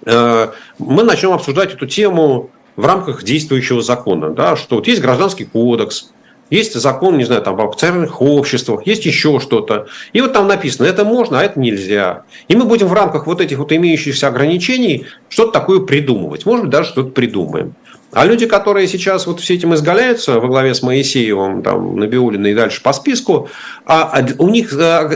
э, 0.05 0.47
мы 0.77 1.03
начнем 1.03 1.33
обсуждать 1.33 1.73
эту 1.73 1.85
тему 1.85 2.49
в 2.77 2.85
рамках 2.85 3.23
действующего 3.23 3.81
закона, 3.81 4.29
да, 4.29 4.55
что 4.55 4.77
вот 4.77 4.87
есть 4.87 5.01
гражданский 5.01 5.43
кодекс, 5.43 6.11
есть 6.49 6.73
закон, 6.73 7.17
не 7.17 7.25
знаю, 7.25 7.41
там, 7.41 7.55
об 7.55 7.69
акционерных 7.69 8.21
обществах, 8.21 8.87
есть 8.87 9.05
еще 9.05 9.39
что-то. 9.39 9.87
И 10.13 10.21
вот 10.21 10.33
там 10.33 10.47
написано, 10.47 10.87
это 10.87 11.05
можно, 11.05 11.39
а 11.39 11.43
это 11.43 11.59
нельзя. 11.59 12.23
И 12.47 12.55
мы 12.55 12.65
будем 12.65 12.87
в 12.87 12.93
рамках 12.93 13.27
вот 13.27 13.41
этих 13.41 13.59
вот 13.59 13.71
имеющихся 13.71 14.27
ограничений 14.27 15.05
что-то 15.27 15.51
такое 15.51 15.81
придумывать. 15.81 16.45
Может 16.45 16.65
быть, 16.65 16.71
даже 16.71 16.89
что-то 16.89 17.09
придумаем. 17.09 17.75
А 18.11 18.25
люди, 18.25 18.47
которые 18.47 18.87
сейчас 18.87 19.27
вот 19.27 19.39
все 19.39 19.53
этим 19.53 19.75
изгаляются 19.75 20.39
во 20.39 20.47
главе 20.47 20.73
с 20.73 20.81
Моисеевым, 20.81 21.61
там, 21.61 21.95
Набиулиной 21.97 22.51
и 22.51 22.55
дальше 22.55 22.81
по 22.81 22.91
списку, 22.91 23.49
а, 23.85 24.03
а 24.03 24.27
у 24.39 24.49
них 24.49 24.73
а, 24.73 25.11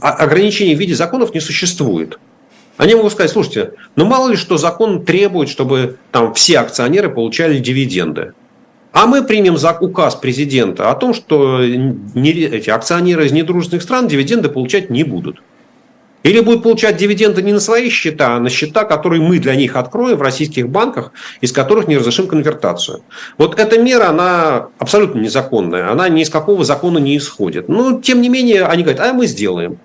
ограничений 0.00 0.74
в 0.74 0.78
виде 0.78 0.94
законов 0.94 1.34
не 1.34 1.40
существует. 1.40 2.18
Они 2.78 2.94
могут 2.96 3.12
сказать, 3.12 3.30
слушайте, 3.30 3.74
ну 3.94 4.06
мало 4.06 4.30
ли 4.30 4.36
что 4.36 4.56
закон 4.56 5.04
требует, 5.04 5.48
чтобы 5.48 5.98
там 6.10 6.34
все 6.34 6.58
акционеры 6.58 7.10
получали 7.10 7.58
дивиденды. 7.58 8.32
А 8.92 9.06
мы 9.06 9.22
примем 9.22 9.56
указ 9.80 10.16
президента 10.16 10.90
о 10.90 10.94
том, 10.94 11.14
что 11.14 11.62
эти 11.62 12.70
акционеры 12.70 13.26
из 13.26 13.32
недружественных 13.32 13.82
стран 13.82 14.08
дивиденды 14.08 14.48
получать 14.48 14.90
не 14.90 15.04
будут. 15.04 15.42
Или 16.22 16.40
будут 16.40 16.62
получать 16.62 16.96
дивиденды 16.96 17.42
не 17.42 17.52
на 17.52 17.60
свои 17.60 17.90
счета, 17.90 18.36
а 18.36 18.40
на 18.40 18.48
счета, 18.48 18.84
которые 18.84 19.20
мы 19.20 19.38
для 19.38 19.56
них 19.56 19.76
откроем 19.76 20.18
в 20.18 20.22
российских 20.22 20.68
банках, 20.68 21.12
из 21.40 21.52
которых 21.52 21.88
не 21.88 21.98
разрешим 21.98 22.28
конвертацию. 22.28 23.02
Вот 23.38 23.58
эта 23.58 23.78
мера, 23.78 24.08
она 24.08 24.68
абсолютно 24.78 25.20
незаконная, 25.20 25.90
она 25.90 26.08
ни 26.08 26.22
из 26.22 26.30
какого 26.30 26.64
закона 26.64 26.98
не 26.98 27.16
исходит. 27.16 27.68
Но, 27.68 28.00
тем 28.00 28.20
не 28.20 28.28
менее, 28.28 28.64
они 28.64 28.82
говорят, 28.82 29.00
а 29.00 29.12
мы 29.12 29.26
сделаем. 29.26 29.78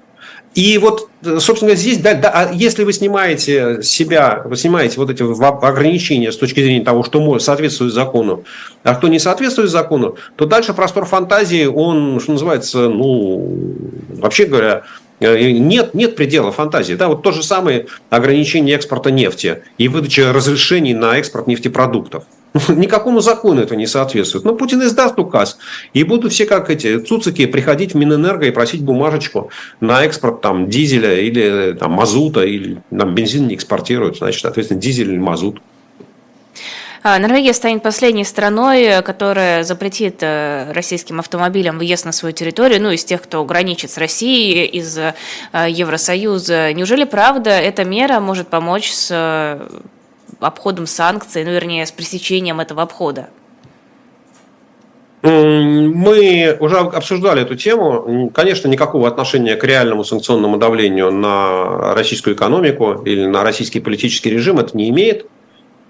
И 0.54 0.80
вот, 0.80 1.10
собственно, 1.40 1.76
здесь, 1.76 2.00
да, 2.00 2.16
да, 2.16 2.32
а 2.34 2.52
если 2.52 2.84
вы 2.84 2.92
снимаете 2.92 3.84
себя, 3.84 4.42
вы 4.44 4.56
снимаете 4.56 4.98
вот 4.98 5.12
эти 5.12 5.22
ограничения 5.22 6.32
с 6.32 6.38
точки 6.38 6.62
зрения 6.62 6.84
того, 6.84 7.04
что 7.04 7.38
соответствует 7.38 7.94
закону, 7.94 8.44
а 8.82 8.96
кто 8.96 9.08
не 9.08 9.20
соответствует 9.20 9.70
закону, 9.70 10.18
то 10.36 10.46
дальше 10.46 10.74
простор 10.74 11.06
фантазии, 11.06 11.66
он, 11.66 12.20
что 12.20 12.32
называется, 12.32 12.90
ну, 12.90 13.76
вообще 14.10 14.46
говоря, 14.46 14.82
нет, 15.20 15.94
нет 15.94 16.16
предела 16.16 16.52
фантазии. 16.52 16.94
Да, 16.94 17.08
вот 17.08 17.24
то 17.24 17.32
же 17.32 17.44
самое 17.44 17.88
ограничение 18.10 18.76
экспорта 18.76 19.12
нефти 19.12 19.64
и 19.78 19.88
выдача 19.88 20.32
разрешений 20.32 20.94
на 20.94 21.18
экспорт 21.18 21.48
нефтепродуктов. 21.48 22.26
Никакому 22.70 23.20
закону 23.20 23.62
это 23.62 23.76
не 23.76 23.88
соответствует. 23.88 24.46
Но 24.46 24.56
Путин 24.56 24.82
издаст 24.84 25.20
указ, 25.20 25.58
и 25.94 26.04
будут 26.04 26.34
все 26.34 26.46
как 26.46 26.70
эти 26.70 27.00
цуцики 27.00 27.46
приходить 27.46 27.94
в 27.94 27.98
Минэнерго 27.98 28.46
и 28.46 28.52
просить 28.52 28.84
бумажечку 28.84 29.50
на 29.80 30.04
экспорт 30.04 30.42
там, 30.42 30.70
дизеля 30.70 31.20
или 31.20 31.74
там, 31.74 31.92
мазута, 31.92 32.44
или 32.44 32.82
там, 32.90 33.16
бензин 33.16 33.48
не 33.48 33.56
экспортируют, 33.56 34.18
значит, 34.18 34.42
соответственно, 34.42 34.80
дизель 34.80 35.12
или 35.12 35.18
мазут. 35.18 35.60
А, 37.10 37.20
Норвегия 37.20 37.54
станет 37.54 37.84
последней 37.84 38.26
страной, 38.26 39.02
которая 39.02 39.64
запретит 39.64 40.18
э, 40.20 40.74
российским 40.74 41.22
автомобилям 41.22 41.78
въезд 41.78 42.04
на 42.04 42.12
свою 42.12 42.34
территорию, 42.34 42.82
ну, 42.82 42.92
из 42.92 43.06
тех, 43.06 43.22
кто 43.22 43.46
граничит 43.46 43.92
с 43.92 43.98
Россией, 43.98 44.66
из 44.66 44.98
э, 44.98 45.14
Евросоюза. 45.54 46.74
Неужели, 46.74 47.06
правда, 47.06 47.52
эта 47.52 47.86
мера 47.86 48.20
может 48.20 48.50
помочь 48.50 48.92
с 48.92 49.08
э, 49.10 49.66
обходом 50.42 50.86
санкций, 50.86 51.46
ну, 51.46 51.52
вернее, 51.52 51.86
с 51.86 51.94
пресечением 51.94 52.60
этого 52.60 52.82
обхода? 52.82 53.30
Мы 55.22 56.58
уже 56.60 56.78
обсуждали 56.78 57.44
эту 57.44 57.56
тему. 57.56 58.30
Конечно, 58.34 58.68
никакого 58.68 59.08
отношения 59.08 59.56
к 59.56 59.64
реальному 59.64 60.04
санкционному 60.04 60.58
давлению 60.58 61.14
на 61.14 61.94
российскую 61.96 62.36
экономику 62.36 63.02
или 63.06 63.26
на 63.26 63.44
российский 63.44 63.80
политический 63.80 64.30
режим 64.30 64.60
это 64.60 64.76
не 64.76 64.90
имеет. 64.90 65.26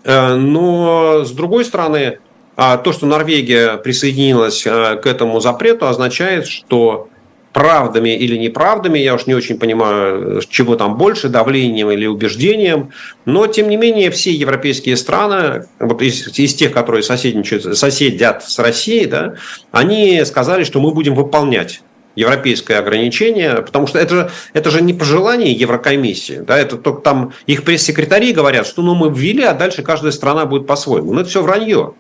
Э, 0.08 0.36
но, 0.36 1.26
с 1.26 1.32
другой 1.32 1.66
стороны, 1.66 2.20
а, 2.56 2.78
то, 2.78 2.94
что 2.94 3.06
Норвегия 3.06 3.76
присоединилась 3.78 4.66
э, 4.66 4.96
к 4.96 5.06
этому 5.06 5.42
запрету, 5.42 5.86
означает, 5.86 6.48
что 6.48 7.10
правдами 7.52 8.16
или 8.16 8.38
неправдами, 8.38 9.00
я 9.00 9.16
уж 9.16 9.26
не 9.26 9.34
очень 9.34 9.60
понимаю, 9.60 10.42
чего 10.48 10.76
там 10.76 10.96
больше, 10.98 11.28
давлением 11.28 11.92
или 11.92 12.06
убеждением, 12.06 12.92
но, 13.26 13.48
тем 13.48 13.68
не 13.68 13.76
менее, 13.76 14.10
все 14.10 14.32
европейские 14.32 14.96
страны, 14.96 15.66
вот 15.80 16.02
из, 16.02 16.40
из 16.40 16.56
тех, 16.56 16.72
которые 16.72 17.04
соседничают, 17.04 17.78
соседят 17.78 18.44
с 18.44 18.60
Россией, 18.60 19.08
да, 19.08 19.36
они 19.72 20.24
сказали, 20.24 20.64
что 20.64 20.80
мы 20.80 20.92
будем 20.92 21.16
выполнять 21.16 21.82
европейское 22.18 22.80
ограничение, 22.80 23.62
потому 23.62 23.86
что 23.88 24.00
это 24.00 24.32
это 24.54 24.72
же 24.72 24.82
не 24.82 24.94
пожелание 24.94 25.54
Еврокомиссии, 25.54 26.40
да, 26.40 26.58
это 26.58 26.78
только 26.78 27.02
там 27.02 27.34
их 27.46 27.64
пресс-секретари 27.64 28.34
говорят, 28.34 28.66
что 28.66 28.82
ну 28.82 28.96
мы 28.96 29.10
ввели, 29.10 29.44
а 29.44 29.54
дальше 29.54 29.84
каждая 29.84 30.12
страна 30.12 30.46
будет 30.46 30.66
по-своему. 30.66 31.14
Но 31.14 31.22
это 31.22 31.30
все 31.30 31.44
вранье. 31.44 31.94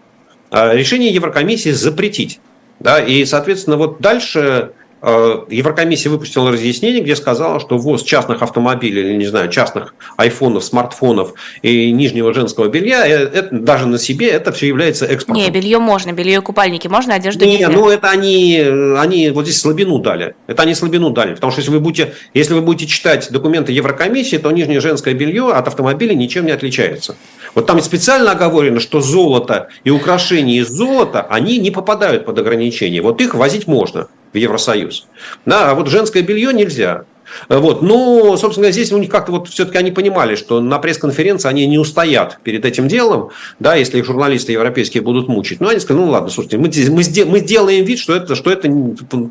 А 0.50 0.74
решение 0.74 1.14
Еврокомиссии 1.14 1.70
запретить. 1.70 2.40
Да, 2.80 3.00
и, 3.00 3.26
соответственно, 3.26 3.78
вот 3.78 4.02
дальше 4.02 4.72
Еврокомиссия 5.08 6.12
выпустила 6.12 6.52
разъяснение, 6.52 7.02
где 7.02 7.16
сказала, 7.16 7.62
что 7.62 7.78
ввоз 7.78 8.04
частных 8.04 8.42
автомобилей 8.42 9.04
или, 9.04 9.16
не 9.16 9.28
знаю, 9.28 9.50
частных 9.50 9.96
айфонов, 10.18 10.66
смартфонов 10.66 11.34
и 11.62 11.92
нижнего 11.92 12.34
женского 12.34 12.68
белья, 12.68 13.08
э, 13.08 13.12
это, 13.14 13.56
даже 13.56 13.86
на 13.86 14.00
себе, 14.00 14.28
это 14.28 14.52
все 14.52 14.68
является 14.68 15.06
экспортом. 15.06 15.42
Не, 15.42 15.50
белье 15.50 15.80
можно, 15.80 16.12
белье 16.12 16.40
и 16.40 16.42
купальники 16.42 16.90
можно, 16.90 17.16
одежду 17.16 17.46
не, 17.46 17.54
нельзя. 17.54 17.70
ну 17.70 17.90
это 17.90 18.10
они, 18.10 18.62
они 18.98 19.30
вот 19.30 19.46
здесь 19.46 19.62
слабину 19.62 20.00
дали. 20.00 20.36
Это 20.46 20.64
они 20.64 20.76
слабину 20.76 21.12
дали. 21.12 21.36
Потому 21.36 21.52
что 21.52 21.62
если 21.62 21.72
вы 21.72 21.80
будете, 21.80 22.14
если 22.34 22.54
вы 22.54 22.62
будете 22.62 22.88
читать 22.88 23.32
документы 23.32 23.72
Еврокомиссии, 23.72 24.38
то 24.38 24.52
нижнее 24.52 24.82
женское 24.82 25.14
белье 25.14 25.54
от 25.54 25.68
автомобиля 25.68 26.16
ничем 26.16 26.46
не 26.46 26.52
отличается. 26.52 27.16
Вот 27.56 27.66
там 27.66 27.82
специально 27.82 28.32
оговорено, 28.32 28.82
что 28.82 29.00
золото 29.00 29.70
и 29.86 29.90
украшения 29.90 30.60
из 30.60 30.68
золота, 30.68 31.26
они 31.30 31.60
не 31.60 31.72
попадают 31.72 32.26
под 32.26 32.38
ограничения. 32.40 33.02
Вот 33.02 33.22
их 33.22 33.36
возить 33.36 33.68
можно 33.68 34.10
в 34.38 34.40
Евросоюз. 34.40 35.08
Да, 35.46 35.72
а 35.72 35.76
вот 35.76 35.88
женское 35.88 36.22
белье 36.22 36.54
нельзя. 36.54 37.06
Вот. 37.50 37.82
Но, 37.82 38.38
собственно 38.38 38.72
здесь 38.72 38.92
у 38.92 38.98
них 38.98 39.10
как-то 39.10 39.32
вот 39.32 39.50
все-таки 39.50 39.78
они 39.78 39.92
понимали, 39.92 40.36
что 40.36 40.60
на 40.60 40.80
пресс-конференции 40.80 41.50
они 41.50 41.66
не 41.68 41.78
устоят 41.78 42.40
перед 42.44 42.66
этим 42.66 42.88
делом, 42.88 43.30
да, 43.60 43.76
если 43.76 44.00
их 44.00 44.06
журналисты 44.06 44.52
европейские 44.52 45.04
будут 45.04 45.28
мучить. 45.28 45.60
Но 45.60 45.70
они 45.70 45.80
сказали, 45.80 46.04
ну 46.04 46.12
ладно, 46.12 46.30
слушайте, 46.30 46.58
мы, 46.58 46.72
мы, 46.90 47.04
мы 47.26 47.40
делаем 47.40 47.86
вид, 47.86 48.00
что 48.00 48.16
это, 48.16 48.36
что 48.36 48.52
это 48.52 48.70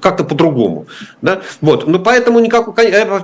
как-то 0.01 0.25
по-другому. 0.25 0.87
Да? 1.23 1.43
Вот. 1.61 1.87
Но 1.87 1.99
поэтому 1.99 2.41
никак, 2.41 2.69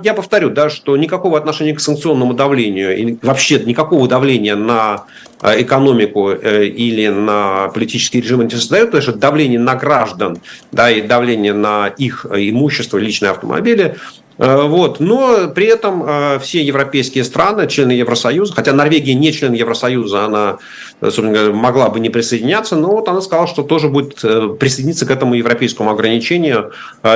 я 0.03 0.13
повторю, 0.13 0.49
да, 0.49 0.69
что 0.69 0.97
никакого 0.97 1.37
отношения 1.37 1.73
к 1.73 1.79
санкционному 1.79 2.33
давлению 2.33 2.97
и 2.97 3.17
вообще 3.21 3.59
никакого 3.59 4.07
давления 4.07 4.55
на 4.55 5.05
э, 5.41 5.61
экономику 5.61 6.29
э, 6.29 6.65
или 6.65 7.07
на 7.07 7.69
политический 7.69 8.21
режим 8.21 8.43
не 8.43 8.49
создает, 8.49 8.87
потому 8.87 9.01
что 9.01 9.13
давление 9.13 9.59
на 9.59 9.75
граждан 9.75 10.37
да, 10.71 10.91
и 10.91 11.01
давление 11.01 11.53
на 11.53 11.87
их 11.87 12.25
имущество, 12.29 12.97
личные 12.97 13.31
автомобили 13.31 13.83
Э, 13.83 14.22
вот. 14.37 14.99
Но 14.99 15.47
при 15.53 15.67
этом 15.67 16.03
э, 16.05 16.39
все 16.39 16.63
европейские 16.63 17.23
страны, 17.23 17.67
члены 17.67 17.91
Евросоюза, 17.91 18.53
хотя 18.53 18.73
Норвегия 18.73 19.13
не 19.13 19.31
член 19.31 19.53
Евросоюза, 19.53 20.25
она 20.25 20.57
собственно, 21.01 21.51
могла 21.51 21.89
бы 21.89 21.99
не 21.99 22.09
присоединяться, 22.09 22.75
но 22.75 22.89
вот 22.89 23.07
она 23.07 23.21
сказала, 23.21 23.47
что 23.47 23.63
тоже 23.63 23.89
будет 23.89 24.23
э, 24.23 24.55
присоединиться 24.59 25.05
к 25.05 25.11
этому 25.11 25.35
европейскому 25.35 25.91
ограничению 25.91 26.71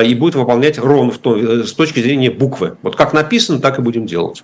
и 0.06 0.14
будет 0.16 0.36
выполнять 0.36 0.78
ровно 0.78 1.12
в 1.12 1.18
то, 1.18 1.66
с 1.66 1.74
точки 1.74 2.02
зрения 2.02 2.30
буквы. 2.30 2.78
Вот 2.82 2.96
как 2.96 3.14
написано, 3.14 3.60
так 3.60 3.80
и 3.80 3.82
будем 3.82 4.06
делать. 4.06 4.44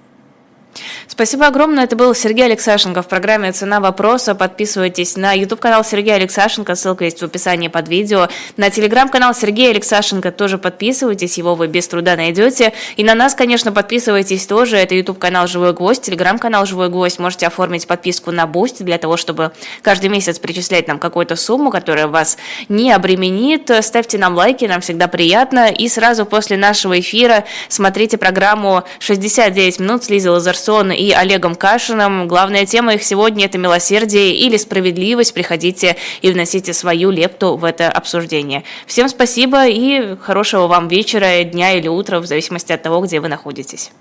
Спасибо 1.07 1.47
огромное. 1.47 1.83
Это 1.83 1.95
был 1.95 2.15
Сергей 2.15 2.45
Алексашенко 2.45 3.01
в 3.01 3.07
программе 3.07 3.51
«Цена 3.51 3.79
вопроса». 3.79 4.35
Подписывайтесь 4.35 5.17
на 5.17 5.33
YouTube-канал 5.33 5.83
Сергея 5.83 6.15
Алексашенко, 6.15 6.75
ссылка 6.75 7.03
есть 7.03 7.21
в 7.21 7.25
описании 7.25 7.67
под 7.67 7.89
видео. 7.89 8.29
На 8.55 8.69
телеграм-канал 8.69 9.35
Сергея 9.35 9.71
Алексашенко 9.71 10.31
тоже 10.31 10.57
подписывайтесь, 10.57 11.37
его 11.37 11.55
вы 11.55 11.67
без 11.67 11.87
труда 11.87 12.15
найдете. 12.15 12.73
И 12.95 13.03
на 13.03 13.15
нас, 13.15 13.35
конечно, 13.35 13.71
подписывайтесь 13.73 14.45
тоже. 14.45 14.77
Это 14.77 14.95
YouTube-канал 14.95 15.47
«Живой 15.47 15.73
гвоздь», 15.73 16.03
телеграм-канал 16.03 16.65
«Живой 16.65 16.89
гвоздь». 16.89 17.19
Можете 17.19 17.47
оформить 17.47 17.85
подписку 17.85 18.31
на 18.31 18.45
Boost 18.45 18.83
для 18.83 18.97
того, 18.97 19.17
чтобы 19.17 19.51
каждый 19.81 20.09
месяц 20.09 20.39
причислять 20.39 20.87
нам 20.87 20.99
какую-то 20.99 21.35
сумму, 21.35 21.69
которая 21.69 22.07
вас 22.07 22.37
не 22.69 22.91
обременит. 22.91 23.69
Ставьте 23.81 24.17
нам 24.17 24.35
лайки, 24.35 24.65
нам 24.65 24.79
всегда 24.79 25.09
приятно. 25.09 25.69
И 25.69 25.89
сразу 25.89 26.25
после 26.25 26.55
нашего 26.55 26.97
эфира 26.99 27.43
смотрите 27.67 28.17
программу 28.17 28.83
«69 28.99 29.81
минут» 29.81 30.05
с 30.05 30.09
Лизой 30.09 30.31
Лазарсон 30.31 30.92
и 30.95 31.11
Олегом 31.11 31.55
Кашиным. 31.55 32.27
Главная 32.27 32.65
тема 32.65 32.95
их 32.95 33.03
сегодня– 33.03 33.45
это 33.47 33.57
милосердие 33.57 34.35
или 34.35 34.57
справедливость. 34.57 35.33
Приходите 35.33 35.95
и 36.21 36.31
вносите 36.31 36.73
свою 36.73 37.11
лепту 37.11 37.55
в 37.55 37.65
это 37.65 37.89
обсуждение. 37.89 38.63
Всем 38.85 39.09
спасибо 39.09 39.67
и 39.67 40.15
хорошего 40.21 40.67
вам 40.67 40.87
вечера, 40.87 41.43
дня 41.43 41.73
или 41.73 41.87
утра, 41.87 42.19
в 42.19 42.25
зависимости 42.25 42.71
от 42.71 42.81
того, 42.81 43.01
где 43.01 43.19
вы 43.19 43.27
находитесь. 43.27 43.91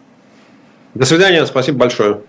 До 0.94 1.06
свидания, 1.06 1.44
спасибо 1.46 1.78
большое. 1.78 2.20